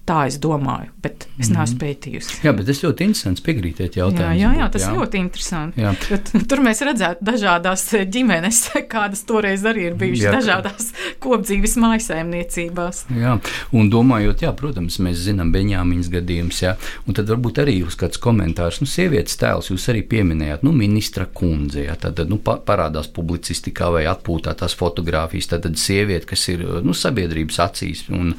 Tā 0.02 0.24
es 0.26 0.40
domāju, 0.42 0.90
bet 1.04 1.28
es 1.38 1.52
mm. 1.52 1.58
neesmu 1.60 1.78
pētījusi. 1.78 2.38
Jā, 2.42 2.52
bet 2.58 2.66
tas 2.66 2.80
ļoti 2.82 3.06
interesants 3.06 3.44
piekrītiet 3.46 4.00
jautājums. 4.00 4.40
Jā, 4.40 4.48
jā, 4.50 4.58
jā 4.58 4.70
tas 4.74 4.86
jā. 4.88 4.94
ļoti 4.98 5.20
interesanti. 5.22 5.84
Jā. 5.84 5.92
Bet, 6.10 6.32
tur 6.50 6.64
mēs 6.66 6.82
redzētu 6.88 7.28
dažādas 7.28 7.84
ģimenes, 8.10 8.64
kādas 8.94 9.22
toreiz 9.30 9.62
arī 9.70 9.86
ir 9.92 10.00
bijušas 10.02 10.26
jā. 10.26 10.34
dažādās 10.40 10.90
kopdzīves 11.24 11.78
mājasēmniecībās. 11.84 13.04
Jā, 13.14 13.36
un 13.78 13.92
domājot, 13.94 14.42
jā, 14.48 14.56
protams, 14.58 14.98
mēs 15.06 15.22
zinām 15.28 15.54
Beņāmiņas 15.54 16.12
gadījumus, 16.18 16.64
jā, 16.66 16.74
un 17.06 17.20
tad 17.22 17.30
varbūt 17.30 17.62
arī 17.62 17.78
jūs 17.84 18.00
kāds 18.02 18.18
komentārs, 18.26 18.82
nu, 18.82 18.90
sievietes 18.90 19.38
tēls 19.38 19.70
jūs 19.70 19.86
arī 19.94 20.02
pieminējāt, 20.10 20.66
nu, 20.66 20.74
ministra 20.74 21.30
kundze, 21.30 21.86
jā, 21.86 22.00
tad, 22.02 22.26
nu, 22.32 22.42
parādās 22.42 23.12
publicistikā 23.14 23.94
vai 23.94 24.08
atpūtā 24.10 24.58
tās 24.58 24.74
fotogrāfijas, 24.82 25.54
tad, 25.54 25.70
tad 25.70 25.78
sieviete, 25.78 26.26
kas 26.34 26.50
ir, 26.50 26.66
nu, 26.82 26.98
sabiedrības 26.98 27.62
acīs 27.70 28.08
un, 28.10 28.34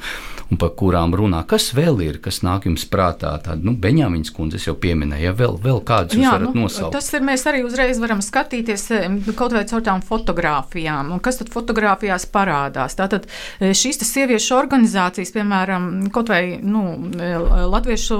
un 0.51 0.59
par 0.59 0.73
kurām 0.79 1.13
runā 1.17 1.43
Kas 1.53 1.69
vēl 1.75 1.99
ir, 2.01 2.15
kas 2.23 2.39
nāk 2.41 2.65
jums 2.65 2.85
prātā? 2.89 3.35
Tāda, 3.43 3.61
nu, 3.61 3.75
Beņāmiņas 3.77 4.31
kundze 4.33 4.57
jau 4.57 4.73
pieminēja, 4.79 5.27
ja 5.27 5.33
vēl, 5.37 5.57
vēl 5.61 5.81
kādus 5.85 6.17
jūs 6.17 6.23
Jā, 6.25 6.31
varat 6.33 6.55
nu, 6.55 6.63
nosaukt. 6.65 6.95
Tas 6.95 7.09
ir, 7.13 7.21
mēs 7.25 7.43
arī 7.49 7.63
uzreiz 7.67 7.99
varam 8.01 8.23
skatīties 8.25 8.87
kaut 9.37 9.53
vai 9.53 9.61
caur 9.69 9.83
tām 9.85 10.01
fotogrāfijām. 10.05 11.11
Un 11.13 11.21
kas 11.23 11.37
tad 11.37 11.51
fotogrāfijās 11.53 12.25
parādās? 12.33 12.95
Tātad 12.97 13.27
e, 13.27 13.69
šīs 13.77 14.01
sieviešu 14.07 14.55
organizācijas, 14.57 15.33
piemēram, 15.35 15.89
kaut 16.15 16.31
vai 16.33 16.57
nu, 16.63 16.83
e, 17.13 17.29
Latviešu 17.69 18.17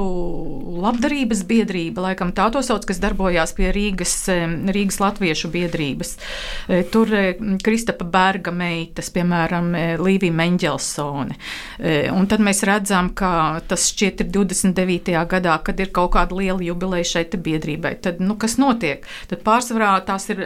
labdarības 0.84 1.42
biedrība, 1.50 2.06
laikam 2.10 2.36
tā 2.38 2.50
to 2.54 2.62
sauc, 2.66 2.86
kas 2.90 3.02
darbojās 3.02 3.56
pie 3.58 3.72
Rīgas, 3.74 4.14
e, 4.30 4.38
Rīgas 4.78 5.00
Latviešu 5.02 5.50
biedrības. 5.54 6.14
Tur 6.94 7.10
Kristapa 7.66 8.06
Berga 8.06 8.54
meitas, 8.54 9.10
piemēram, 9.16 9.74
Līvija 10.04 10.38
Menģelsone. 10.38 11.40
Un 12.14 12.28
tad 12.30 12.42
mēs 12.44 12.62
redzam, 12.68 13.10
ka 13.18 13.62
tas 13.70 13.88
šķiet 13.90 14.24
ir 14.24 14.30
29. 14.34 15.14
gadā, 15.30 15.56
kad 15.66 15.80
ir 15.82 15.90
kaut 15.96 16.14
kāda 16.16 16.36
liela 16.38 16.62
jubileja 16.62 17.08
šeit 17.16 17.36
biedrībai. 17.42 17.96
Tad, 18.04 18.22
nu, 18.22 18.36
kas 18.40 18.58
notiek? 18.62 19.06
Tad 19.30 19.42
pārsvarā 19.46 19.96
tās 20.06 20.28
ir, 20.34 20.42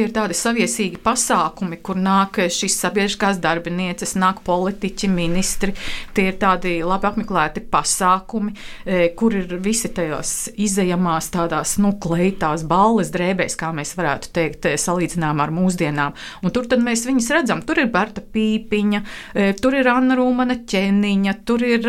ir 0.00 0.14
tādi 0.14 0.36
saviesīgi 0.38 0.98
pasākumi, 1.04 1.78
kur 1.84 1.98
nāk 2.00 2.40
šīs 2.52 2.78
sabiedriskās 2.82 3.38
darbinieces, 3.42 4.16
nāk 4.18 4.42
politiķi, 4.46 5.10
ministri. 5.12 5.74
Tie 6.16 6.26
ir 6.32 6.38
tādi 6.42 6.76
labi 6.86 7.08
apmeklēti 7.10 7.64
pasākumi, 7.70 8.54
e, 8.84 9.08
kur 9.18 9.36
ir 9.38 9.54
visi 9.62 9.92
tajos 9.94 10.34
izējamās 10.54 11.30
tādās, 11.34 11.76
nu, 11.82 11.94
kleitās 12.02 12.66
balles 12.68 13.12
drēbēs, 13.14 13.58
kā 13.60 13.70
mēs 13.76 13.94
varētu 13.98 14.32
teikt, 14.34 14.70
e, 14.70 14.74
salīdzinām 14.80 15.42
ar 15.44 15.54
mūsdienām. 15.54 16.18
Un 16.42 16.54
tur 16.54 16.68
tad 16.70 16.82
mēs 16.84 17.06
viņus 17.06 17.30
redzam. 17.38 17.62
Tur 17.66 17.84
ir 17.84 17.92
Berta 17.94 18.24
Pīpiņa, 18.24 19.04
e, 19.34 19.52
tur 19.60 19.78
ir 19.78 19.88
Anna 19.92 20.18
Rūmana 20.18 20.60
ķeniņa, 21.04 21.34
tur 21.44 21.64
ir 21.64 21.88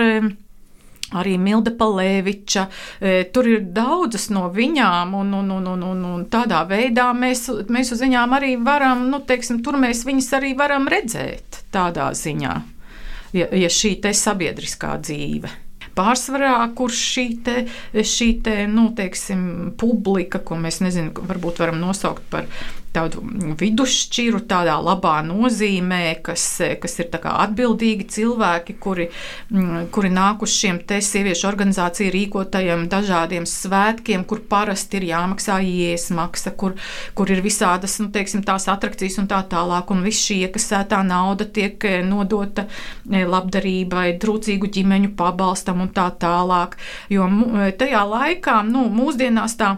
arī 1.16 1.36
Milda 1.40 1.72
Palēviča. 1.72 2.68
E, 3.00 3.24
tur 3.32 3.48
ir 3.48 3.68
daudzas 3.72 4.30
no 4.34 4.50
viņām, 4.52 5.14
un, 5.16 5.34
un, 5.40 5.52
un, 5.58 5.68
un, 5.76 5.84
un, 5.92 6.06
un 6.16 6.24
tādā 6.32 6.64
veidā 6.68 7.12
mēs, 7.16 7.48
mēs 7.72 7.94
uz 7.96 8.02
viņām 8.04 8.36
arī 8.36 8.56
varam, 8.58 9.08
nu, 9.12 9.22
teiksim, 9.24 9.62
tur 9.64 9.78
mēs 9.80 10.06
viņus 10.08 10.32
arī 10.40 10.56
varam 10.58 10.90
redzēt 10.92 11.64
tādā 11.72 12.12
ziņā, 12.16 12.56
ja, 13.38 13.52
ja 13.52 13.70
šī 13.70 14.00
te 14.04 14.16
sabiedriskā 14.16 14.98
dzīve. 15.04 15.62
Pārsvarā, 15.96 16.58
kur 16.76 16.92
šī, 16.92 17.28
te, 17.46 17.62
šī 17.96 18.32
te, 18.44 18.56
nu, 18.68 18.90
teiksim, 18.98 19.76
publika, 19.80 20.42
ko 20.44 20.58
mēs 20.60 20.82
nezinām, 20.84 21.14
varbūt 21.30 21.62
varam 21.64 21.80
nosaukt 21.80 22.26
par 22.34 22.50
tādu 22.96 23.22
vidusšķiru, 23.60 24.42
tādā 24.50 24.76
labā 24.84 25.18
nozīmē, 25.26 26.02
kas, 26.26 26.46
kas 26.82 27.00
ir 27.02 27.12
atbildīgi 27.16 28.08
cilvēki, 28.16 28.78
kuri, 28.82 29.08
mm, 29.52 29.88
kuri 29.96 30.12
nāk 30.14 30.46
uz 30.46 30.54
šiem 30.56 30.82
te 30.88 31.00
sieviešu 31.04 31.48
organizāciju 31.50 32.14
rīkotajiem 32.16 32.88
dažādiem 32.92 33.48
svētkiem, 33.50 34.26
kur 34.28 34.44
parasti 34.50 35.00
ir 35.00 35.10
jāmaksā 35.12 35.60
ielas 35.66 36.10
maksa, 36.16 36.52
kur, 36.52 36.76
kur 37.18 37.32
ir 37.32 37.44
visādas 37.46 37.98
nu, 38.02 38.10
teiksim, 38.14 38.44
tās 38.48 38.68
atrakcijas 38.72 39.20
un 39.22 39.30
tā 39.32 39.42
tālāk, 39.52 39.92
un 39.92 40.06
viss 40.06 40.26
šī 40.28 40.42
iekasētā 40.48 41.02
nauda 41.08 41.48
tiek 41.48 41.82
eh, 41.88 42.02
nodota 42.06 42.68
eh, 42.68 43.26
labdarībai, 43.26 44.08
trūcīgu 44.22 44.72
ģimeņu 44.78 45.16
pabalstam 45.20 45.84
un 45.86 45.92
tā 45.96 46.10
tālāk. 46.22 46.78
Jo 47.12 47.28
tajā 47.80 48.06
laikā, 48.10 48.62
nu, 48.70 48.88
mūsdienās 48.94 49.58
tā 49.60 49.76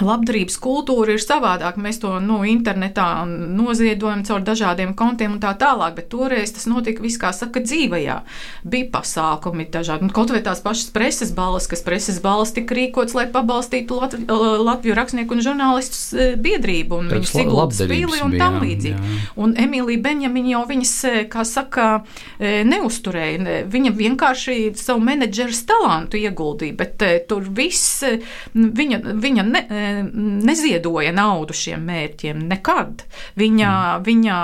Labdarības 0.00 0.54
kultūra 0.56 1.12
ir 1.12 1.20
savādāka. 1.20 1.80
Mēs 1.82 1.98
to 2.00 2.14
nu, 2.24 2.38
internetā 2.48 3.26
noziedojam 3.28 4.22
caur 4.24 4.40
dažādiem 4.44 4.94
kontiem 4.96 5.34
un 5.34 5.40
tā 5.42 5.50
tālāk, 5.60 5.98
bet 5.98 6.08
toreiz 6.12 6.54
tas 6.56 6.64
notika 6.70 7.04
viss, 7.04 7.20
kā 7.20 7.28
saka, 7.36 7.60
dzīvajā. 7.60 8.16
Bija 8.72 8.88
pasākumi 8.94 9.66
dažādi. 9.72 10.08
Un 10.08 10.14
kaut 10.16 10.32
vai 10.32 10.40
tās 10.44 10.62
pašas 10.64 10.88
preses 10.94 11.34
balvas, 11.36 11.68
kas 11.68 11.84
preses 11.84 12.22
balvas 12.24 12.54
tika 12.56 12.76
rīkots, 12.78 13.12
lai 13.18 13.26
pabalstītu 13.32 13.98
Latvi, 14.00 14.24
Latviju 14.64 14.96
rakstnieku 14.96 15.36
un 15.36 15.44
žurnālistu 15.44 16.00
e, 16.16 16.30
biedrību 16.40 17.02
un 17.02 17.12
viņu 17.12 17.28
sigultas 17.28 17.84
pīli 17.84 18.22
un 18.24 18.38
tam 18.40 18.62
līdzīgi. 18.64 19.20
Un 19.44 19.54
Emīlija 19.60 20.02
Benjamiņa 20.08 20.54
jau 20.54 20.64
viņas, 20.72 20.94
e, 21.04 21.22
kā 21.30 21.44
saka, 21.48 21.90
e, 22.40 22.62
neusturēja. 22.64 23.60
Viņa 23.68 23.94
vienkārši 24.00 24.58
savu 24.80 25.04
menedžeru 25.04 25.60
talantu 25.68 26.16
ieguldīja, 26.16 26.80
bet 26.80 27.06
tur 27.28 27.44
viss 27.52 28.00
viņa, 28.56 29.04
viņa 29.20 29.48
ne, 29.52 29.64
neziedoja 30.46 31.12
naudu 31.14 31.54
šiem 31.56 31.82
mērķiem 31.88 32.44
nekad. 32.50 33.04
Viņa, 33.38 33.70
mm. 33.70 34.04
viņa 34.06 34.36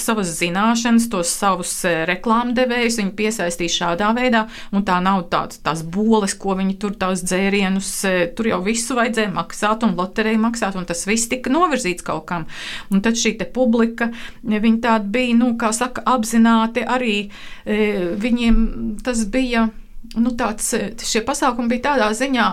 savas 0.00 0.30
zināšanas, 0.38 1.08
tos 1.12 1.32
savus 1.38 1.72
e, 1.88 1.94
reklāmdevējus 2.08 3.00
viņa 3.00 3.14
piesaistīja 3.18 3.74
šādā 3.76 4.10
veidā, 4.16 4.44
un 4.72 4.84
tā 4.88 4.98
nav 5.04 5.26
tāds, 5.32 5.60
tās 5.64 5.82
boles, 5.82 6.36
ko 6.38 6.56
viņi 6.58 6.78
tur 6.82 6.96
tās 7.00 7.24
dzērienus, 7.26 7.92
e, 8.08 8.14
tur 8.36 8.50
jau 8.52 8.60
visu 8.66 8.96
vajadzēja 8.98 9.32
maksāt 9.34 9.86
un 9.86 9.96
loteriju 9.98 10.42
maksāt, 10.44 10.78
un 10.78 10.88
tas 10.88 11.04
viss 11.08 11.30
tika 11.30 11.52
novirzīts 11.52 12.06
kaut 12.06 12.26
kam. 12.28 12.48
Un 12.92 13.04
tad 13.04 13.18
šī 13.18 13.36
publika, 13.54 14.10
viņa 14.42 14.80
tāda 14.84 15.12
bija, 15.12 15.36
nu, 15.38 15.52
kā 15.60 15.72
saka, 15.76 16.02
apzināti 16.08 16.84
arī 16.86 17.18
e, 17.28 18.14
viņiem 18.18 18.64
tas 19.04 19.24
bija 19.30 19.68
nu, 20.16 20.32
tāds, 20.38 20.72
šie 21.04 21.22
pasākumi 21.26 21.74
bija 21.74 21.90
tādā 21.90 22.10
ziņā, 22.16 22.48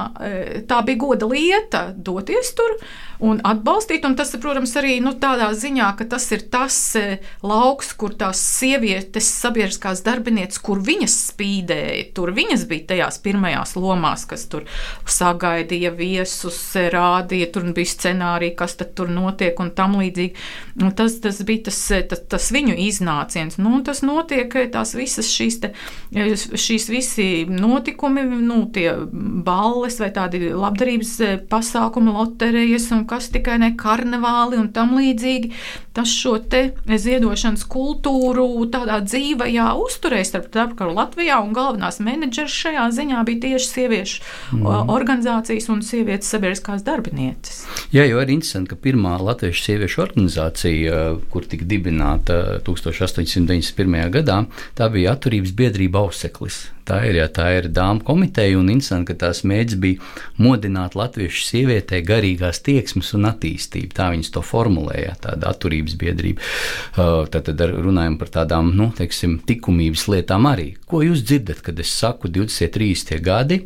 tā 0.69 0.79
bija 0.85 1.01
goda 1.01 1.29
lieta 1.29 1.87
doties 1.95 2.51
tur 2.57 2.79
un 3.23 3.39
atbalstīt. 3.45 4.05
Un 4.07 4.15
tas, 4.17 4.33
protams, 4.41 4.73
arī 4.79 4.97
nu, 5.03 5.15
tādā 5.19 5.49
ziņā, 5.55 5.91
ka 5.99 6.07
tas 6.15 6.27
ir 6.35 6.45
tas 6.51 6.77
e, 6.99 7.19
lauks, 7.45 7.93
kur 7.99 8.15
tās 8.17 8.41
sievietes, 8.59 9.27
sabiedriskās 9.41 10.03
darbinieces, 10.05 10.59
kur 10.63 10.81
viņas 10.83 11.15
spīdēja, 11.31 12.09
tur 12.17 12.33
viņas 12.35 12.65
bija 12.69 12.89
tajās 12.91 13.19
pirmajās 13.23 13.75
lomās, 13.79 14.25
kas 14.29 14.47
tur 14.51 14.65
sagaidīja 15.09 15.93
viesus, 15.95 16.59
e, 16.79 16.87
rādīja, 16.93 17.51
tur 17.55 17.69
bija 17.75 17.93
scenārija, 17.93 18.57
kas 18.59 18.77
tur 18.81 19.11
notiek 19.11 19.59
un 19.63 19.71
tam 19.75 19.97
līdzīgi. 20.01 20.35
Un 20.83 20.91
tas, 20.97 21.19
tas 21.23 21.41
bija 21.47 21.69
tas, 21.69 21.79
e, 21.95 22.01
tas, 22.09 22.23
tas 22.35 22.51
viņu 22.55 22.77
iznāciens. 22.87 23.59
Nu, 23.61 23.77
tas 23.85 24.03
notiek, 24.05 24.51
tās 24.73 24.95
visas 24.97 25.31
šīs, 25.31 25.61
te, 25.63 25.73
šīs 26.11 26.89
visi 26.91 27.29
notikumi, 27.49 28.23
nu, 28.41 28.61
tie 28.73 28.91
balles 29.45 29.99
vai 30.01 30.11
tādi 30.15 30.49
labdarības 30.55 31.13
pasākumi, 31.51 32.13
loterijas 32.15 32.89
un 32.95 33.05
kas 33.09 33.29
tikai 33.33 33.59
ne 33.61 33.73
karnevāli 33.79 34.59
un 34.61 34.71
tam 34.75 34.95
līdzīgi. 34.97 35.51
Tas 35.95 36.11
šo 36.11 36.37
te 36.51 36.73
ziedošanas 36.89 37.63
kultūru 37.71 38.47
tādā 38.71 38.97
dzīvajā 39.05 39.69
uzturēja 39.79 40.27
starp 40.27 40.49
starpkaru 40.49 40.95
Latvijā, 40.95 41.39
un 41.43 41.53
galvenās 41.55 42.01
menedžeris 42.03 42.55
šajā 42.65 42.85
ziņā 42.95 43.23
bija 43.27 43.43
tieši 43.45 43.69
sieviešu 43.69 44.21
mm. 44.57 44.91
organizācijas 44.91 45.69
un 45.71 45.81
sievietes 45.85 46.31
sabiedriskās 46.31 46.83
darbinieces. 46.85 47.63
Jā, 47.95 48.05
jo 48.09 48.21
ir 48.21 48.33
interesanti, 48.33 48.73
ka 48.73 48.79
pirmā 48.87 49.15
latviešu 49.23 49.67
sieviešu 49.69 50.03
organizācija, 50.05 51.01
kur 51.31 51.47
tika 51.49 51.67
dibināta 51.67 52.59
1891. 52.67 53.99
gadā, 54.19 54.41
tā 54.77 54.89
bija 54.91 55.15
atturības 55.15 55.55
biedrība 55.55 56.05
Auseklis. 56.05 56.65
Tā 56.85 56.99
ir, 57.07 57.17
jā, 57.17 57.25
tā 57.33 57.47
ir 57.57 57.67
dāmas 57.73 58.05
komiteja, 58.05 58.59
un 58.59 58.69
interesanti, 58.69 59.09
ka 59.09 59.25
tās 59.25 59.41
mēģis 59.47 59.79
bija 59.81 60.09
modināt 60.37 60.93
latviešu 60.97 61.41
sievietē 61.47 62.01
garīgās 62.05 62.61
tieksmes 62.65 63.09
un 63.17 63.25
attīstību. 63.31 63.89
Tā 63.97 64.11
viņas 64.13 64.29
to 64.35 64.43
formulēja, 64.45 65.15
tāda 65.23 65.49
atturības 65.49 65.97
biedrība. 66.01 66.45
Uh, 66.93 67.23
tad, 67.31 67.49
tad 67.49 67.65
runājam 67.73 68.19
par 68.21 68.29
tādām, 68.37 68.69
nu, 68.77 68.91
teiksim, 68.97 69.39
likumības 69.49 70.05
lietām 70.13 70.45
arī. 70.51 70.75
Ko 70.85 71.01
jūs 71.01 71.25
dzirdat, 71.25 71.63
kad 71.65 71.81
es 71.81 71.89
saku 71.89 72.29
23 72.29 73.17
gadi, 73.25 73.63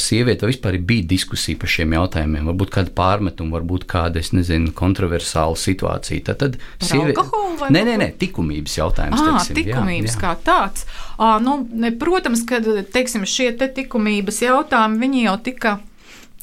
sieviete, 0.00 0.46
vai 0.46 0.52
vispār 0.52 0.78
bija 0.88 1.06
diskusija 1.10 1.58
par 1.60 1.70
šiem 1.72 1.94
jautājumiem, 1.96 2.48
varbūt 2.50 2.72
kāda 2.74 2.92
pārmetuma, 2.96 3.56
varbūt 3.58 3.86
kāda, 3.90 4.22
es 4.22 4.32
nezinu, 4.36 4.72
kontroversāla 4.76 5.58
situācija. 5.60 6.24
Tad, 6.30 6.42
tad 6.42 6.56
sieviete. 6.82 7.24
Nē, 7.72 7.82
nē, 7.88 7.96
nē, 8.02 8.08
likumības 8.20 8.78
jautājums. 8.78 9.20
À, 9.20 9.36
teiksim, 9.38 9.60
likumības 9.60 10.14
jā, 10.14 10.16
jā. 10.16 10.22
kā 10.22 10.32
tāds. 10.46 10.86
À, 11.16 11.36
nu, 11.42 11.58
ne, 11.72 11.92
protams, 11.96 12.46
ka 12.48 12.62
teiksim, 12.94 13.28
šie 13.28 13.52
te 13.60 13.70
likumības 13.76 14.42
jautājumi 14.46 15.26
jau 15.26 15.36
tika 15.44 15.78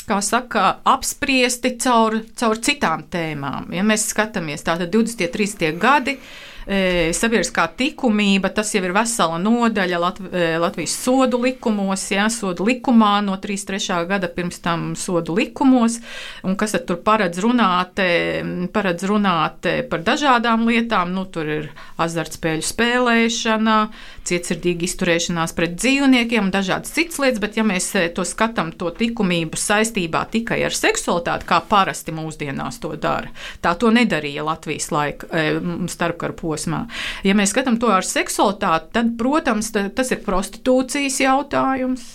kā 0.04 0.18
saka, 0.20 0.78
apspriesti 0.90 1.78
caur, 1.80 2.18
caur 2.40 2.60
citām 2.60 3.06
tēmām. 3.12 3.70
Ja 3.72 3.86
mēs 3.88 4.10
skatāmies 4.12 4.66
tātad 4.66 4.92
20. 4.92 5.30
un 5.30 5.38
30. 5.38 5.78
gadi, 5.80 6.18
E, 6.18 6.53
sabiedriskā 6.66 7.68
likumība, 7.80 8.50
tas 8.54 8.72
jau 8.74 8.84
ir 8.84 8.94
vesela 8.96 9.38
nodaļa 9.42 10.00
Latv 10.00 10.30
e, 10.32 10.46
Latvijas 10.62 10.96
sodu 11.04 11.40
likumos, 11.44 12.06
ja, 12.12 12.30
sodu 12.32 12.66
likumā 12.68 13.18
no 13.26 13.36
33. 13.42 14.06
gada 14.08 14.30
pirms 14.32 14.62
tam 14.64 14.94
sodu 14.96 15.36
likumos, 15.36 16.00
un 16.44 16.56
kas 16.60 16.76
tur 16.88 17.02
paredz 17.04 17.42
runāt, 17.44 18.00
e, 18.00 18.68
paredz 18.74 19.04
runāt 19.10 19.68
par 19.90 20.04
dažādām 20.06 20.68
lietām, 20.70 21.14
nu 21.14 21.26
tur 21.26 21.50
ir 21.50 21.70
azartspēļu 22.02 22.66
spēlēšana, 22.66 23.78
cietsirdīga 24.28 24.88
izturēšanās 24.88 25.56
pret 25.58 25.76
dzīvniekiem 25.78 26.48
un 26.48 26.54
dažādas 26.54 26.94
citas 26.96 27.20
lietas, 27.20 27.42
bet 27.44 27.60
ja 27.60 27.68
mēs 27.68 27.92
to 28.16 28.26
skatām, 28.28 28.72
to 28.78 28.92
likumību 29.00 29.60
saistībā 29.60 30.24
tikai 30.32 30.62
ar 30.64 30.76
seksualitāti, 30.76 31.48
kā 31.50 31.60
parasti 31.68 32.16
mūsdienās 32.16 32.80
to 32.84 32.94
dara, 32.96 33.34
tā 33.64 33.76
to 33.80 33.92
nedarīja 33.94 34.46
Latvijas 34.48 34.90
laika 34.94 35.28
starpkaru 35.92 36.38
posmā. 36.54 36.86
Ja 37.26 37.36
mēs 37.38 37.54
skatām 37.54 37.80
to 37.82 37.92
ar 37.94 38.06
seksualitāti, 38.08 38.94
tad, 38.98 39.16
protams, 39.20 39.74
tas 39.74 40.14
ir 40.14 40.22
prostitūcijas 40.26 41.24
jautājums. 41.26 42.12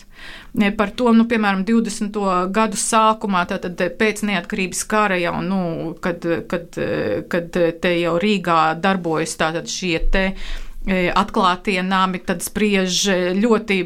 Par 0.79 0.91
to, 0.99 1.13
nu, 1.15 1.29
piemēram, 1.31 1.61
20. 1.69 2.17
gadu 2.55 2.79
sākumā, 2.81 3.45
tātad 3.51 3.79
pēc 4.01 4.25
neatkarības 4.27 4.81
kara 4.91 5.19
jau, 5.21 5.37
nu, 5.45 5.61
kad, 6.03 6.25
kad, 6.51 6.79
kad 7.31 7.59
te 7.83 7.93
jau 8.01 8.17
Rīgā 8.19 8.63
darbojas 8.83 9.37
tātad 9.39 9.71
šie 9.71 10.01
te 10.11 10.25
atklātie 10.89 11.79
nami, 11.85 12.21
tad 12.25 12.43
spriež 12.45 13.03
ļoti, 13.39 13.79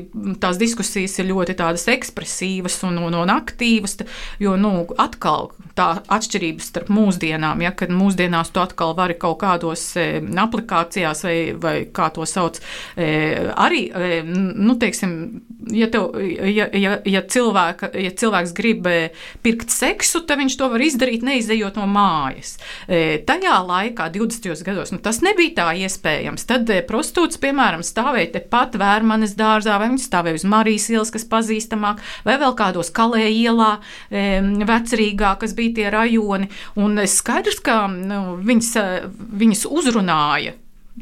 tās 0.43 0.61
diskusijas 0.61 1.19
ir 1.19 1.31
ļoti 1.33 1.57
tādas 1.59 1.89
ekspresīvas 1.91 2.79
un, 2.89 3.01
un, 3.09 3.17
un 3.23 3.33
aktīvas, 3.35 3.99
jo, 4.43 4.57
nu, 4.61 4.73
atkal 5.03 5.51
tā 5.79 5.89
atšķirības 6.13 6.69
starp 6.73 6.91
mūsdienām, 6.93 7.63
ja, 7.65 7.73
kad 7.77 7.93
mūsdienās 7.95 8.53
tu 8.53 8.61
atkal 8.63 8.95
vari 8.97 9.17
kaut 9.21 9.41
kādos 9.43 9.85
e, 10.01 10.21
aplikācijās 10.21 11.25
vai, 11.27 11.37
vai 11.59 11.75
kā 11.95 12.11
to 12.15 12.27
sauc, 12.29 12.61
e, 12.97 13.09
arī, 13.57 13.87
e, 13.89 14.21
nu, 14.27 14.77
teiksim, 14.81 15.15
ja, 15.73 15.89
tev, 15.93 16.13
ja, 16.49 16.69
ja, 16.77 16.97
ja, 17.09 17.23
cilvēka, 17.35 17.93
ja 18.03 18.13
cilvēks 18.23 18.55
grib 18.57 18.89
e, 18.91 18.99
pirkt 19.45 19.73
seksu, 19.73 20.25
tad 20.29 20.43
viņš 20.43 20.59
to 20.61 20.69
var 20.73 20.85
izdarīt 20.85 21.25
neizejot 21.27 21.81
no 21.81 21.89
mājas. 21.91 22.57
E, 22.87 23.23
tajā 23.27 23.59
laikā, 23.67 24.11
20. 24.13 24.65
gados, 24.67 24.93
nu, 24.95 25.01
tas 25.03 25.23
nebija 25.25 25.57
tā 25.63 25.69
iespējams. 25.87 26.47
Tad, 26.49 26.69
e, 26.71 26.83
prostitūts, 26.93 27.41
piemēram, 27.43 27.83
stāvēja 27.87 28.35
tepat 28.37 28.77
Vērmanes 28.81 29.35
dārzā, 29.39 29.79
vai 29.81 29.91
viņš 29.95 30.07
stāvēja 30.11 30.43
uz 30.43 30.47
Marijas 30.53 30.91
ielas, 30.93 31.13
kas 31.15 31.27
pazīstamāk, 31.33 32.03
vai 32.29 32.39
vēl 32.43 32.57
kādos 32.59 32.93
Kalē 32.95 33.25
ielā, 33.33 33.75
vecrīgā, 34.13 35.37
kas 35.41 35.57
bija 35.59 35.79
tie 35.81 35.93
rajoni. 35.95 36.51
Un 36.79 37.01
skaidrs, 37.09 37.63
ka 37.65 37.87
nu, 37.93 38.25
viņas, 38.45 38.75
viņas 39.43 39.67
uzrunāja 39.73 40.59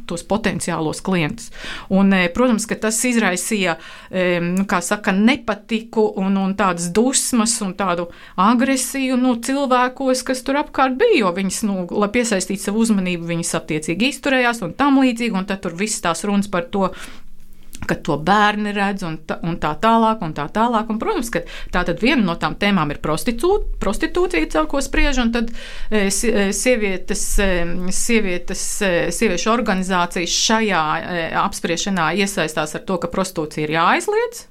tos 0.07 0.23
potenciālos 0.27 1.01
klientus. 1.03 1.51
Un, 1.91 2.15
protams, 2.35 2.67
ka 2.71 2.77
tas 2.79 2.99
izraisīja 3.07 3.77
nu, 4.45 4.67
saka, 4.87 5.15
nepatiku 5.17 6.05
un, 6.23 6.39
un 6.39 6.55
tādas 6.59 6.91
dusmas 6.95 7.57
un 7.65 7.75
tādu 7.79 8.09
agresiju 8.41 9.19
nu, 9.21 9.35
cilvēkos, 9.43 10.23
kas 10.27 10.45
tur 10.47 10.61
apkārt 10.63 10.99
bija. 11.01 11.25
Jo 11.25 11.33
viņas, 11.37 11.63
nu, 11.69 11.81
lai 11.91 12.11
piesaistītu 12.15 12.69
savu 12.69 12.85
uzmanību, 12.85 13.27
viņas 13.33 13.57
attiecīgi 13.59 14.13
izturējās 14.15 14.63
un 14.67 14.77
tam 14.79 15.03
līdzīgi. 15.03 15.35
Un 15.37 15.49
tad 15.51 15.65
tur 15.65 15.75
viss 15.79 16.03
tās 16.05 16.25
runas 16.29 16.51
par 16.51 16.71
to 16.71 16.93
ka 17.89 17.97
to 18.05 18.17
bērni 18.21 18.75
redz, 18.77 19.05
un 19.07 19.17
tā, 19.27 19.39
un 19.47 19.57
tā 19.61 19.73
tālāk, 19.81 20.21
un 20.25 20.35
tā 20.37 20.47
tālāk. 20.53 20.91
Un, 20.93 20.99
protams, 21.01 21.31
ka 21.33 21.43
tā 21.73 21.85
tad 21.89 22.03
viena 22.03 22.23
no 22.27 22.37
tām 22.41 22.57
tēmām 22.61 22.93
ir 22.95 23.01
prostitūcija, 23.03 24.51
caur 24.53 24.69
ko 24.71 24.83
spriež, 24.85 25.23
un 25.23 25.33
tad 25.35 25.51
e, 25.53 26.07
e, 26.09 26.51
sievietes, 26.57 27.25
sievietes, 27.97 28.67
sieviešu 29.17 29.53
organizācijas 29.55 30.37
šajā 30.51 30.85
apspriešanā 31.47 32.13
iesaistās 32.21 32.77
ar 32.77 32.87
to, 32.87 33.01
ka 33.01 33.13
prostitūcija 33.13 33.67
ir 33.67 33.77
jāaizliedz. 33.79 34.47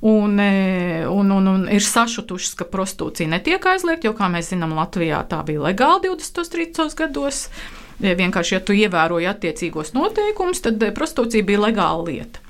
Un, 0.00 0.38
un, 0.40 1.30
un, 1.30 1.46
un 1.46 1.66
ir 1.68 1.84
sašutušas, 1.84 2.54
ka 2.56 2.64
prostitūcija 2.72 3.28
netiek 3.28 3.66
aizliegta, 3.68 4.08
jo, 4.08 4.14
kā 4.16 4.30
mēs 4.32 4.48
zinām, 4.54 4.72
Latvijā 4.78 5.20
tā 5.28 5.42
bija 5.44 5.66
legāla 5.66 6.00
20. 6.06 6.40
un 6.40 6.48
30. 6.54 6.96
gados. 7.02 7.42
Vienkārši, 8.00 8.54
ja 8.56 8.60
tu 8.64 8.74
ievēroji 8.76 9.28
attiecīgos 9.28 9.92
noteikumus, 9.96 10.62
tad 10.64 10.80
eh, 10.82 10.92
prostitūcija 10.96 11.46
bija 11.46 11.64
legāla 11.66 12.04
lieta. 12.06 12.40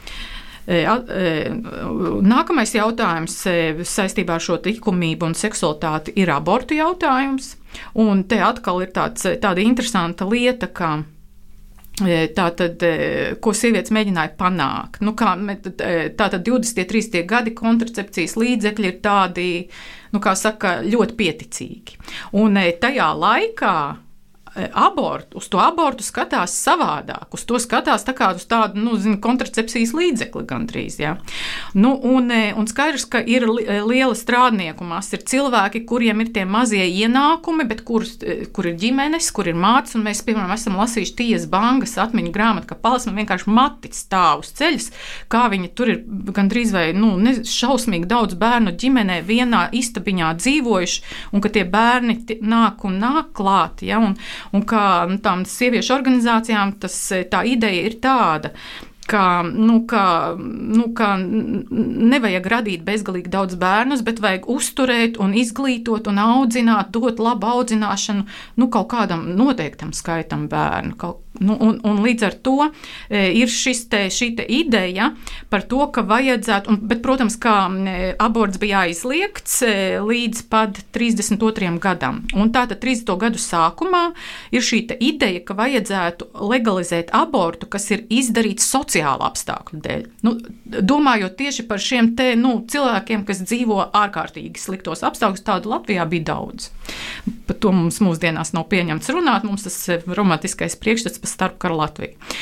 Eh, 0.70 0.86
eh, 0.86 1.48
nākamais 2.30 2.74
jautājums 2.76 3.38
saistībā 3.90 4.38
ar 4.38 4.44
šo 4.44 4.61
likumību 4.62 5.30
un 5.30 5.38
seksualitāti 5.38 6.14
ir 6.22 6.30
abortu 6.30 6.78
jautājums. 6.78 7.57
Un 7.98 8.24
te 8.30 8.38
atkal 8.42 8.84
ir 8.84 8.92
tāds, 8.94 9.26
tāda 9.42 9.64
interesanta 9.64 10.28
lieta, 10.28 10.70
ka 10.70 11.01
Tātad, 12.01 12.80
ko 13.44 13.53
sievietes 13.53 13.92
mēģināja 13.92 14.30
panākt? 14.38 15.03
Nu, 15.05 15.12
kā, 15.12 15.34
tātad 16.16 16.46
20, 16.46 16.86
30 16.88 17.26
gadi 17.28 17.53
kontracepcijas 17.53 18.38
līdzekļi 18.40 18.88
ir 18.88 18.94
tādi, 19.05 19.48
nu, 20.14 20.22
kā 20.24 20.32
saka, 20.32 20.78
ļoti 20.80 21.18
pieticīgi. 21.18 21.98
Un 22.40 22.57
tajā 22.80 23.11
laikā 23.20 23.74
abortu, 24.57 25.38
uz 25.38 25.48
to 25.48 25.61
abortu 25.62 26.05
skatās 26.05 26.55
savādāk. 26.59 27.30
Uz 27.34 27.44
to 27.46 27.59
skatās 27.62 28.03
tā 28.07 28.14
kā 28.16 28.32
uz 28.34 28.46
tādu 28.51 28.80
nu, 28.82 28.96
zin, 28.98 29.18
kontracepcijas 29.22 29.92
līdzekli 29.94 30.42
gandrīz. 30.48 30.98
Ja. 31.01 31.16
Nu, 31.74 31.94
un, 31.94 32.30
e, 32.34 32.51
un 32.59 32.66
skaidrs, 32.70 33.07
ka 33.11 33.20
ir 33.22 33.46
e, 33.46 33.78
liela 33.86 34.16
strādnieku 34.18 34.86
masa. 34.86 35.16
Ir 35.16 35.24
cilvēki, 35.30 35.84
kuriem 35.86 36.24
ir 36.24 36.32
tie 36.34 36.44
mazie 36.48 36.82
ienākumi, 36.88 37.66
bet 37.70 37.84
kur, 37.86 38.07
kur 38.55 38.70
ir 38.70 38.78
ģimenes, 38.80 39.30
kur 39.34 39.51
ir 39.51 39.59
mātes. 39.59 39.94
Mēs, 40.01 40.24
piemēram, 40.26 40.55
esam 40.57 40.78
lasījuši 40.80 41.16
tiesas 41.20 41.46
bankas 41.51 41.96
atmiņu 42.03 42.34
grāmatu, 42.34 42.70
ka 42.72 42.78
palasam 42.80 43.18
vienkārši 43.20 43.51
matis 43.55 44.03
stāv 44.07 44.44
uz 44.44 44.53
ceļas, 44.59 44.90
kā 45.30 45.46
viņi 45.53 45.72
tur 45.78 45.94
ir 45.94 46.03
gandrīz 46.34 46.74
vai 46.74 46.88
nu, 46.96 47.12
ne, 47.22 47.36
šausmīgi 47.46 48.09
daudz 48.11 48.38
bērnu 48.40 48.74
ģimenē 48.80 49.20
vienā 49.26 49.66
istabiņā 49.76 50.34
dzīvojuši, 50.40 51.03
un 51.34 51.44
ka 51.44 51.53
tie 51.55 51.66
bērni 51.68 52.18
nāk 52.40 52.84
un 52.88 52.98
nāk 53.03 53.32
klāt. 53.36 53.84
Ja, 53.86 54.01
un, 54.03 54.16
un 54.53 54.66
kā 54.68 54.84
nu, 55.11 55.18
tām 55.22 55.47
sieviešu 55.49 55.97
organizācijām 55.97 56.78
tas, 56.82 56.97
tā 57.32 57.45
ideja 57.49 57.88
ir 57.88 57.99
tāda, 58.03 58.55
ka, 59.11 59.43
nu, 59.43 59.80
ka, 59.86 60.36
nu, 60.76 60.91
ka 60.95 61.14
nevajag 62.12 62.47
radīt 62.53 62.84
bezgalīgi 62.86 63.32
daudz 63.32 63.57
bērnus, 63.61 64.05
bet 64.07 64.22
vajag 64.22 64.47
uzturēt 64.51 65.18
un 65.22 65.34
izglītot 65.38 66.11
un 66.11 66.20
audzināt, 66.22 66.93
dot 66.95 67.18
labu 67.22 67.51
audzināšanu 67.57 68.26
nu, 68.61 68.70
kaut 68.70 68.91
kādam 68.95 69.26
noteiktam 69.38 69.91
skaitam 69.97 70.47
bērnu. 70.53 70.95
Kaut, 71.01 71.24
nu, 71.41 71.57
un, 71.61 71.78
un 71.86 72.01
līdz 72.05 72.26
ar 72.28 72.36
to 72.45 72.57
e, 72.66 73.30
ir 73.41 73.51
te, 73.91 74.03
šī 74.12 74.30
te 74.38 74.47
ideja 74.49 75.11
par 75.51 75.64
to, 75.68 75.82
ka 75.93 76.05
vajadzētu, 76.07 76.70
un, 76.70 76.80
bet, 76.91 77.01
protams, 77.05 77.36
kā 77.41 77.57
e, 77.68 78.12
aborts 78.20 78.61
bija 78.61 78.84
aizliegts 78.86 79.61
e, 79.66 79.74
līdz 80.05 80.45
pat 80.53 80.82
32. 80.95 81.72
gadam. 81.82 82.22
Un 82.36 82.53
tātad 82.55 82.80
30. 82.82 83.14
gadu 83.20 83.41
sākumā 83.41 84.11
ir 84.55 84.64
šī 84.64 84.82
ideja, 85.01 85.43
ka 85.45 85.57
vajadzētu 85.59 86.30
legalizēt 86.51 87.12
abortu, 87.16 87.68
kas 87.70 87.88
ir 87.95 88.07
izdarīts 88.12 88.68
sociāla 88.70 89.28
apstākļu 89.30 89.80
dēļ. 89.84 90.07
Nu, 90.26 90.36
domājot 90.64 91.36
tieši 91.38 91.66
par 91.68 91.82
šiem 91.82 92.14
te, 92.18 92.32
nu, 92.38 92.59
cilvēkiem, 92.70 93.24
kas 93.28 93.43
dzīvo 93.47 93.80
ārkārtīgi 93.97 94.61
sliktos 94.61 95.05
apstākļos, 95.07 95.45
tādu 95.47 95.72
Latvijā 95.72 96.07
bija 96.11 96.30
daudz. 96.34 96.70
Par 97.49 97.59
to 97.62 97.72
mums 97.74 98.01
mūsdienās 98.03 98.53
nav 98.57 98.66
pieņemts 98.70 99.11
runāt, 99.14 99.47
mums 99.47 99.66
tas 99.66 99.78
romantiskais 100.07 100.76
priekšstats 100.80 101.20
par 101.31 101.51
starpkaru 101.51 101.78
Latviju. 101.81 102.35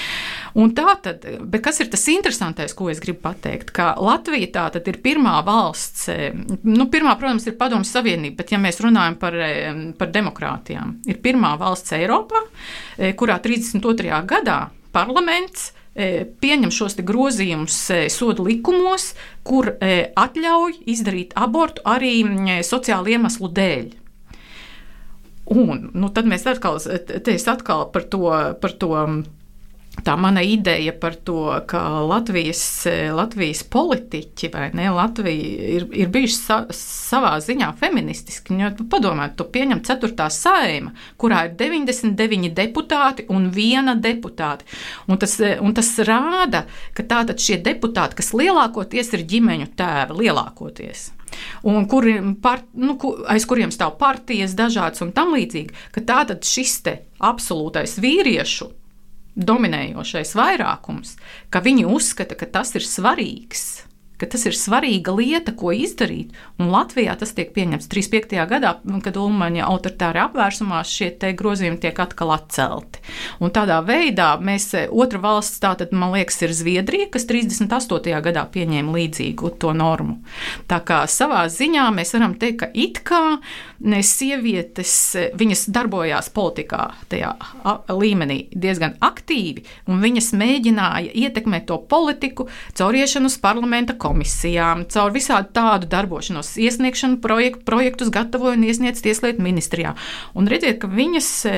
Un 0.58 0.72
tā 0.74 0.94
tad, 1.04 1.24
kas 1.62 1.78
ir 1.82 1.90
tas 1.92 2.02
interesantais, 2.10 2.72
ko 2.74 2.88
es 2.90 3.00
gribu 3.02 3.20
pateikt, 3.26 3.70
ka 3.76 3.92
Latvija 4.00 4.48
tā 4.54 4.64
tad 4.74 4.88
ir 4.90 4.98
pirmā 5.04 5.36
valsts, 5.46 6.08
nu, 6.64 6.88
pirmā, 6.90 7.14
protams, 7.20 7.46
ir 7.46 7.58
Padomju 7.60 7.86
Savienība, 7.86 8.40
bet 8.40 8.54
ja 8.54 8.60
mēs 8.62 8.80
runājam 8.82 9.18
par, 9.20 9.36
par 10.00 10.12
demokrātijām, 10.14 10.98
ir 11.06 11.20
pirmā 11.22 11.52
valsts 11.60 11.94
Eiropā, 11.98 12.42
kurā 13.20 13.38
32. 13.44 14.22
gadā 14.28 14.60
parlaments 14.94 15.72
pieņem 15.94 16.72
šos 16.74 16.98
grozījumus 17.06 17.78
sodu 18.14 18.46
likumos, 18.48 19.12
kur 19.46 19.72
atļauj 19.78 20.82
izdarīt 20.90 21.34
abortu 21.38 21.84
arī 21.86 22.20
sociālu 22.66 23.16
iemeslu 23.16 23.50
dēļ. 23.52 23.88
Un 25.48 25.88
nu, 25.94 26.10
tad 26.12 26.28
mēs 26.28 26.44
atkal, 26.50 26.76
atkal 26.78 27.88
par 27.92 28.04
to, 28.12 28.24
par 28.60 28.74
to 28.76 28.94
tā 30.04 30.14
mana 30.18 30.42
ideja 30.44 30.92
par 30.94 31.16
to, 31.26 31.40
ka 31.68 31.80
Latvijas, 32.06 32.60
Latvijas 33.14 33.64
politiķi 33.70 34.50
vai 34.52 34.68
ne 34.76 34.88
Latvija 34.94 35.68
ir, 35.78 35.86
ir 35.96 36.12
bijuši 36.12 36.36
sa, 36.36 36.58
savā 36.74 37.34
ziņā 37.42 37.70
feministiski. 37.80 38.56
Jo, 38.58 38.70
padomājiet, 38.90 39.36
tu 39.38 39.48
pieņem 39.52 39.82
4. 39.86 40.28
saima, 40.34 40.94
kurā 41.20 41.44
ir 41.48 41.56
99 41.58 42.52
deputāti 42.56 43.28
un 43.34 43.50
viena 43.54 43.96
deputāte. 43.98 44.68
Un 45.08 45.20
tas, 45.20 45.38
un 45.40 45.76
tas 45.76 45.92
rāda, 46.06 46.64
ka 46.96 47.06
tātad 47.08 47.42
šie 47.42 47.60
deputāti, 47.64 48.20
kas 48.20 48.34
lielākoties 48.36 49.14
ir 49.16 49.26
ģimeņu 49.34 49.72
tēvi, 49.78 50.20
lielākoties. 50.24 51.08
Un 51.68 51.86
kuri, 51.90 52.16
par, 52.42 52.62
nu, 52.74 52.96
aiz 53.30 53.46
kuriem 53.48 53.72
stāv 53.74 53.96
partijas, 54.00 54.56
dažādas 54.58 55.02
un 55.04 55.12
tam 55.16 55.34
līdzīgi, 55.36 55.74
ka 55.94 56.04
tātad 56.06 56.46
šis 56.46 56.80
absolūtais 57.18 57.98
vīriešu 58.02 58.70
dominējošais 59.38 60.34
vairākums, 60.38 61.16
ka 61.50 61.62
viņi 61.62 61.86
uzskata, 61.86 62.38
ka 62.38 62.46
tas 62.58 62.74
ir 62.78 62.86
svarīgs 62.86 63.88
ka 64.18 64.28
tas 64.30 64.44
ir 64.48 64.56
svarīga 64.58 65.14
lieta, 65.14 65.54
ko 65.56 65.72
izdarīt. 65.74 66.34
Un 66.58 66.72
Latvijā 66.72 67.14
tas 67.18 67.32
tiek 67.36 67.52
pieņemts 67.54 67.88
35. 67.90 68.34
gadā, 68.50 68.74
kad 69.04 69.18
Ulmaņa 69.20 69.66
autoritāra 69.68 70.26
apvērsumā 70.28 70.82
šie 70.86 71.12
grozījumi 71.38 71.80
tiek 71.82 71.98
atkal 72.02 72.34
atcelti. 72.34 73.02
Un 73.42 73.52
tādā 73.54 73.78
veidā 73.86 74.32
mēs, 74.42 74.70
e, 74.74 74.86
otra 74.90 75.20
valsts, 75.22 75.60
tātad, 75.62 75.92
man 75.92 76.12
liekas, 76.16 76.40
ir 76.42 76.54
Zviedrija, 76.56 77.08
kas 77.14 77.26
38. 77.30 78.20
gadā 78.24 78.44
pieņēma 78.52 78.94
līdzīgu 78.98 79.54
to 79.58 79.72
normu. 79.76 80.18
Tā 80.68 80.80
kā 80.84 81.04
savā 81.06 81.46
ziņā 81.52 81.88
mēs 81.94 82.14
varam 82.16 82.34
teikt, 82.38 82.58
ka 82.62 82.70
it 82.74 83.02
kā 83.06 83.38
ne 83.78 84.00
sievietes, 84.02 84.92
e, 85.14 85.24
viņas 85.38 85.68
darbojās 85.74 86.30
politikā 86.34 86.80
tajā 87.10 87.30
līmenī 87.94 88.38
diezgan 88.50 88.96
aktīvi, 89.04 89.62
un 89.90 90.02
viņas 90.02 90.32
mēģināja 90.38 91.14
ietekmēt 91.14 91.68
to 91.68 91.78
politiku 91.90 92.48
caur 92.78 92.96
iešanu 92.98 93.30
uz 93.30 93.38
parlamenta 93.42 93.94
komisijām, 93.98 94.86
caur 94.90 95.14
visādi 95.14 95.52
tādu 95.54 95.90
darbošanos, 95.90 96.56
iesniegšanu 96.58 97.20
projektu, 97.22 97.62
projektus 97.68 98.10
gatavoja 98.14 98.58
un 98.58 98.66
iesniedz 98.66 99.02
Tieslietu 99.04 99.42
ministrijā. 99.44 99.94
Un 100.34 100.50
redziet, 100.50 100.80
ka 100.82 100.90
viņas 100.90 101.30
e, 101.46 101.54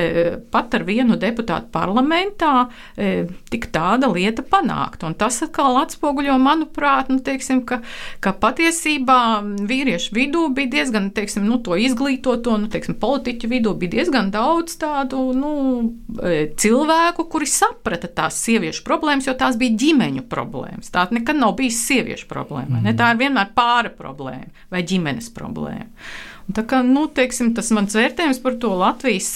pat 0.53 0.77
ar 0.77 0.85
vienu 0.89 1.17
deputātu 1.21 1.71
parlamentā 1.73 2.69
e, 2.97 3.27
tik 3.51 3.71
tāda 3.73 4.11
lieta 4.13 4.45
panākt. 4.45 5.07
Un 5.09 5.17
tas 5.19 5.41
atkal 5.47 5.81
atspoguļo, 5.81 6.37
manuprāt, 6.43 7.09
nu, 7.13 7.21
teiksim, 7.25 7.65
ka, 7.69 7.81
ka 8.21 8.35
patiesībā 8.37 9.21
vīriešu 9.71 10.15
vidū 10.17 10.47
bija 10.55 10.75
diezgan, 10.77 11.11
teiksim, 11.17 11.49
nu, 11.49 11.61
to 11.65 11.79
izglītoto, 12.11 12.57
nu, 12.59 12.69
teiksim, 12.71 12.97
politiķu 13.01 13.49
vidū 13.51 13.75
bija 13.79 13.97
diezgan 13.99 14.31
daudz 14.31 14.77
tādu, 14.81 15.33
nu, 15.37 15.53
e, 16.23 16.53
cilvēku, 16.57 17.29
kuri 17.31 17.47
saprata 17.47 18.09
tās 18.09 18.41
sieviešu 18.45 18.85
problēmas, 18.85 19.27
jo 19.27 19.35
tās 19.35 19.57
bija 19.57 19.77
ģimeņu 19.79 20.27
problēmas. 20.29 20.91
Tā 20.91 21.09
nekad 21.11 21.39
nav 21.39 21.57
bijis 21.57 21.81
sieviešu 21.87 22.29
problēma. 22.29 22.81
Mm. 22.81 22.97
Tā 22.99 23.13
ir 23.15 23.21
vienmēr 23.21 23.55
pāra 23.55 23.91
problēma 23.95 24.51
vai 24.71 24.83
ģimenes 24.83 25.31
problēma. 25.35 25.89
Tā 26.57 26.65
kā 26.69 26.81
nu, 26.87 27.07
teiksim, 27.15 27.53
tas 27.57 27.71
mans 27.77 27.95
vērtējums 27.97 28.41
par 28.45 28.57
to 28.63 28.73
Latvijas 28.79 29.31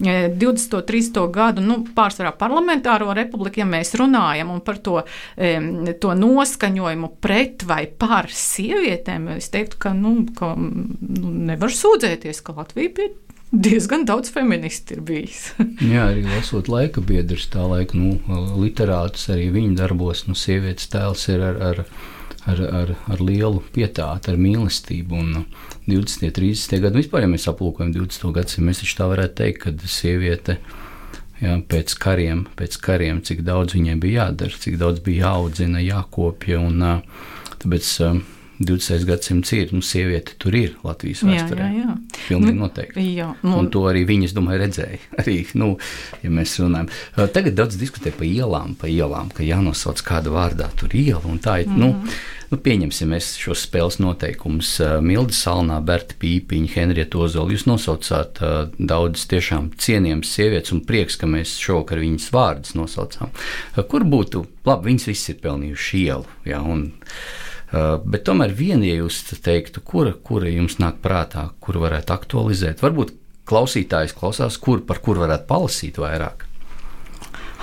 20. 0.00 0.76
un 0.78 0.86
30. 0.90 1.20
gadu 1.34 1.64
nu, 1.64 1.78
pārsvarā 1.96 2.32
parlamentāro 2.38 3.12
republiku, 3.16 3.62
ja 3.62 3.68
mēs 3.68 3.94
runājam 3.98 4.54
par 4.66 4.80
to, 4.84 5.00
to 5.36 6.16
noskaņojumu 6.22 7.12
pret 7.24 7.66
vai 7.68 7.84
par 7.86 8.30
sievietēm, 8.32 9.30
es 9.36 9.50
teiktu, 9.52 9.80
ka, 9.86 9.94
nu, 9.96 10.18
ka 10.36 10.54
nu, 10.56 11.36
nevar 11.52 11.72
sūdzēties, 11.74 12.42
ka 12.46 12.56
Latvija 12.56 12.94
bija 12.96 13.14
diezgan 13.52 14.04
daudz 14.04 14.32
feministu 14.34 14.96
ir 14.96 15.02
bijis. 15.06 15.40
Jā, 15.92 16.08
arī 16.10 16.26
lasot 16.26 16.68
laika 16.72 17.02
biedrus, 17.04 17.46
tā 17.52 17.64
laika 17.68 17.98
nu, 17.98 18.16
literātus, 18.58 19.28
arī 19.32 19.48
viņa 19.54 19.78
darbos, 19.84 20.26
nu, 20.28 20.36
sievietes 20.38 20.90
tēls 20.92 21.28
ir 21.32 21.46
ar. 21.52 21.64
ar 21.70 21.86
ar, 22.46 22.62
ar, 22.80 22.92
ar 23.12 23.22
lielu 23.22 23.62
pietātu, 23.74 24.32
ar 24.32 24.40
mīlestību. 24.40 25.20
Un 25.20 25.46
20, 25.86 26.30
30 26.36 26.82
gadi, 26.84 27.02
vispār, 27.02 27.24
ja 27.24 27.30
mēs 27.30 27.48
aplūkojam 27.50 27.94
20. 27.94 28.30
gadsimtu, 28.36 28.66
mēs 28.68 28.82
taču 28.82 29.00
tā 29.00 29.10
varētu 29.12 29.38
teikt, 29.42 29.64
ka 29.64 29.90
sieviete 29.90 30.58
jā, 31.42 31.58
pēc 31.70 31.96
kariem, 32.02 32.46
pēc 32.58 32.78
kariem, 32.82 33.20
cik 33.26 33.44
daudz 33.46 33.76
viņai 33.76 33.98
bija 34.02 34.26
jādara, 34.26 34.62
cik 34.66 34.78
daudz 34.82 35.04
bija 35.06 35.26
jāaudzina, 35.26 35.82
jākopja. 35.84 36.62
Un, 36.62 36.88
tāpēc 37.56 37.92
20. 38.58 39.04
gadsimts 39.04 39.52
ir, 39.52 39.72
nu, 39.76 39.82
sieviete 39.84 40.36
tur 40.40 40.54
ir 40.56 40.76
Latvijas 40.86 41.20
vēsturē. 41.26 41.66
Jā, 41.66 41.82
jā, 41.82 41.88
jā. 41.90 42.22
Pilnīgi 42.28 42.56
nu, 42.56 42.62
noteikti. 42.64 43.04
Jā, 43.18 43.28
nu, 43.42 43.58
un 43.60 43.68
to 43.72 43.82
arī 43.90 44.06
viņas, 44.08 44.32
domāju, 44.36 44.62
redzēja. 44.64 45.00
Arī, 45.20 45.36
nu, 45.60 45.74
ja 46.22 46.32
mēs 46.32 46.56
runājam. 46.62 46.88
Tagad 47.34 47.58
daudz 47.58 47.76
diskutē 47.80 48.14
par 48.16 48.28
ielām, 48.28 48.72
pa 48.80 48.88
ielām, 48.88 49.28
ka 49.34 49.44
jānosauc 49.44 50.00
kāda 50.06 50.32
vārdā 50.32 50.70
tur 50.80 50.96
iela 50.96 51.24
un 51.28 51.42
tā 51.42 51.60
ir. 51.62 51.68
Mm 51.68 51.74
-hmm. 51.74 51.84
nu, 51.84 51.88
mhm. 51.92 52.08
Nu, 52.46 52.58
pieņemsim 52.62 53.10
šos 53.18 53.64
spēles 53.66 53.96
noteikumus. 53.98 54.76
Milda 55.02 55.34
Salnā, 55.34 55.80
Berta 55.82 56.14
Pīpiņa, 56.20 56.70
Henrieta 56.76 57.18
Ozola. 57.24 57.50
Jūs 57.54 57.66
nosaucāt 57.66 58.38
daudzas 58.78 59.26
tiešām 59.32 59.72
cienījamas 59.82 60.30
sievietes, 60.36 60.74
un 60.76 60.84
prieks, 60.86 61.18
ka 61.18 61.26
mēs 61.30 61.56
šovakar 61.58 62.04
viņas 62.04 62.30
vārdus 62.36 62.76
nosaucām. 62.78 63.34
Kur 63.90 64.06
būtu 64.06 64.44
labi, 64.68 64.92
viņas 64.92 65.10
visas 65.10 65.34
ir 65.34 65.42
pelnījušas 65.42 65.92
ielu. 66.04 66.34
Ja, 66.46 66.62
un, 66.62 66.86
bet 68.06 68.26
tomēr 68.30 68.54
viena, 68.54 68.86
ja 68.86 69.00
jūs 69.02 69.24
teiktu, 69.42 69.82
kura, 69.82 70.14
kura 70.14 70.52
jums 70.52 70.78
nāk 70.82 71.02
prātā, 71.02 71.48
kuru 71.58 71.82
varētu 71.88 72.14
aktualizēt, 72.14 72.82
varbūt 72.84 73.16
klausītājs 73.46 74.14
klausās, 74.14 74.58
kur, 74.62 74.86
par 74.86 75.02
kur 75.02 75.18
varētu 75.22 75.50
palasīt 75.50 75.98
vairāk. 76.02 76.46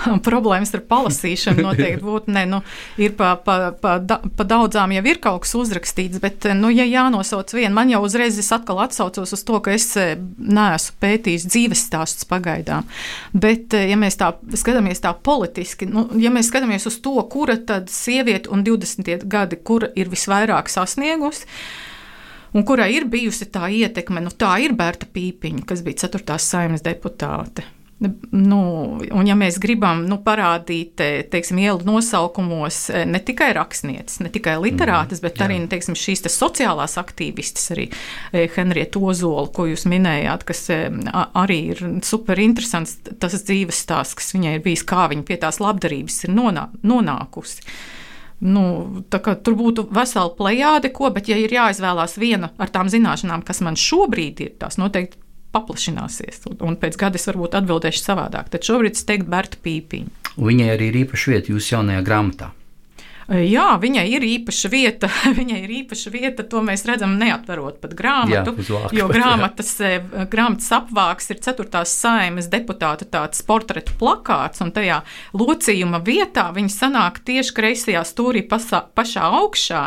problēmas 0.28 0.74
ar 0.76 0.82
palasīšanu 0.88 1.64
noteikti 1.64 2.02
būtu. 2.08 2.32
Ne, 2.34 2.44
nu, 2.50 2.60
ir 3.00 3.14
pa, 3.18 3.34
pa, 3.40 3.72
pa, 3.80 3.96
da, 4.02 4.20
pa 4.24 4.46
daudzām 4.48 4.94
jau 4.96 5.04
ir 5.08 5.20
kaut 5.24 5.44
kas 5.44 5.54
uzrakstīts, 5.58 6.20
bet, 6.22 6.48
nu, 6.58 6.70
ja 6.74 6.86
jānosauc 6.88 7.54
viena, 7.56 7.72
man 7.76 7.92
jau 7.92 8.02
uzreiz 8.06 8.38
es 8.40 8.50
atkal 8.54 8.82
atsaucos 8.84 9.34
uz 9.36 9.44
to, 9.46 9.60
ka 9.64 9.74
es 9.74 9.88
eh, 10.00 10.14
neesmu 10.38 10.98
pētījis 11.04 11.48
dzīves 11.50 11.86
stāstus 11.88 12.28
pagaidām. 12.30 12.88
Bet, 13.32 13.74
eh, 13.76 13.88
ja 13.92 13.98
mēs 14.00 14.18
tā 14.20 14.34
skatāmies 14.58 15.02
tā 15.04 15.14
politiski, 15.14 15.88
nu, 15.90 16.06
ja 16.20 16.32
mēs 16.34 16.50
skatāmies 16.52 16.88
uz 16.90 17.00
to, 17.04 17.16
kura 17.30 17.56
tad 17.60 17.90
sieviete 17.92 18.52
un 18.54 18.64
20 18.66 19.26
gadi, 19.30 19.60
kura 19.64 19.90
ir 19.98 20.10
visvairāk 20.12 20.70
sasniegusi, 20.72 21.48
un 22.54 22.66
kurai 22.66 22.92
ir 22.94 23.08
bijusi 23.10 23.48
tā 23.52 23.68
ietekme, 23.72 24.22
nu 24.24 24.30
tā 24.30 24.56
ir 24.64 24.76
Berta 24.78 25.08
Pīpiņa, 25.10 25.64
kas 25.66 25.82
bija 25.86 26.06
4. 26.06 26.38
saimnes 26.38 26.84
deputāte. 26.86 27.66
Nu, 28.34 28.60
un, 29.00 29.26
ja 29.28 29.36
mēs 29.38 29.58
gribam 29.62 30.04
nu, 30.08 30.18
parādīt 30.24 31.00
teiksim, 31.32 31.60
ielu 31.62 31.86
nosaukumos 31.86 32.86
ne 33.08 33.20
tikai 33.22 33.52
rakstnieces, 33.56 34.20
ne 34.24 34.30
tikai 34.34 34.56
literātas, 34.62 35.22
bet 35.24 35.40
arī 35.44 35.60
nu, 35.62 35.70
teiksim, 35.72 35.96
šīs 35.98 36.24
te 36.26 36.32
sociālās 36.32 36.98
aktīvistes, 37.00 37.70
arī 37.74 37.88
Henrieta 38.56 39.02
Ozola, 39.02 39.46
ko 39.54 39.68
jūs 39.70 39.86
minējāt, 39.90 40.46
kas 40.48 40.66
arī 40.70 41.58
ir 41.74 41.82
super 42.06 42.40
interesants 42.42 42.98
tas 43.22 43.36
dzīves 43.40 43.84
stāsts, 43.86 44.18
kas 44.20 44.34
viņai 44.36 44.58
ir 44.58 44.64
bijis, 44.64 44.86
kā 44.88 45.08
viņa 45.12 45.26
pie 45.28 45.40
tās 45.42 45.60
labdarības 45.62 46.24
ir 46.26 46.34
nonā, 46.36 46.68
nonākusi. 46.84 47.68
Nu, 48.44 48.64
tur 49.08 49.54
būtu 49.56 49.86
vesela 49.94 50.32
plējāde, 50.36 50.90
ko, 50.92 51.08
bet, 51.14 51.30
ja 51.30 51.38
ir 51.40 51.54
jāizvēlās 51.54 52.18
viena 52.20 52.50
ar 52.60 52.72
tām 52.74 52.90
zināšanām, 52.92 53.44
kas 53.46 53.62
man 53.64 53.78
šobrīd 53.78 54.42
ir, 54.44 54.56
tās 54.60 54.76
noteikti 54.80 55.23
paplašināsies. 55.54 56.44
Un 56.60 56.78
pēc 56.80 56.98
gada 57.00 57.20
es 57.20 57.28
varbūt 57.30 57.56
atbildēšu 57.60 58.02
savādāk. 58.02 58.50
Tad 58.52 58.66
šobrīd 58.66 58.98
es 58.98 59.06
teiktu 59.08 59.30
Berta 59.30 59.60
Pīpiņa. 59.64 60.34
Viņai 60.34 60.68
arī 60.74 60.90
ir 60.90 61.00
īpaša 61.04 61.34
vieta 61.34 61.54
jūsu 61.54 61.76
jaunajā 61.76 62.04
grāmatā. 62.06 62.50
Jā, 63.24 63.78
viņai 63.80 64.04
ir 64.12 64.24
īpaša 64.26 64.68
vieta. 64.68 65.08
Viņai 65.38 65.62
ir 65.64 65.72
īpaša 65.80 66.12
vieta, 66.12 66.44
to 66.44 66.60
mēs 66.64 66.84
redzam, 66.88 67.16
neatverot 67.20 67.80
pat 67.80 67.94
grāmatu. 67.96 68.52
Jā, 68.58 68.66
vāku, 68.68 68.98
jo 68.98 69.06
grāmatas, 69.08 69.70
grāmatas 70.32 70.68
apvāks 70.76 71.32
ir 71.32 71.40
4. 71.44 71.84
saimas 71.88 72.50
deputāta 72.52 73.08
tāds 73.08 73.40
portretu 73.46 73.96
plakāts, 74.00 74.60
un 74.64 74.74
tajā 74.76 75.00
locījuma 75.36 76.02
vietā 76.04 76.50
viņi 76.54 76.72
sanāk 76.74 77.22
tieši 77.24 77.56
kreisajā 77.56 78.04
stūrī 78.04 78.44
pasā, 78.48 78.84
pašā 78.94 79.30
augšā. 79.40 79.86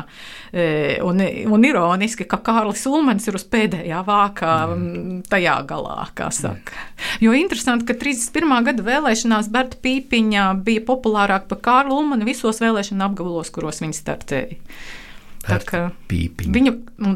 Un, 1.05 1.21
un 1.51 1.65
ironiski, 1.67 2.25
ka 2.25 2.39
Kārlis 2.41 2.85
Ulmans 2.89 3.27
ir 3.27 3.35
uz 3.37 3.43
pēdējā 3.51 3.99
vākā 4.07 4.53
mm. 4.71 5.17
tajā 5.29 5.57
galā, 5.67 6.07
kā 6.17 6.31
saka. 6.33 6.73
Mm. 6.73 7.09
Jo 7.27 7.33
interesanti, 7.37 7.85
ka 7.89 7.97
31. 7.99 8.55
gada 8.69 8.85
vēlēšanās 8.87 9.51
Berta 9.53 9.77
Pīpiņa 9.83 10.47
bija 10.65 10.85
populārāka 10.87 11.51
par 11.51 11.61
Kārlu 11.67 11.99
Ulmanu 11.99 12.25
visos 12.25 12.63
vēlēšana 12.63 13.09
apgabalos 13.09 13.26
gabalos, 13.27 13.51
kuros 13.51 13.81
viņi 13.83 13.97
startēja. 13.97 14.57
Viņa, 16.55 16.71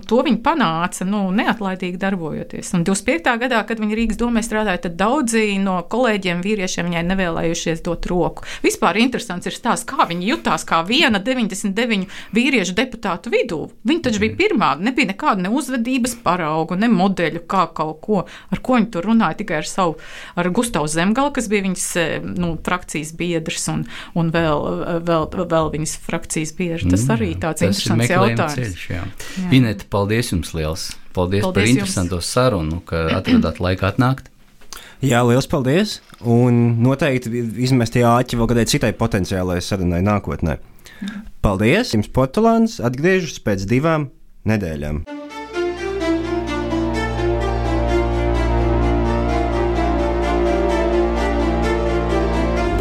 to 0.07 0.19
viņa 0.25 0.39
panāca, 0.45 1.05
nu, 1.07 1.23
neatlaidīgi 1.36 1.99
darbojoties. 1.99 2.71
Un 2.77 2.86
25. 2.88 3.34
gadā, 3.41 3.61
kad 3.67 3.82
viņa 3.82 3.97
Rīgas 3.97 4.19
domē 4.19 4.43
strādāja, 4.45 4.84
tad 4.86 4.97
daudzi 4.99 5.57
no 5.61 5.77
kolēģiem, 5.91 6.43
vīriešiem 6.45 6.89
viņai 6.89 7.03
nevēlējušies 7.09 7.84
dot 7.86 8.07
roku. 8.11 8.47
Vispār 8.63 8.99
interesants 9.01 9.49
ir 9.49 9.55
stāsts, 9.55 9.88
kā 9.89 10.07
viņa 10.09 10.27
jutās 10.27 10.65
kā 10.67 10.82
viena 10.88 11.21
99 11.23 12.07
vīriešu 12.36 12.75
deputātu 12.77 13.34
vidū. 13.34 13.61
Viņa 13.88 14.07
taču 14.07 14.23
bija 14.23 14.38
pirmā, 14.39 14.73
nebija 14.79 15.11
nekāda 15.11 15.45
ne 15.45 15.53
uzvedības 15.55 16.17
parauga, 16.23 16.79
ne 16.79 16.91
modeļu, 16.91 17.43
kā 17.51 17.67
kaut 17.75 18.01
ko, 18.05 18.23
ar 18.51 18.63
ko 18.63 18.79
viņa 18.79 18.91
tur 18.95 19.09
runāja, 19.11 19.39
tikai 19.41 19.61
ar 19.61 19.69
savu, 19.69 19.97
ar 20.36 20.51
Gustavu 20.51 20.89
Zemgalu, 20.91 21.34
kas 21.36 21.49
bija 21.51 21.67
viņas 21.67 21.88
eh, 21.99 22.13
nu, 22.23 22.53
frakcijas 22.63 23.13
biedrs 23.17 23.67
un, 23.71 23.86
un 24.17 24.32
vēl, 24.34 24.67
vēl, 25.07 25.29
vēl 25.51 25.71
viņas 25.75 25.97
frakcijas 26.05 26.55
biedrs. 26.57 26.88
Tas 26.89 27.05
mm, 27.05 27.15
arī 27.15 27.32
tāds 27.41 27.61
tas 27.61 27.69
interesants 27.69 28.09
jautājums 28.09 28.20
jautājums. 28.30 28.57
Ceļš, 28.59 28.84
jā. 28.91 29.03
Jā. 29.41 29.47
Inete, 29.57 29.88
paldies 29.91 30.32
jums 30.34 30.53
liels! 30.57 30.89
Paldies, 31.11 31.43
paldies 31.43 31.57
par 31.57 31.67
interesantu 31.67 32.22
sarunu, 32.24 32.80
ka 32.88 33.07
atradāt 33.17 33.59
laiku 33.65 33.88
atnākt. 33.89 34.30
Jā, 35.01 35.24
liels 35.26 35.49
paldies! 35.49 35.99
Un 36.22 36.78
noteikti 36.86 37.41
izmestie 37.65 38.03
āķi 38.05 38.38
vēl 38.38 38.51
kādai 38.51 38.67
citai 38.69 38.91
potenciālai 38.97 39.57
sarunai 39.65 40.03
nākotnē. 40.05 40.59
Paldies! 41.41 41.95
Jums 41.95 42.11
Portugāns 42.13 42.78
atgriežas 42.84 43.41
pēc 43.41 43.65
divām 43.69 44.11
nedēļām. 44.45 45.01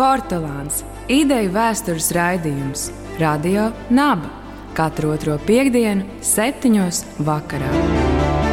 Portugāns- 0.01 0.83
ideju 1.21 1.53
vēstures 1.57 2.13
raidījums 2.17 2.91
Radio 3.21 3.71
Naba 3.93 4.40
katru 4.77 5.15
otro 5.15 5.39
piekdienu, 5.47 6.07
septiņos 6.25 7.05
vakarā. 7.27 8.50